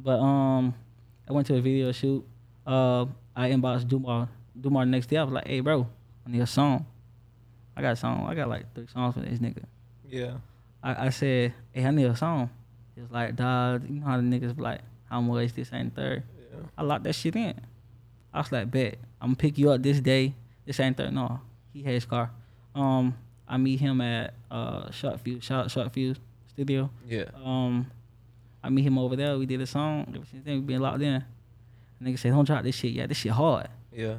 But 0.00 0.18
um, 0.20 0.74
I 1.28 1.32
went 1.32 1.46
to 1.48 1.56
a 1.56 1.60
video 1.60 1.92
shoot. 1.92 2.24
Uh, 2.66 3.06
I 3.36 3.50
inboxed 3.50 3.86
Dumar. 3.88 4.28
Dumar 4.60 4.84
the 4.84 4.90
next 4.90 5.06
day. 5.06 5.16
I 5.16 5.24
was 5.24 5.32
like, 5.32 5.46
"Hey, 5.46 5.60
bro, 5.60 5.86
I 6.26 6.30
need 6.30 6.40
a 6.40 6.46
song. 6.46 6.86
I 7.76 7.82
got 7.82 7.92
a 7.92 7.96
song. 7.96 8.26
I 8.28 8.34
got 8.34 8.48
like 8.48 8.72
three 8.74 8.86
songs 8.92 9.14
for 9.14 9.20
this 9.20 9.38
nigga." 9.38 9.64
Yeah. 10.08 10.34
I, 10.82 11.06
I 11.06 11.08
said, 11.10 11.52
"Hey, 11.72 11.84
I 11.84 11.90
need 11.90 12.06
a 12.06 12.16
song." 12.16 12.50
He 12.94 13.00
was 13.00 13.10
like, 13.10 13.36
"Dog, 13.36 13.88
you 13.88 14.00
know 14.00 14.06
how 14.06 14.16
the 14.16 14.22
niggas 14.22 14.54
be 14.56 14.62
like, 14.62 14.80
how 15.10 15.20
much 15.20 15.52
this 15.54 15.72
ain't 15.72 15.94
third? 15.94 16.22
I 16.78 16.82
locked 16.82 17.04
that 17.04 17.14
shit 17.14 17.34
in. 17.36 17.54
I 18.34 18.38
was 18.40 18.50
like, 18.52 18.70
"Bet, 18.70 18.98
I'm 19.20 19.28
gonna 19.28 19.36
pick 19.36 19.56
you 19.56 19.70
up 19.70 19.82
this 19.82 20.00
day. 20.00 20.34
This 20.66 20.80
ain't 20.80 20.96
third. 20.96 21.12
No, 21.14 21.40
he 21.72 21.82
had 21.82 21.94
his 21.94 22.04
car. 22.04 22.30
Um, 22.74 23.16
I 23.48 23.56
meet 23.56 23.78
him 23.80 24.00
at 24.00 24.34
uh 24.50 24.90
Short 24.90 25.20
Fuse, 25.20 25.44
Short 25.44 25.70
Short 25.70 25.92
Fuse 25.92 26.18
Studio. 26.48 26.90
Yeah. 27.08 27.26
Um, 27.44 27.90
I 28.62 28.70
meet 28.70 28.82
him 28.84 28.98
over 28.98 29.14
there. 29.14 29.38
We 29.38 29.46
did 29.46 29.60
a 29.60 29.66
song. 29.66 30.12
Ever 30.14 30.24
since 30.30 30.44
then, 30.44 30.56
we 30.56 30.60
been 30.62 30.80
locked 30.80 31.00
in. 31.02 31.24
Nigga 32.02 32.18
said, 32.18 32.32
"Don't 32.32 32.44
drop 32.44 32.64
this 32.64 32.74
shit. 32.74 32.92
Yeah, 32.92 33.06
this 33.06 33.18
shit 33.18 33.32
hard." 33.32 33.68
Yeah. 33.92 34.16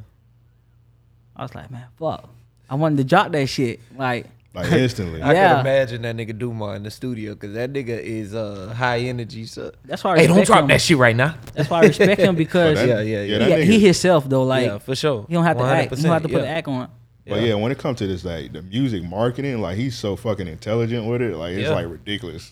I 1.36 1.43
was 1.43 1.54
like, 1.54 1.69
"Man, 1.69 1.86
fuck." 1.97 2.30
I 2.69 2.75
wanted 2.75 2.97
to 2.97 3.04
drop 3.04 3.32
that 3.34 3.47
shit. 3.47 3.80
Like, 3.95 4.28
Like 4.55 4.71
instantly. 4.71 5.21
I 5.21 5.33
Yeah. 5.33 5.49
can 5.51 5.59
imagine 5.61 6.01
that 6.03 6.15
nigga 6.15 6.37
Dumar 6.37 6.75
in 6.75 6.83
the 6.83 6.91
studio 6.91 7.33
because 7.33 7.53
that 7.53 7.71
nigga 7.73 7.99
is 7.99 8.33
uh 8.33 8.73
high 8.75 8.99
energy. 8.99 9.45
So 9.45 9.71
that's 9.83 10.03
why 10.03 10.13
I 10.13 10.19
hey, 10.19 10.27
don't 10.27 10.37
respect 10.37 10.47
drop 10.47 10.61
him. 10.61 10.67
that 10.69 10.81
shit 10.81 10.97
right 10.97 11.15
now. 11.15 11.35
That's 11.53 11.69
why 11.69 11.79
I 11.81 11.85
respect 11.87 12.21
him 12.21 12.35
because 12.45 12.79
But 12.79 12.87
Yeah, 12.87 12.95
that- 12.95 13.05
yeah, 13.05 13.21
yeah. 13.23 13.37
that 13.49 13.63
he, 13.63 13.79
he 13.79 13.85
himself 13.85 14.27
though. 14.29 14.43
Like, 14.43 14.65
yeah, 14.67 14.77
for 14.77 14.95
sure. 14.95 15.25
he 15.27 15.33
don't 15.33 15.43
have 15.43 15.57
to 15.57 15.63
act. 15.63 15.95
He 15.95 16.01
don't 16.01 16.11
have 16.11 16.21
to 16.23 16.29
put 16.29 16.37
yeah. 16.37 16.41
the 16.41 16.47
act 16.49 16.67
on. 16.67 16.89
But 17.27 17.41
yeah, 17.41 17.55
when 17.55 17.71
it 17.71 17.77
comes 17.79 17.97
to 17.99 18.07
this 18.07 18.23
like 18.23 18.53
the 18.53 18.61
music 18.61 19.03
marketing, 19.03 19.59
like 19.61 19.77
he's 19.77 19.95
so 19.97 20.15
fucking 20.15 20.47
intelligent 20.47 21.05
with 21.07 21.21
it. 21.21 21.35
Like 21.35 21.53
it's 21.55 21.63
Yeah. 21.69 21.75
like 21.75 21.87
ridiculous. 21.89 22.51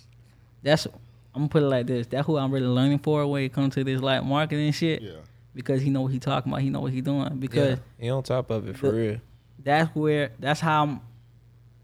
That's 0.63 0.85
I'm 1.35 1.41
gonna 1.43 1.47
put 1.49 1.63
it 1.63 1.67
like 1.67 1.87
this. 1.87 2.07
That's 2.07 2.25
who 2.27 2.37
I'm 2.37 2.51
really 2.51 2.67
learning 2.67 2.99
for 2.99 3.25
when 3.27 3.43
it 3.43 3.53
comes 3.53 3.73
to 3.75 3.83
this 3.83 4.01
like 4.01 4.23
marketing 4.23 4.71
shit. 4.71 5.01
Yeah. 5.01 5.11
Because 5.55 5.81
he 5.83 5.89
know 5.91 6.01
what 6.01 6.11
he 6.11 6.17
talking 6.19 6.51
about. 6.51 6.61
He 6.63 6.69
know 6.71 6.81
what 6.81 6.91
he 6.91 7.01
doing. 7.01 7.37
Because 7.37 7.77
Yeah, 7.99 8.03
he 8.05 8.09
on 8.09 8.23
top 8.23 8.49
of 8.49 8.67
it 8.67 8.75
for 8.77 8.87
The- 8.91 8.97
real. 8.97 9.17
that's 9.63 9.95
where 9.95 10.31
that's 10.39 10.59
how 10.59 10.83
I'm 10.83 11.01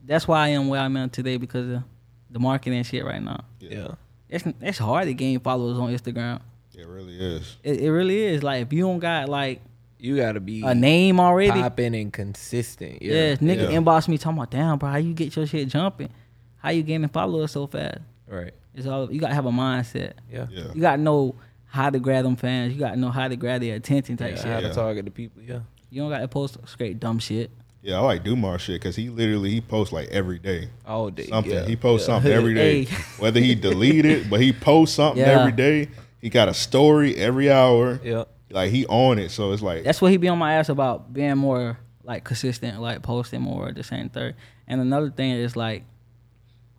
that's 0.10 0.28
why 0.28 0.46
I 0.46 0.48
am 0.50 0.68
where 0.68 0.82
I'm 0.82 0.98
at 0.98 1.14
today 1.14 1.38
because 1.38 1.70
of 1.70 1.84
the 2.30 2.40
marketing 2.40 2.84
shit 2.84 3.06
right 3.06 3.22
now. 3.22 3.46
Yeah. 3.60 3.90
It's 4.28 4.44
it's 4.62 4.78
hard 4.78 5.06
to 5.06 5.14
gain 5.14 5.40
followers 5.40 5.78
on 5.78 5.90
Instagram. 5.96 6.42
It 6.76 6.88
really 6.88 7.18
is. 7.20 7.58
It, 7.64 7.82
it 7.82 7.92
really 7.92 8.20
is. 8.24 8.44
Like 8.44 8.64
if 8.64 8.74
you 8.74 8.82
don't 8.82 9.00
got 9.00 9.28
like 9.30 9.62
You 9.98 10.16
gotta 10.18 10.40
be 10.40 10.62
a 10.64 10.74
name 10.76 11.20
already, 11.20 11.62
popping 11.62 11.96
and 11.96 12.12
consistent. 12.14 13.02
yeah, 13.02 13.14
Yeah. 13.32 13.36
nigga 13.36 13.72
Yeah. 13.72 13.78
inbox 13.80 14.08
me 14.08 14.18
talking 14.18 14.38
about 14.38 14.52
damn 14.52 14.78
bro, 14.78 14.90
how 14.90 14.98
you 14.98 15.14
get 15.14 15.36
your 15.36 15.46
shit 15.48 15.68
jumping? 15.70 16.10
How 16.58 16.70
you 16.72 16.84
gaining 16.84 17.10
followers 17.10 17.52
so 17.52 17.68
fast? 17.68 18.00
Right. 18.28 18.54
It's 18.76 18.86
all 18.88 19.12
you 19.12 19.20
gotta 19.20 19.34
have 19.36 19.46
a 19.46 19.52
mindset. 19.52 20.14
Yeah. 20.32 20.48
Yeah. 20.52 20.68
You 20.74 20.82
gotta 20.82 21.02
know 21.02 21.36
how 21.66 21.90
to 21.90 22.00
grab 22.00 22.24
them 22.24 22.36
fans. 22.36 22.74
You 22.74 22.80
gotta 22.80 22.98
know 22.98 23.10
how 23.12 23.28
to 23.28 23.36
grab 23.36 23.62
their 23.62 23.76
attention 23.76 24.16
type 24.18 24.32
Yeah, 24.36 24.42
shit. 24.42 24.46
how 24.46 24.60
Yeah. 24.60 24.68
to 24.70 24.74
target 24.74 25.06
the 25.06 25.12
people. 25.12 25.42
Yeah. 25.42 25.60
You 25.90 26.02
don't 26.04 26.12
gotta 26.12 26.28
post 26.28 26.58
straight 26.66 27.00
dumb 27.00 27.20
shit. 27.20 27.50
Yeah, 27.82 27.98
I 27.98 28.00
like 28.02 28.24
Dumar 28.24 28.60
shit 28.60 28.82
because 28.82 28.96
he 28.96 29.10
literally 29.10 29.52
he 29.52 29.62
posts 29.62 29.94
like 29.94 30.10
every 30.10 30.38
day. 30.40 30.70
All 30.86 31.10
day. 31.10 31.28
Something. 31.28 31.54
Yeah. 31.54 31.66
He 31.66 31.76
posts 31.76 32.08
Yeah. 32.08 32.16
something 32.16 32.32
every 32.32 32.54
day. 32.56 32.84
Hey. 32.84 33.04
Whether 33.20 33.40
he 33.40 33.56
delete 33.56 34.06
it, 34.06 34.30
but 34.30 34.42
he 34.42 34.52
posts 34.52 34.96
something 34.96 35.22
Yeah. 35.22 35.40
every 35.40 35.54
day. 35.54 35.88
He 36.22 36.30
got 36.30 36.50
a 36.50 36.54
story 36.54 37.16
every 37.16 37.50
hour. 37.50 38.00
Yeah. 38.04 38.26
Like 38.50 38.72
he 38.72 38.86
on 38.88 39.20
it. 39.20 39.30
So 39.32 39.52
it's 39.54 39.62
like 39.62 39.84
That's 39.84 40.02
what 40.02 40.12
he 40.12 40.18
be 40.18 40.28
on 40.28 40.38
my 40.38 40.54
ass 40.56 40.68
about 40.70 41.14
being 41.14 41.38
more 41.38 41.80
like 42.04 42.24
consistent, 42.26 42.82
like 42.82 43.02
posting 43.02 43.42
more 43.42 43.72
the 43.72 43.84
same 43.84 44.10
third. 44.10 44.36
And 44.68 44.82
another 44.82 45.10
thing 45.12 45.32
is 45.32 45.56
like 45.56 45.84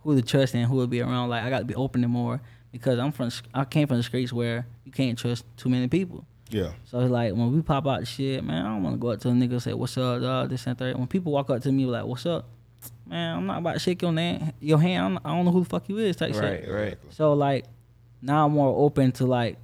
who 0.03 0.15
to 0.15 0.21
trust 0.21 0.53
and 0.53 0.65
who 0.67 0.75
will 0.75 0.87
be 0.87 1.01
around. 1.01 1.29
Like 1.29 1.43
I 1.43 1.49
got 1.49 1.59
to 1.59 1.65
be 1.65 1.75
opening 1.75 2.09
more 2.09 2.41
because 2.71 2.99
I'm 2.99 3.11
from 3.11 3.31
I 3.53 3.65
came 3.65 3.87
from 3.87 3.97
the 3.97 4.03
streets 4.03 4.31
where 4.31 4.67
you 4.85 4.91
can't 4.91 5.17
trust 5.17 5.45
too 5.57 5.69
many 5.69 5.87
people. 5.87 6.25
Yeah. 6.51 6.71
So 6.85 6.99
it's 6.99 7.09
like 7.11 7.33
when 7.33 7.51
we 7.53 7.61
pop 7.61 7.87
out 7.87 8.05
shit, 8.07 8.43
man, 8.43 8.65
I 8.65 8.69
don't 8.69 8.83
want 8.83 8.95
to 8.95 8.99
go 8.99 9.09
up 9.09 9.19
to 9.21 9.29
a 9.29 9.31
nigga 9.31 9.51
and 9.53 9.63
say 9.63 9.73
what's 9.73 9.97
up, 9.97 10.21
dog, 10.21 10.49
this 10.49 10.67
and 10.67 10.77
that. 10.77 10.97
When 10.97 11.07
people 11.07 11.31
walk 11.31 11.49
up 11.49 11.61
to 11.63 11.71
me 11.71 11.85
like 11.85 12.05
what's 12.05 12.25
up, 12.25 12.45
man, 13.07 13.37
I'm 13.37 13.45
not 13.45 13.59
about 13.59 13.73
to 13.73 13.79
shake 13.79 14.01
your 14.01 14.11
name, 14.11 14.51
your 14.59 14.79
hand. 14.79 15.05
I'm, 15.05 15.17
I 15.25 15.35
don't 15.35 15.45
know 15.45 15.51
who 15.51 15.63
the 15.63 15.69
fuck 15.69 15.87
you 15.89 15.97
is, 15.97 16.15
type 16.15 16.33
Right. 16.35 16.61
shit. 16.63 16.69
Right. 16.69 16.97
So 17.09 17.33
like 17.33 17.65
now 18.21 18.45
I'm 18.45 18.51
more 18.51 18.85
open 18.85 19.11
to 19.13 19.25
like 19.25 19.57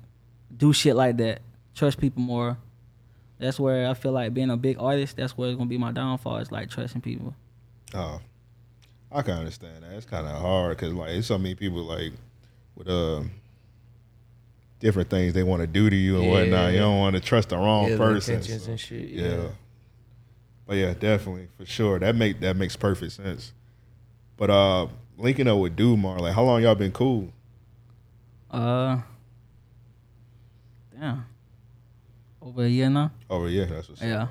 do 0.55 0.73
shit 0.73 0.95
like 0.95 1.17
that, 1.17 1.41
trust 1.75 1.99
people 1.99 2.21
more. 2.23 2.57
That's 3.39 3.59
where 3.59 3.87
I 3.87 3.93
feel 3.93 4.13
like 4.13 4.33
being 4.33 4.49
a 4.49 4.57
big 4.57 4.77
artist. 4.79 5.17
That's 5.17 5.37
where 5.37 5.49
it's 5.49 5.57
gonna 5.57 5.69
be 5.69 5.77
my 5.77 5.91
downfall. 5.91 6.37
Is 6.37 6.51
like 6.51 6.69
trusting 6.71 7.01
people. 7.01 7.35
Oh, 7.93 8.19
I 9.11 9.21
can 9.21 9.35
understand 9.37 9.83
that. 9.83 9.91
It's 9.93 10.05
kind 10.07 10.25
of 10.25 10.41
hard 10.41 10.75
because 10.75 10.93
like 10.93 11.11
it's 11.11 11.27
so 11.27 11.37
many 11.37 11.53
people 11.53 11.83
like 11.83 12.13
with 12.75 12.87
uh 12.87 13.21
different 14.79 15.09
things 15.09 15.33
they 15.33 15.43
want 15.43 15.61
to 15.61 15.67
do 15.67 15.89
to 15.89 15.95
you 15.95 16.17
and 16.17 16.25
Yeah. 16.25 16.31
whatnot. 16.31 16.73
You 16.73 16.79
don't 16.79 16.99
want 16.99 17.15
to 17.15 17.21
trust 17.21 17.49
the 17.49 17.57
wrong 17.57 17.87
Ill 17.89 17.97
person. 17.97 18.41
so- 18.43 18.71
and 18.71 18.79
shit. 18.79 19.09
yeah. 19.09 19.27
Yeah. 19.27 19.47
But 20.67 20.75
yeah, 20.77 20.93
definitely 20.93 21.47
for 21.57 21.65
sure. 21.65 21.97
That 21.99 22.15
make 22.15 22.39
that 22.41 22.55
makes 22.57 22.75
perfect 22.75 23.13
sense. 23.13 23.53
But 24.35 24.49
uh 24.49 24.87
linking 25.17 25.47
up 25.47 25.57
with 25.59 25.75
Dumar, 25.75 26.19
like 26.19 26.33
how 26.33 26.43
long 26.43 26.61
y'all 26.61 26.75
been 26.75 26.91
cool? 26.91 27.31
Uh, 28.51 28.99
damn, 30.97 31.25
over 32.41 32.63
a 32.63 32.67
year 32.69 32.89
now. 32.89 33.11
Oh 33.29 33.45
yeah, 33.47 33.65
that's 33.65 33.89
what's 33.89 34.01
Yeah. 34.01 34.27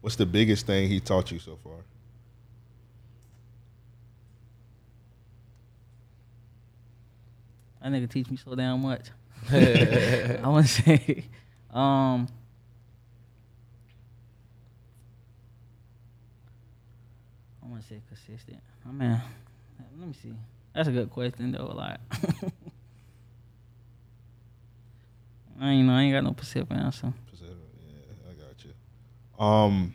What's 0.00 0.16
the 0.16 0.26
biggest 0.26 0.66
thing 0.66 0.88
he 0.88 0.98
taught 0.98 1.30
you 1.30 1.38
so 1.38 1.56
far? 1.62 1.74
That 7.82 7.92
nigga 7.92 8.10
teach 8.10 8.30
me 8.30 8.36
so 8.36 8.54
damn 8.54 8.82
much. 8.82 9.06
I 9.50 10.40
want 10.44 10.66
to 10.66 10.72
say, 10.72 11.24
um, 11.72 12.28
I 17.62 17.66
want 17.66 17.82
to 17.82 17.88
say 17.88 18.00
consistent. 18.08 18.60
I 18.86 18.92
mean, 18.92 19.20
let 19.98 20.08
me 20.08 20.14
see. 20.22 20.34
That's 20.74 20.88
a 20.88 20.92
good 20.92 21.10
question 21.10 21.52
though. 21.52 21.72
Like, 21.74 21.98
I 25.60 25.70
ain't 25.70 25.86
know. 25.86 25.94
I 25.94 26.02
ain't 26.02 26.14
got 26.14 26.24
no 26.24 26.32
specific 26.32 26.72
answer. 26.72 27.12
Yeah, 27.40 27.48
I 28.28 28.32
got 28.34 28.64
you. 28.64 28.72
Um, 29.44 29.94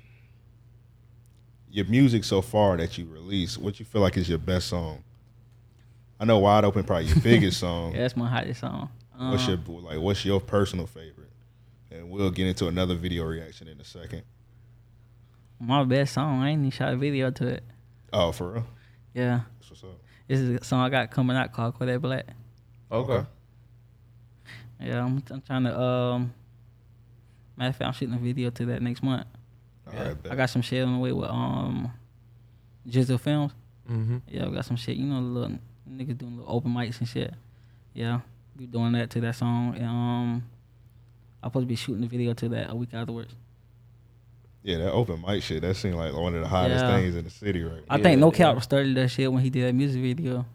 your 1.71 1.85
music 1.85 2.23
so 2.23 2.41
far 2.41 2.77
that 2.77 2.97
you 2.97 3.05
released, 3.05 3.57
what 3.57 3.79
you 3.79 3.85
feel 3.85 4.01
like 4.01 4.17
is 4.17 4.29
your 4.29 4.37
best 4.37 4.67
song? 4.67 5.03
I 6.19 6.25
know 6.25 6.39
"Wide 6.39 6.63
Open" 6.63 6.83
probably 6.83 7.05
your 7.07 7.19
biggest 7.19 7.59
song. 7.65 7.93
Yeah, 7.93 8.01
that's 8.01 8.15
my 8.15 8.29
hottest 8.29 8.61
song. 8.61 8.89
Um, 9.17 9.31
What's 9.31 9.47
your 9.47 9.57
like? 9.57 9.99
What's 9.99 10.25
your 10.25 10.39
personal 10.41 10.87
favorite? 10.87 11.29
And 11.91 12.09
we'll 12.09 12.31
get 12.31 12.47
into 12.47 12.67
another 12.67 12.95
video 12.95 13.23
reaction 13.25 13.67
in 13.67 13.79
a 13.79 13.83
second. 13.85 14.23
my 15.59 15.83
best 15.83 16.13
song? 16.13 16.41
I 16.41 16.49
ain't 16.49 16.59
even 16.59 16.71
shot 16.71 16.93
a 16.93 16.97
video 16.97 17.31
to 17.31 17.47
it. 17.47 17.63
Oh, 18.11 18.31
for 18.31 18.51
real? 18.51 18.65
Yeah, 19.13 19.41
That's 19.59 19.69
what's 19.71 19.83
up. 19.83 19.99
this 20.27 20.39
is 20.39 20.59
a 20.59 20.63
song 20.63 20.81
I 20.81 20.89
got 20.89 21.11
coming 21.11 21.37
out 21.37 21.53
called 21.53 21.77
Kodak 21.79 22.01
Black. 22.01 22.25
Okay. 22.91 23.25
Yeah, 24.81 25.03
I'm, 25.05 25.23
I'm 25.31 25.41
trying 25.41 25.63
to. 25.63 25.79
Um, 25.79 26.33
matter 27.55 27.69
of 27.69 27.75
fact, 27.77 27.87
I'm 27.87 27.93
shooting 27.93 28.15
a 28.15 28.19
video 28.19 28.49
to 28.49 28.65
that 28.67 28.81
next 28.81 29.01
month. 29.03 29.25
All 29.87 29.93
Yeah. 29.93 30.07
right. 30.09 30.17
I 30.31 30.35
got 30.35 30.49
some 30.49 30.61
shit 30.61 30.83
on 30.85 30.93
the 30.93 30.99
way 30.99 31.13
with 31.13 31.29
um, 31.29 31.91
Jizzle 32.87 33.19
Films. 33.19 33.53
Mm-hmm. 33.89 34.17
Yeah, 34.27 34.47
I 34.47 34.49
got 34.49 34.65
some 34.65 34.75
shit. 34.75 34.97
You 34.97 35.05
know, 35.05 35.19
little 35.19 35.57
niggas 35.89 36.17
doing 36.17 36.37
little 36.37 36.53
open 36.55 36.71
mics 36.73 36.99
and 36.99 37.07
shit. 37.07 37.33
Yeah, 37.93 38.21
we 38.57 38.65
doing 38.65 38.91
that 38.93 39.09
to 39.11 39.21
that 39.21 39.35
song. 39.35 39.75
And 39.75 39.85
um, 39.85 40.43
I'm 41.43 41.49
supposed 41.49 41.63
to 41.63 41.67
be 41.67 41.75
shooting 41.75 42.01
the 42.01 42.07
video 42.07 42.33
to 42.33 42.49
that 42.49 42.69
a 42.71 42.75
week 42.75 42.89
afterwards. 42.93 43.33
yeah, 44.63 44.77
that 44.79 44.91
open 44.91 45.23
mic 45.25 45.43
shit. 45.43 45.61
That 45.61 45.75
seemed 45.75 45.95
like 45.95 46.13
one 46.13 46.33
of 46.35 46.41
the 46.41 46.47
hottest 46.47 46.83
Yeah. 46.83 46.97
things 46.97 47.15
in 47.15 47.23
the 47.23 47.29
city 47.29 47.63
right 47.63 47.75
now. 47.75 47.81
I 47.89 47.95
think 47.97 48.15
Yeah, 48.17 48.25
No 48.25 48.31
Cap 48.31 48.61
started 48.63 48.95
that 48.97 49.09
shit 49.09 49.31
when 49.31 49.43
he 49.43 49.49
did 49.49 49.67
that 49.67 49.73
music 49.73 50.01
video. 50.01 50.45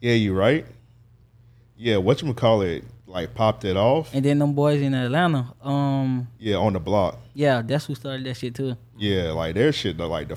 Yeah, 0.00 0.14
you 0.14 0.32
right. 0.34 0.64
Yeah, 1.76 1.98
what 1.98 2.22
you 2.22 2.32
call 2.34 2.62
it? 2.62 2.84
Like 3.06 3.34
popped 3.34 3.64
it 3.64 3.76
off. 3.76 4.14
And 4.14 4.24
then 4.24 4.38
them 4.38 4.54
boys 4.54 4.80
in 4.80 4.94
Atlanta, 4.94 5.52
um, 5.62 6.28
Yeah, 6.38 6.56
on 6.56 6.72
the 6.74 6.80
block. 6.80 7.18
yeah, 7.34 7.60
that's 7.60 7.86
who 7.86 7.94
started 7.94 8.24
that 8.26 8.34
shit 8.36 8.54
too. 8.54 8.76
Yeah, 8.96 9.32
like 9.32 9.54
their 9.56 9.72
shit, 9.72 9.98
like 9.98 10.28
the 10.28 10.36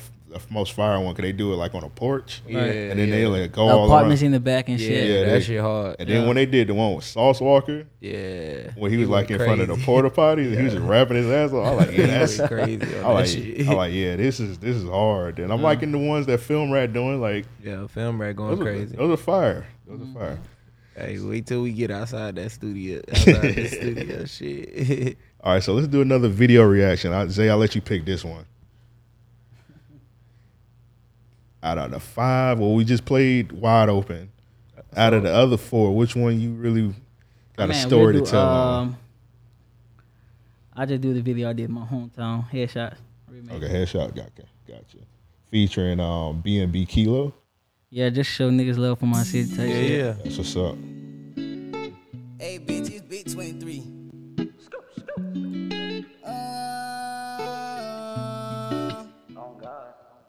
most 0.50 0.74
fire 0.74 1.00
one, 1.00 1.14
cause 1.16 1.24
they 1.24 1.32
do 1.32 1.54
it 1.54 1.56
like 1.56 1.74
on 1.76 1.84
a 1.84 1.90
porch, 1.90 2.42
Yeah. 2.48 2.60
and 2.60 3.00
then 3.00 3.10
they 3.10 3.24
yeah. 3.24 3.28
like 3.28 3.52
go 3.52 3.64
all 3.64 3.86
Apartments 3.86 4.22
around. 4.22 4.28
in 4.28 4.32
the 4.34 4.40
back 4.40 4.70
and 4.70 4.80
Yeah, 4.80 4.88
shit. 4.88 5.10
Yeah, 5.10 5.24
that 5.26 5.32
they- 5.32 5.42
shit 5.42 5.62
hard. 5.62 5.96
And 6.00 6.10
then 6.10 6.22
Yeah. 6.22 6.28
when 6.28 6.36
they 6.36 6.46
did 6.46 6.68
the 6.68 6.74
one 6.74 6.96
with 6.96 7.06
Sauce 7.06 7.40
Walka, 7.40 7.86
yeah, 8.00 8.72
when 8.76 8.92
he 8.92 8.98
was 8.98 9.08
went 9.10 9.30
like 9.30 9.32
in 9.32 9.38
front 9.46 9.62
of 9.62 9.68
the 9.68 9.74
crazy. 9.74 9.86
porta 9.86 10.10
potty, 10.10 10.56
he 10.56 10.62
was 10.62 10.74
just 10.74 10.86
rapping 10.86 11.18
his 11.18 11.30
ass 11.30 11.52
off. 11.52 11.66
I 11.66 11.72
like, 11.74 11.88
yeah, 11.92 11.94
He 11.94 12.02
that's 12.04 12.38
crazy. 12.48 12.82
I 12.82 12.86
that 12.88 13.08
like, 13.10 13.26
shit. 13.28 13.68
I 13.68 13.74
like, 13.74 13.94
yeah, 13.94 14.16
this 14.16 14.40
is 14.40 14.58
this 14.60 14.76
is 14.76 14.88
hard. 14.88 15.40
And 15.40 15.52
I'm 15.52 15.62
liking 15.62 15.92
the 15.92 15.98
ones 16.00 16.26
that 16.28 16.40
film 16.40 16.72
rat 16.72 16.94
doing 16.94 17.22
like 17.22 17.46
yeah, 17.64 17.88
film 17.88 18.22
rap 18.22 18.36
going 18.36 18.52
those 18.52 18.60
are, 18.60 18.64
crazy. 18.64 18.96
those 18.96 19.12
are 19.12 19.22
fire. 19.22 19.66
Those 19.88 20.02
are 20.02 20.04
mm-hmm. 20.04 20.18
fire. 20.18 20.40
Hey, 20.96 21.18
wait 21.20 21.48
till 21.48 21.64
we 21.64 21.72
get 21.72 21.90
outside 21.90 22.36
that 22.36 22.52
studio. 22.52 23.02
Outside 23.10 23.56
the 23.56 23.68
studio 23.68 24.26
shit. 24.26 25.18
All 25.44 25.54
right, 25.54 25.64
so 25.64 25.74
let's 25.74 25.88
do 25.88 26.02
another 26.02 26.30
video 26.30 26.64
reaction. 26.64 27.12
I, 27.12 27.28
Zay, 27.28 27.50
I'll 27.50 27.58
let 27.58 27.74
you 27.76 27.82
pick 27.82 28.06
this 28.06 28.24
one. 28.24 28.46
Out 31.64 31.78
of 31.78 31.92
the 31.92 32.00
five, 32.00 32.60
well, 32.60 32.76
we 32.76 32.84
just 32.84 33.06
played 33.06 33.54
wide 33.54 33.88
open. 33.88 34.30
Out 34.98 35.14
of 35.14 35.24
the 35.24 35.34
other 35.34 35.56
four, 35.58 35.96
which 35.96 36.14
one 36.14 36.40
you 36.40 36.52
really 36.52 36.94
got 37.56 37.70
a 37.70 37.74
story 37.74 38.16
we'll 38.16 38.26
to 38.26 38.32
tell? 38.32 38.42
Um, 38.46 38.98
I 40.74 40.86
just 40.86 41.02
do 41.02 41.14
the 41.14 41.22
video 41.22 41.50
I 41.50 41.54
did 41.54 41.70
in 41.70 41.74
my 41.74 41.86
hometown 41.86 42.50
headshots. 42.50 42.98
remake. 43.30 43.64
Okay, 43.64 43.74
headshot, 43.74 44.14
gotcha, 44.14 44.44
gotcha. 44.68 44.98
Featuring 45.50 46.00
um 46.00 46.42
B 46.42 46.60
and 46.60 46.72
B 46.72 46.86
Kilo. 46.86 47.34
Yeah, 47.90 48.10
just 48.10 48.30
show 48.30 48.50
niggas 48.50 48.78
love 48.78 49.00
for 49.00 49.06
my 49.06 49.24
city. 49.24 49.56
Type 49.56 49.70
yeah, 49.70 49.76
yeah. 49.76 50.12
That's 50.24 50.38
what's 50.38 50.56
up. 50.58 50.76
Hey, 52.40 52.60
bitch, 52.60 52.92
it's 52.92 53.02
Big 53.02 53.32
23. 53.32 53.84
Uh, 56.26 56.30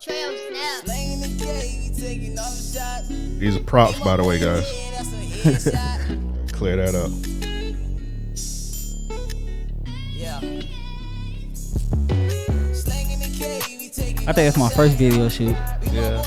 Trail 0.00 0.36
snap. 0.48 0.84
Slaying 0.84 1.10
the 1.10 1.13
K, 1.44 1.90
we 1.90 2.00
taking 2.00 2.38
all 2.38 2.50
the 2.50 2.78
shots. 2.78 3.08
These 3.08 3.56
are 3.56 3.60
props, 3.60 3.98
by 4.00 4.16
the 4.16 4.24
way, 4.24 4.38
guys. 4.38 4.70
Yeah, 4.72 4.90
that's 4.90 5.66
a 5.66 5.70
headshot. 5.70 6.52
Clear 6.52 6.76
that 6.76 6.94
up. 6.94 7.10
yeah. 10.12 10.40
Slanging 12.72 13.18
the 13.20 13.36
K, 13.38 13.60
we 13.78 13.88
taking 13.90 14.28
I 14.28 14.32
think 14.32 14.48
it's 14.48 14.56
my 14.58 14.68
first 14.70 14.96
video 14.96 15.28
shoot. 15.28 15.56
Yeah. 15.92 16.22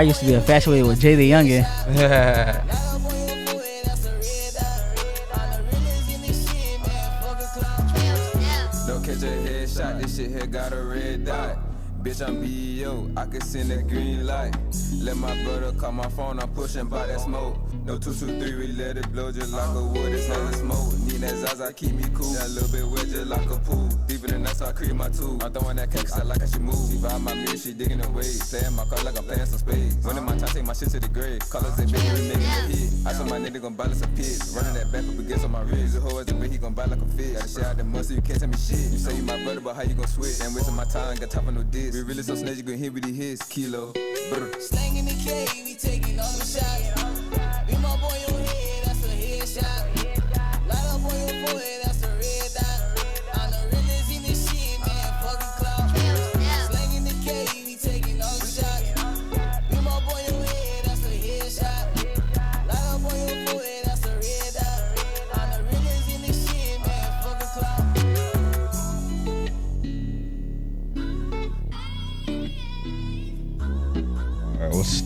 I 0.00 0.02
used 0.04 0.20
to 0.20 0.26
be 0.26 0.32
infatuated 0.32 0.86
with 0.86 0.98
JayDaYoungan. 0.98 1.60
Got 10.50 10.72
a 10.72 10.82
red 10.82 11.26
dot. 11.26 11.58
Bitch, 12.02 12.26
I'm 12.26 12.40
BEO, 12.40 13.10
I 13.14 13.26
can 13.26 13.42
send 13.42 13.70
a 13.72 13.82
green 13.82 14.26
light. 14.26 14.56
Let 14.94 15.18
my 15.18 15.44
brother 15.44 15.72
call 15.72 15.92
my 15.92 16.08
phone, 16.08 16.40
I'm 16.40 16.48
pushing 16.48 16.86
by 16.86 17.06
that 17.06 17.20
smoke. 17.20 17.58
No 17.84 17.98
223, 17.98 18.56
we 18.56 18.72
let 18.72 18.96
it 18.96 19.12
blow 19.12 19.30
just 19.30 19.52
like 19.52 19.68
a 19.68 19.82
wood, 19.82 20.12
it's 20.12 20.58
smoke. 20.58 21.09
Need 21.20 21.28
that 21.28 21.36
Zaza, 21.36 21.72
keep 21.74 21.92
me 21.92 22.04
cool. 22.14 22.32
That 22.32 22.48
little 22.48 22.72
bit 22.72 22.86
wet 22.88 23.04
just 23.12 23.26
like 23.28 23.44
a 23.44 23.58
pool. 23.60 23.88
Deeper 24.08 24.28
than 24.28 24.42
that, 24.44 24.56
so 24.56 24.64
I 24.64 24.72
create 24.72 24.94
my 24.94 25.08
tool. 25.10 25.36
I'm 25.44 25.52
throwing 25.52 25.76
that 25.76 25.92
cake, 25.92 26.08
'cause 26.08 26.18
I 26.18 26.22
like 26.22 26.40
how 26.40 26.46
she 26.46 26.58
move. 26.58 26.90
She 26.90 26.96
vibe 26.96 27.20
my 27.20 27.34
mirror, 27.34 27.56
she 27.58 27.74
digging 27.74 28.00
the 28.00 28.08
waves. 28.08 28.48
Playing 28.48 28.72
my 28.72 28.84
car 28.86 29.04
like 29.04 29.18
I'm 29.18 29.24
playing 29.24 29.44
some 29.44 29.58
spades. 29.58 29.96
In 30.00 30.24
my 30.24 30.36
time, 30.38 30.48
take 30.48 30.64
my 30.64 30.72
shit 30.72 30.90
to 30.92 31.00
the 31.00 31.08
grave. 31.08 31.40
Colors 31.50 31.76
they 31.76 31.84
baby, 31.84 32.08
we 32.08 32.22
making 32.28 32.40
a 32.40 32.60
hit. 32.72 32.92
I 33.04 33.12
told 33.12 33.28
my 33.28 33.38
nigga 33.38 33.60
gon' 33.60 33.76
us 33.78 34.00
a 34.00 34.08
pit. 34.16 34.40
Running 34.56 34.74
that 34.74 34.92
back 34.92 35.04
up 35.04 35.18
against 35.18 35.44
on 35.44 35.52
my 35.52 35.60
wrist. 35.60 35.92
The 35.94 36.00
hoe 36.00 36.18
as 36.18 36.26
the 36.26 36.36
way 36.36 36.48
he 36.48 36.56
gon' 36.56 36.72
buy 36.72 36.86
like 36.86 37.02
a 37.02 37.06
fish. 37.12 37.36
Got 37.36 37.52
a 37.52 37.68
out 37.68 37.76
the 37.76 38.04
so 38.04 38.14
you 38.14 38.22
can't 38.22 38.40
tell 38.40 38.48
me 38.48 38.56
shit. 38.56 38.92
You 38.92 38.98
say 38.98 39.16
you 39.16 39.22
my 39.22 39.36
brother, 39.44 39.60
but 39.60 39.76
how 39.76 39.82
you 39.82 39.92
gon' 39.92 40.08
switch? 40.08 40.40
Ain't 40.40 40.54
wasting 40.54 40.74
my 40.74 40.84
time, 40.84 41.18
got 41.18 41.28
top 41.28 41.44
for 41.44 41.52
no 41.52 41.62
diss. 41.62 41.92
We 41.92 42.00
really 42.00 42.22
so 42.22 42.34
snitch, 42.34 42.56
you 42.56 42.62
gon' 42.62 42.78
hit 42.78 42.94
with 42.94 43.04
the 43.04 43.12
hits. 43.12 43.42
Kilo. 43.42 43.92
Brr. 44.32 44.56
Slanging 44.58 45.04
the 45.04 45.16
K, 45.20 45.46
we 45.66 45.74
taking 45.74 46.18
all 46.18 46.32
the 46.32 46.46
shots. 46.46 46.99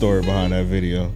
Story 0.05 0.21
behind 0.21 0.53
that 0.53 0.65
video? 0.67 1.11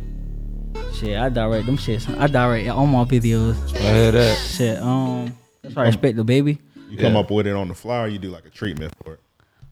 Shit, 0.95 1.15
I 1.15 1.29
direct 1.29 1.67
them 1.67 1.77
shits. 1.77 2.09
I 2.19 2.25
direct 2.25 2.67
all 2.69 2.87
my 2.87 3.03
videos. 3.03 3.55
I 3.75 3.93
hear 3.93 4.11
that. 4.13 4.35
Shit, 4.35 4.81
um, 4.81 5.31
that's 5.61 5.75
why 5.75 5.83
I 5.83 5.85
respect 5.85 6.17
DaBaby. 6.17 6.57
You 6.89 6.97
come 6.97 7.13
Yeah. 7.13 7.19
up 7.19 7.29
with 7.29 7.45
it 7.45 7.55
on 7.55 7.67
the 7.67 7.75
fly, 7.75 8.05
or 8.05 8.07
you 8.07 8.17
do 8.17 8.31
like 8.31 8.47
a 8.47 8.49
treatment 8.49 8.91
for 9.03 9.13
it. 9.13 9.19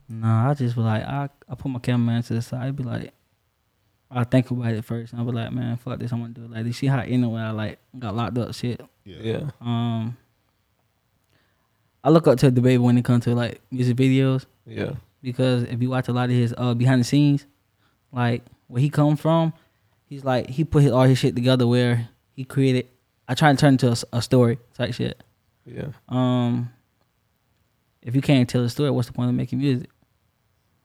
Nah, 0.07 0.51
I 0.51 0.53
just 0.53 0.75
be 0.75 0.81
like, 0.83 1.01
I, 1.01 1.29
I 1.49 1.55
put 1.55 1.71
my 1.71 1.79
cameraman 1.79 2.21
to 2.21 2.35
the 2.35 2.43
side. 2.43 2.75
Be 2.75 2.83
like, 2.83 3.11
I 4.11 4.23
think 4.23 4.51
about 4.51 4.71
it 4.73 4.85
first. 4.85 5.13
And 5.13 5.21
I 5.23 5.25
be 5.25 5.31
like, 5.31 5.51
man, 5.51 5.77
fuck 5.77 5.97
this. 5.97 6.11
I'm 6.11 6.19
gonna 6.21 6.33
do 6.33 6.43
it. 6.45 6.51
Like, 6.51 6.67
you 6.67 6.73
see 6.73 6.85
how 6.85 6.99
anyway 6.99 7.41
I 7.41 7.49
like 7.49 7.79
got 7.97 8.15
locked 8.15 8.37
up 8.37 8.53
shit. 8.53 8.79
Yeah. 9.03 9.17
Yeah. 9.23 9.49
Um, 9.61 10.15
I 12.03 12.11
look 12.11 12.27
up 12.27 12.37
to 12.37 12.51
DaBaby 12.51 12.77
when 12.77 12.99
it 12.99 13.03
comes 13.03 13.23
to 13.23 13.33
like 13.33 13.61
music 13.71 13.97
videos 13.97 14.45
Yeah. 14.67 14.91
because 15.23 15.63
if 15.63 15.81
you 15.81 15.89
watch 15.89 16.07
a 16.07 16.13
lot 16.13 16.25
of 16.29 16.35
his 16.35 16.53
uh 16.55 16.75
behind 16.75 17.01
the 17.01 17.05
scenes, 17.05 17.47
like 18.11 18.43
where 18.67 18.81
he 18.81 18.89
come 18.89 19.15
from, 19.15 19.53
he's 20.05 20.23
like 20.23 20.49
he 20.49 20.63
put 20.63 20.83
his, 20.83 20.91
all 20.91 21.03
his 21.03 21.17
shit 21.17 21.35
together 21.35 21.67
where 21.67 22.09
he 22.33 22.43
created. 22.43 22.87
I 23.27 23.33
try 23.33 23.51
to 23.51 23.57
turn 23.57 23.75
it 23.75 23.83
into 23.83 24.05
a 24.13 24.21
story 24.21 24.57
type 24.73 24.93
shit. 24.93 25.21
Yeah. 25.65 25.87
Um, 26.07 26.71
if 28.01 28.15
you 28.15 28.21
can't 28.21 28.49
tell 28.49 28.63
a 28.63 28.69
story, 28.69 28.89
what's 28.89 29.07
the 29.07 29.13
point 29.13 29.29
of 29.29 29.35
making 29.35 29.59
music? 29.59 29.89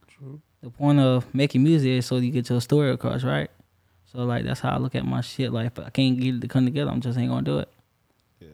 True. 0.09 0.41
The 0.61 0.71
point 0.71 0.99
of 0.99 1.33
making 1.35 1.63
music 1.63 1.91
is 1.91 2.07
so 2.07 2.17
you 2.17 2.33
get 2.33 2.49
your 2.51 2.61
story 2.61 2.91
across, 2.91 3.23
right? 3.23 3.51
So 4.13 4.19
like 4.25 4.45
that's 4.45 4.61
how 4.61 4.71
I 4.71 4.79
look 4.79 4.95
at 4.95 5.05
my 5.05 5.21
shit. 5.21 5.53
Like 5.53 5.67
if 5.67 5.79
I 5.79 5.91
can't 5.91 6.19
get 6.19 6.35
it 6.35 6.41
to 6.41 6.49
come 6.49 6.65
together, 6.65 6.91
I'm 6.91 7.01
just 7.01 7.19
ain't 7.19 7.31
gonna 7.31 7.43
do 7.43 7.59
it. 7.61 7.69
Yeah, 8.41 8.49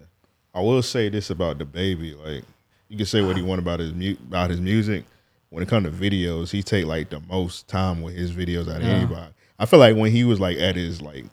I 0.54 0.60
will 0.60 0.82
say 0.82 1.08
this 1.08 1.30
about 1.30 1.58
DaBaby, 1.58 2.22
like 2.24 2.44
you 2.88 2.96
can 2.96 3.06
say 3.06 3.22
what 3.22 3.36
he 3.36 3.42
want 3.42 3.58
about 3.58 3.80
his 3.80 3.92
mu- 3.92 4.16
about 4.26 4.50
his 4.50 4.60
music. 4.60 5.04
When 5.50 5.62
it 5.62 5.68
comes 5.68 5.86
to 5.86 5.90
videos, 5.90 6.50
he 6.50 6.62
take 6.62 6.84
like 6.86 7.10
the 7.10 7.20
most 7.20 7.68
time 7.68 8.02
with 8.02 8.14
his 8.14 8.32
videos 8.32 8.68
out 8.68 8.76
of 8.80 8.82
Yeah. 8.82 8.94
anybody. 8.94 9.32
I 9.58 9.66
feel 9.66 9.78
like 9.80 9.96
when 9.96 10.12
he 10.12 10.24
was 10.24 10.38
like 10.40 10.58
at 10.58 10.76
his 10.76 11.00
like 11.00 11.24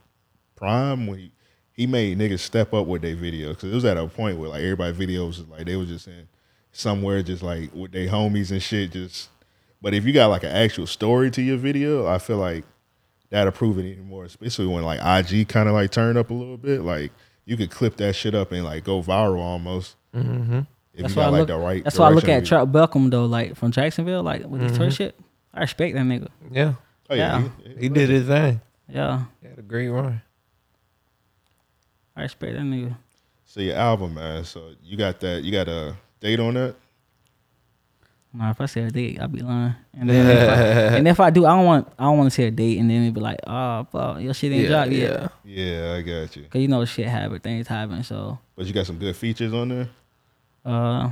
prime, 0.55 1.07
when 1.07 1.19
he, 1.19 1.31
he 1.73 1.85
made 1.87 2.17
niggas 2.17 2.39
step 2.39 2.73
up 2.73 2.87
with 2.87 3.01
their 3.01 3.15
videos 3.15 3.49
because 3.49 3.71
it 3.71 3.75
was 3.75 3.85
at 3.85 3.97
a 3.97 4.07
point 4.07 4.37
where 4.39 4.49
like 4.49 4.61
everybody 4.63 4.93
videos 4.93 5.27
was 5.39 5.47
like 5.49 5.65
they 5.65 5.75
was 5.75 5.89
just 5.89 6.07
in 6.07 6.27
somewhere 6.71 7.21
just 7.21 7.43
like 7.43 7.73
with 7.73 7.91
their 7.91 8.07
homies 8.07 8.51
and 8.51 8.63
shit. 8.63 8.91
Just 8.91 9.29
but 9.81 9.93
if 9.93 10.05
you 10.05 10.13
got 10.13 10.27
like 10.27 10.43
an 10.43 10.51
actual 10.51 10.87
story 10.87 11.29
to 11.31 11.41
your 11.41 11.57
video, 11.57 12.07
I 12.07 12.17
feel 12.17 12.37
like 12.37 12.63
that'll 13.29 13.51
prove 13.51 13.77
it 13.79 13.85
even 13.85 14.07
more. 14.07 14.23
Especially 14.23 14.65
when 14.67 14.83
like 14.83 14.99
IG 15.01 15.47
kind 15.49 15.67
of 15.67 15.75
like 15.75 15.91
turn 15.91 16.15
up 16.17 16.29
a 16.29 16.33
little 16.33 16.57
bit, 16.57 16.81
like 16.81 17.11
you 17.43 17.57
could 17.57 17.69
clip 17.69 17.97
that 17.97 18.15
shit 18.15 18.33
up 18.33 18.51
and 18.53 18.63
like 18.63 18.85
go 18.85 19.01
viral 19.03 19.39
almost. 19.39 19.97
Mm-hmm. 20.15 20.61
If 20.95 21.01
That's 21.01 21.15
you 21.15 21.19
why 21.19 21.23
got 21.23 21.27
I 21.27 21.31
like 21.31 21.39
look. 21.39 21.47
the 21.49 21.57
right. 21.57 21.83
that's 21.83 21.99
why 21.99 22.07
I 22.07 22.11
look 22.11 22.29
at 22.29 22.43
of 22.43 22.47
Trap 22.47 22.67
Belcom 22.69 23.11
though, 23.11 23.25
like 23.25 23.55
from 23.57 23.71
Jacksonville, 23.71 24.23
like 24.23 24.45
with 24.45 24.61
his 24.61 24.71
church 24.71 24.93
mm-hmm. 24.93 25.03
shit. 25.03 25.19
I 25.53 25.61
respect 25.61 25.93
that 25.95 26.03
nigga. 26.03 26.29
Yeah. 26.51 26.73
Oh 27.09 27.15
yeah, 27.15 27.39
yeah. 27.39 27.49
he- 27.75 27.81
He 27.81 27.89
did 27.89 28.09
his 28.09 28.27
thing. 28.27 28.61
Yeah, 28.87 29.23
He 29.41 29.47
had 29.49 29.59
a 29.59 29.61
great 29.61 29.89
run. 29.89 30.21
I 32.15 32.21
respect 32.21 32.53
that 32.53 32.61
nigga. 32.61 32.95
So 33.45 33.59
your 33.59 33.75
album, 33.75 34.13
man. 34.13 34.45
So 34.45 34.71
you 34.83 34.95
got 34.95 35.19
that? 35.19 35.43
You 35.43 35.51
got 35.51 35.67
a 35.67 35.95
date 36.19 36.39
on 36.39 36.53
that? 36.53 36.75
Nah, 38.33 38.51
if 38.51 38.59
I 38.59 38.65
say 38.65 38.83
a 38.83 38.91
date, 38.91 39.19
I'll 39.21 39.27
be 39.29 39.39
lying. 39.41 39.75
And 39.97 40.09
then 40.09 40.29
if 40.29 40.49
I, 40.49 40.97
and 40.97 41.07
if 41.07 41.19
I 41.19 41.29
do, 41.29 41.45
I 41.45 41.55
don't 41.55 41.65
want 41.65 41.87
I 41.97 42.03
don't 42.03 42.17
want 42.17 42.29
to 42.29 42.35
say 42.35 42.47
a 42.47 42.51
date 42.51 42.79
and 42.79 42.89
then 42.89 43.03
it'd 43.03 43.13
be 43.13 43.21
like, 43.21 43.39
oh, 43.47 43.85
fuck, 43.91 44.21
your 44.21 44.33
shit 44.33 44.51
ain't 44.51 44.63
Yeah, 44.63 44.69
dropped 44.69 44.91
yet. 44.91 45.31
yeah. 45.43 45.63
Yeah, 45.63 45.93
I 45.93 46.01
got 46.01 46.35
you. 46.35 46.43
Cause 46.43 46.61
you 46.61 46.67
know 46.67 46.83
shit 46.85 47.07
happen, 47.07 47.39
things 47.39 47.67
happen. 47.67 48.03
So 48.03 48.37
But 48.55 48.65
you 48.65 48.73
got 48.73 48.85
some 48.85 48.97
good 48.97 49.15
features 49.15 49.53
on 49.53 49.69
there. 49.69 49.89
Uh, 50.65 51.11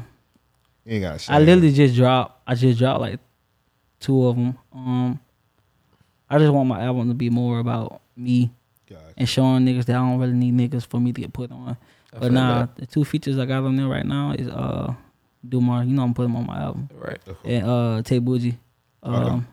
You 0.86 0.94
ain't 0.96 1.04
got. 1.04 1.20
to 1.20 1.32
I 1.34 1.40
literally 1.40 1.72
just 1.72 1.96
dropped. 1.96 2.42
I 2.48 2.56
just 2.56 2.80
dropped 2.80 3.02
like 3.02 3.20
two 4.00 4.26
of 4.28 4.36
them. 4.36 4.58
Um, 4.74 5.20
I 6.30 6.40
just 6.40 6.52
want 6.52 6.68
my 6.68 6.82
album 6.84 7.08
to 7.10 7.14
be 7.14 7.30
more 7.30 7.60
about 7.60 8.02
me 8.18 8.52
Gotcha. 8.90 9.02
and 9.18 9.30
showing 9.30 9.66
niggas 9.66 9.86
that 9.86 9.96
I 9.96 10.00
don't 10.00 10.20
really 10.20 10.34
need 10.34 10.56
niggas 10.58 10.86
for 10.86 11.00
me 11.00 11.14
to 11.14 11.22
get 11.22 11.34
put 11.34 11.52
on. 11.52 11.78
I 12.14 12.20
But 12.20 12.22
feel 12.22 12.32
nah, 12.32 12.60
that. 12.62 12.76
the 12.78 12.86
two 12.86 13.04
features 13.06 13.38
I 13.38 13.46
got 13.46 13.64
on 13.64 13.76
there 13.76 13.88
right 13.88 14.06
now 14.06 14.32
is 14.32 14.48
uh, 14.48 14.94
Dumar. 15.48 15.84
You 15.84 15.92
know 15.94 16.04
I'm 16.04 16.14
putting 16.14 16.34
them 16.34 16.42
on 16.42 16.48
my 16.48 16.62
album 16.62 16.90
Right. 16.94 17.20
Okay. 17.28 17.56
and 17.58 17.68
uh, 17.68 18.02
Tay 18.04 18.20
Bougie. 18.20 18.58
Um, 19.04 19.14
Okay. 19.16 19.46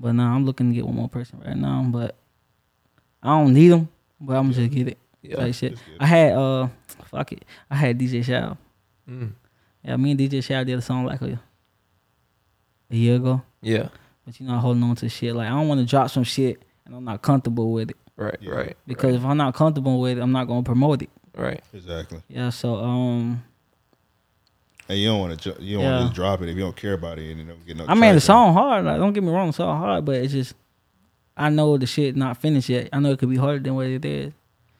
but 0.00 0.12
nah, 0.12 0.34
I'm 0.34 0.44
looking 0.46 0.70
to 0.70 0.74
get 0.74 0.86
one 0.86 0.94
more 0.96 1.08
person 1.08 1.40
right 1.44 1.56
now. 1.56 1.84
But 1.88 2.16
I 3.22 3.28
don't 3.28 3.52
need 3.52 3.68
them. 3.68 3.88
But 4.20 4.36
I'm 4.36 4.52
just 4.52 4.70
get 4.70 4.88
it. 4.88 4.98
Yeah. 5.22 5.38
Like 5.38 5.54
shit. 5.54 5.72
Just 5.72 5.84
get 5.84 5.94
it. 5.96 6.02
I 6.02 6.06
had 6.06 6.32
uh, 6.34 6.68
fuck 7.10 7.32
it. 7.32 7.44
I 7.70 7.76
had 7.76 7.98
DJ 7.98 8.24
Shaw. 8.24 8.54
Mm. 9.08 9.32
Yeah, 9.84 9.96
me 9.96 10.12
and 10.12 10.20
DJ 10.20 10.42
Shaw 10.44 10.62
did 10.64 10.78
a 10.78 10.82
song 10.82 11.04
like 11.04 11.20
a, 11.22 11.40
a 12.90 12.96
year 12.96 13.16
ago. 13.16 13.42
Yeah. 13.60 13.88
But 14.24 14.38
you 14.38 14.46
know, 14.46 14.58
holding 14.58 14.82
on 14.84 14.94
to 14.96 15.08
shit. 15.08 15.34
Like 15.34 15.46
I 15.48 15.50
don't 15.50 15.68
want 15.68 15.80
to 15.80 15.86
drop 15.86 16.10
some 16.10 16.24
shit 16.24 16.62
and 16.86 16.94
I'm 16.94 17.04
not 17.04 17.22
comfortable 17.22 17.72
with 17.72 17.90
it. 17.90 17.96
Right. 18.16 18.36
Yeah. 18.40 18.52
Right. 18.52 18.76
Because 18.86 19.16
if 19.16 19.24
I'm 19.24 19.36
not 19.36 19.54
comfortable 19.54 20.00
with 20.00 20.18
it, 20.18 20.20
I'm 20.20 20.32
not 20.32 20.46
gonna 20.46 20.62
promote 20.62 21.02
it. 21.02 21.10
Right. 21.36 21.60
Exactly. 21.74 22.22
Yeah. 22.28 22.50
So 22.50 22.76
um, 22.76 23.42
And 24.88 24.98
you 24.98 25.08
don't 25.08 25.20
want 25.20 25.40
to. 25.40 25.56
You 25.60 25.76
don't 25.78 25.84
Yeah. 25.84 25.90
want 25.90 26.00
to 26.02 26.04
just 26.08 26.14
drop 26.14 26.42
it 26.42 26.48
if 26.48 26.56
you 26.56 26.62
don't 26.62 26.76
care 26.76 26.92
about 26.92 27.18
it 27.18 27.28
and 27.30 27.40
you 27.40 27.46
don't 27.46 27.66
get 27.66 27.76
no. 27.76 27.84
I 27.86 27.94
mean 27.94 28.00
the 28.00 28.06
traction. 28.06 28.20
song 28.20 28.52
hard. 28.54 28.84
Like 28.84 28.98
don't 28.98 29.12
get 29.12 29.24
me 29.24 29.30
wrong, 29.30 29.48
the 29.48 29.52
song 29.54 29.78
hard, 29.80 30.04
but 30.04 30.16
it's 30.16 30.32
just 30.32 30.54
I 31.36 31.48
know 31.48 31.76
the 31.78 31.86
shit 31.86 32.14
not 32.14 32.36
finished 32.36 32.68
yet. 32.68 32.90
I 32.92 33.00
know 33.00 33.10
it 33.10 33.18
could 33.18 33.30
be 33.30 33.36
harder 33.36 33.58
than 33.58 33.74
what 33.74 33.86
it 33.86 34.04
is. 34.04 34.32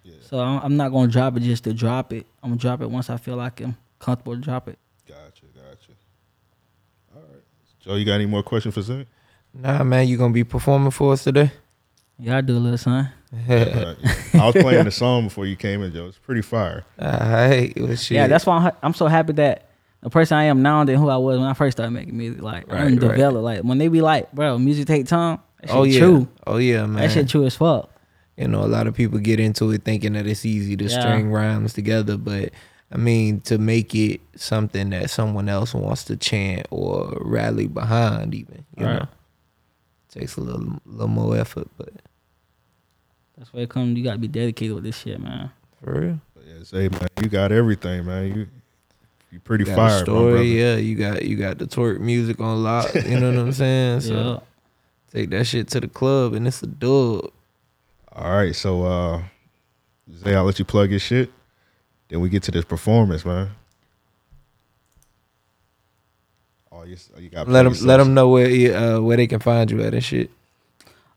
Yeah. 0.05 0.15
So 0.21 0.39
I'm 0.39 0.61
I'm 0.63 0.77
not 0.77 0.91
gonna 0.93 1.11
drop 1.11 1.37
it 1.37 1.41
just 1.41 1.65
to 1.65 1.73
drop 1.75 2.13
it. 2.13 2.27
I'm 2.43 2.51
gonna 2.51 2.61
drop 2.61 2.81
it 2.83 2.91
once 2.91 3.11
I 3.11 3.17
feel 3.17 3.37
like 3.37 3.61
I'm 3.61 3.77
comfortable 3.99 4.35
to 4.37 4.41
drop 4.41 4.69
it. 4.69 4.79
Gotcha. 5.09 5.45
Gotcha. 5.55 5.93
All 7.15 7.23
right. 7.23 7.43
Joe, 7.81 7.95
you 7.97 8.05
got 8.05 8.15
any 8.15 8.27
more 8.27 8.43
questions 8.43 8.75
for 8.75 8.83
Zay? 8.83 9.07
Nah, 9.55 9.83
man, 9.85 10.09
you 10.09 10.17
gonna 10.17 10.33
be 10.33 10.45
performing 10.45 10.91
for 10.93 11.13
us 11.13 11.25
today? 11.25 11.51
Yeah, 12.19 12.39
I 12.39 12.41
do 12.41 12.57
a 12.57 12.59
little 12.59 12.79
son. 12.79 13.11
Uh, 13.49 13.95
I 14.35 14.47
was 14.47 14.55
playing 14.55 14.85
the 14.85 14.91
song 14.91 15.25
before 15.25 15.47
you 15.47 15.57
came 15.57 15.83
in, 15.83 15.93
Joe. 15.93 16.07
It's 16.07 16.19
pretty 16.19 16.43
fire. 16.43 16.85
Alright, 17.01 17.73
well, 17.81 17.95
shit. 17.97 18.15
Yeah, 18.17 18.27
that's 18.29 18.47
why 18.47 18.57
I'm, 18.59 18.73
I'm 18.83 18.95
so 18.95 19.07
happy 19.09 19.33
that 19.35 19.69
the 20.03 20.11
person 20.11 20.37
I 20.37 20.45
am 20.45 20.63
now 20.63 20.85
than 20.85 20.97
who 20.97 21.09
I 21.09 21.17
was 21.17 21.39
when 21.39 21.49
I 21.49 21.55
first 21.55 21.77
started 21.77 21.91
making 21.93 22.17
music. 22.17 22.43
Like 22.43 22.71
Right, 22.71 22.83
I'm 22.83 22.97
right. 22.97 23.01
developed. 23.01 23.43
Like 23.45 23.61
when 23.63 23.79
they 23.79 23.89
be 23.89 24.01
like, 24.03 24.31
bro, 24.33 24.59
music 24.59 24.87
take 24.87 25.07
time. 25.07 25.39
That 25.61 25.69
shit 25.69 25.77
Oh 25.77 25.83
yeah. 25.85 25.99
true. 25.99 26.29
Oh 26.47 26.57
yeah, 26.59 26.87
man. 26.87 26.97
That 27.03 27.11
shit 27.13 27.29
true 27.29 27.45
as 27.47 27.57
fuck. 27.57 27.91
You 28.37 28.49
know, 28.49 28.65
a 28.65 28.67
lot 28.67 28.87
of 28.87 28.95
people 28.95 29.19
get 29.19 29.41
into 29.41 29.71
it 29.73 29.83
thinking 29.83 30.13
that 30.15 30.27
it's 30.27 30.45
easy 30.47 30.77
to 30.77 30.85
Yeah. 30.85 31.01
string 31.01 31.31
rhymes 31.31 31.73
together, 31.73 32.17
but 32.17 32.51
I 32.93 32.99
mean, 32.99 33.41
to 33.43 33.57
make 33.57 33.95
it 33.95 34.21
something 34.37 34.91
that 34.91 35.09
someone 35.09 35.49
else 35.49 35.73
wants 35.73 36.05
to 36.05 36.17
chant 36.17 36.67
or 36.71 37.17
rally 37.21 37.67
behind, 37.67 38.35
even 38.35 38.65
you 38.77 38.85
Right. 38.85 39.01
know, 39.01 39.09
takes 40.11 40.37
a 40.37 40.41
little, 40.43 40.79
little 40.85 41.09
more 41.09 41.37
effort. 41.37 41.69
But 41.79 41.89
That's 43.39 43.53
where 43.53 43.63
it 43.63 43.71
comes. 43.71 43.97
You 43.97 44.05
gotta 44.05 44.19
be 44.19 44.29
dedicated 44.29 44.75
with 44.75 44.85
this 44.85 44.99
shit, 44.99 45.19
man. 45.21 45.51
for 45.83 46.01
real, 46.01 46.21
yeah, 46.47 46.63
Zay, 46.65 46.89
man, 46.91 47.09
you 47.23 47.29
got 47.29 47.51
everything, 47.51 48.05
man. 48.05 48.27
You 48.35 48.47
you 49.31 49.41
pretty 49.41 49.65
got 49.65 49.77
fire, 49.77 49.87
a 49.89 49.99
my 49.99 50.03
story. 50.03 50.33
brother. 50.33 50.45
Yeah, 50.45 50.77
you 50.77 50.95
got 50.95 51.23
you 51.25 51.37
got 51.37 51.57
the 51.59 51.67
twerk 51.67 51.99
music 52.01 52.39
on 52.41 52.63
lock. 52.63 52.95
You 52.95 53.19
know 53.19 53.31
what 53.31 53.39
I'm 53.41 53.53
saying? 53.53 54.01
So 54.03 54.15
yeah. 54.15 54.39
take 55.19 55.31
that 55.31 55.47
shit 55.47 55.69
to 55.69 55.81
the 55.81 55.89
club, 55.89 56.35
and 56.35 56.47
it's 56.47 56.63
a 56.63 56.67
dub. 56.67 57.31
All 58.15 58.37
right, 58.37 58.55
so 58.55 58.85
uh 58.85 59.23
Zay, 60.15 60.35
I'll 60.35 60.45
let 60.45 60.59
you 60.59 60.67
plug 60.67 60.91
your 60.91 61.01
shit. 61.01 61.31
Then 62.13 62.21
we 62.21 62.29
get 62.29 62.43
to 62.43 62.51
this 62.51 62.67
performance, 62.67 63.25
man. 63.25 63.53
Oh, 66.71 66.83
you, 66.83 66.99
you 67.19 67.31
got 67.31 67.49
Let 67.49 67.63
them 67.63 67.73
let 67.87 67.97
them 67.97 68.13
know 68.13 68.29
where 68.29 68.51
you, 68.51 68.75
uh, 68.75 69.01
where 69.01 69.17
they 69.17 69.27
can 69.27 69.41
find 69.41 69.71
you 69.71 69.81
at 69.83 69.95
and 69.95 70.05
shit. 70.05 70.31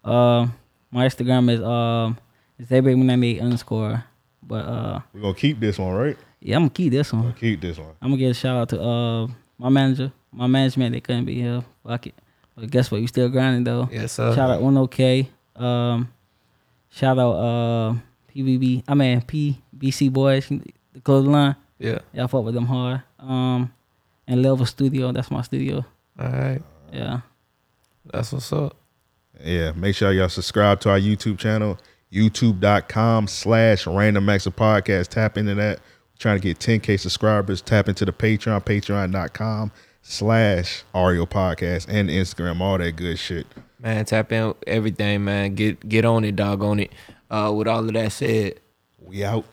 Uh, 0.05 0.47
my 0.91 1.05
Instagram 1.05 1.51
is 1.51 1.61
um 1.61 2.17
Zabe 2.61 3.41
underscore. 3.41 4.05
But 4.41 4.65
uh, 4.65 4.99
We're 5.13 5.19
gonna 5.19 5.33
keep 5.33 5.59
this 5.59 5.77
one, 5.77 5.95
right? 5.95 6.17
yeah, 6.39 6.55
I'm 6.55 6.61
gonna 6.61 6.69
keep 6.69 6.93
this 6.93 7.11
one. 7.11 7.33
keep 7.33 7.59
this 7.59 7.77
one. 7.77 7.91
I'm 8.01 8.11
gonna 8.11 8.17
give 8.17 8.31
a 8.31 8.33
shout 8.33 8.55
out 8.55 8.69
to 8.69 8.81
uh 8.81 9.27
my 9.57 9.67
manager, 9.67 10.13
my 10.31 10.47
management. 10.47 10.93
They 10.93 11.01
couldn't 11.01 11.25
be 11.25 11.41
here. 11.41 11.61
Fuck 11.85 12.07
it. 12.07 12.15
But 12.55 12.71
guess 12.71 12.89
what? 12.89 13.01
We 13.01 13.07
still 13.07 13.27
grinding 13.27 13.65
though. 13.65 13.89
Yes, 13.91 14.13
sir. 14.13 14.33
Shout 14.33 14.49
out 14.49 14.61
One 14.61 14.77
OK. 14.77 15.27
Um, 15.57 16.13
shout 16.89 17.19
out 17.19 17.33
uh 17.33 17.95
PBB. 18.33 18.83
I 18.87 18.93
mean 18.93 19.19
PBC 19.19 20.09
boys, 20.13 20.49
the 20.95 21.01
clothing 21.01 21.31
line. 21.31 21.55
Yeah. 21.77 21.99
Y'all 22.13 22.27
fuck 22.27 22.43
with 22.43 22.55
them 22.55 22.65
hard. 22.65 23.03
Um, 23.19 23.71
and 24.27 24.41
Level 24.41 24.65
Studio. 24.65 25.11
That's 25.11 25.29
my 25.29 25.41
studio. 25.43 25.85
All 26.19 26.27
right. 26.29 26.61
Yeah. 26.91 27.19
That's 28.11 28.31
what's 28.33 28.51
up. 28.51 28.75
Yeah, 29.43 29.73
make 29.73 29.95
sure 29.95 30.13
y'all 30.13 30.29
subscribe 30.29 30.79
to 30.81 30.89
our 30.91 30.99
YouTube 30.99 31.37
channel, 31.37 31.77
youtube.com 32.11 33.27
slash 33.27 33.85
random 33.85 34.29
acts 34.29 34.45
of 34.45 34.55
podcast. 34.55 35.09
Tap 35.09 35.37
into 35.37 35.55
that. 35.55 35.79
trying 36.17 36.39
to 36.39 36.41
get 36.41 36.59
10K 36.59 36.97
subscribers. 36.99 37.61
Tap 37.61 37.89
into 37.89 38.05
the 38.05 38.13
Patreon, 38.13 38.63
patreon.com 38.63 39.71
slash 40.01 40.83
RAOP 40.93 41.27
Podcast 41.29 41.87
and 41.89 42.09
Instagram, 42.09 42.61
all 42.61 42.77
that 42.77 42.95
good 42.95 43.19
shit. 43.19 43.45
Man, 43.79 44.05
tap 44.05 44.31
in 44.31 44.53
everything, 44.65 45.25
man. 45.25 45.55
Get 45.55 45.87
get 45.89 46.05
on 46.05 46.23
it, 46.23 46.35
dog 46.37 46.63
on 46.63 46.79
it. 46.79 46.91
Uh, 47.29 47.51
with 47.53 47.67
all 47.67 47.79
of 47.85 47.93
that 47.93 48.11
said, 48.13 48.59
We 49.01 49.25
out. 49.25 49.45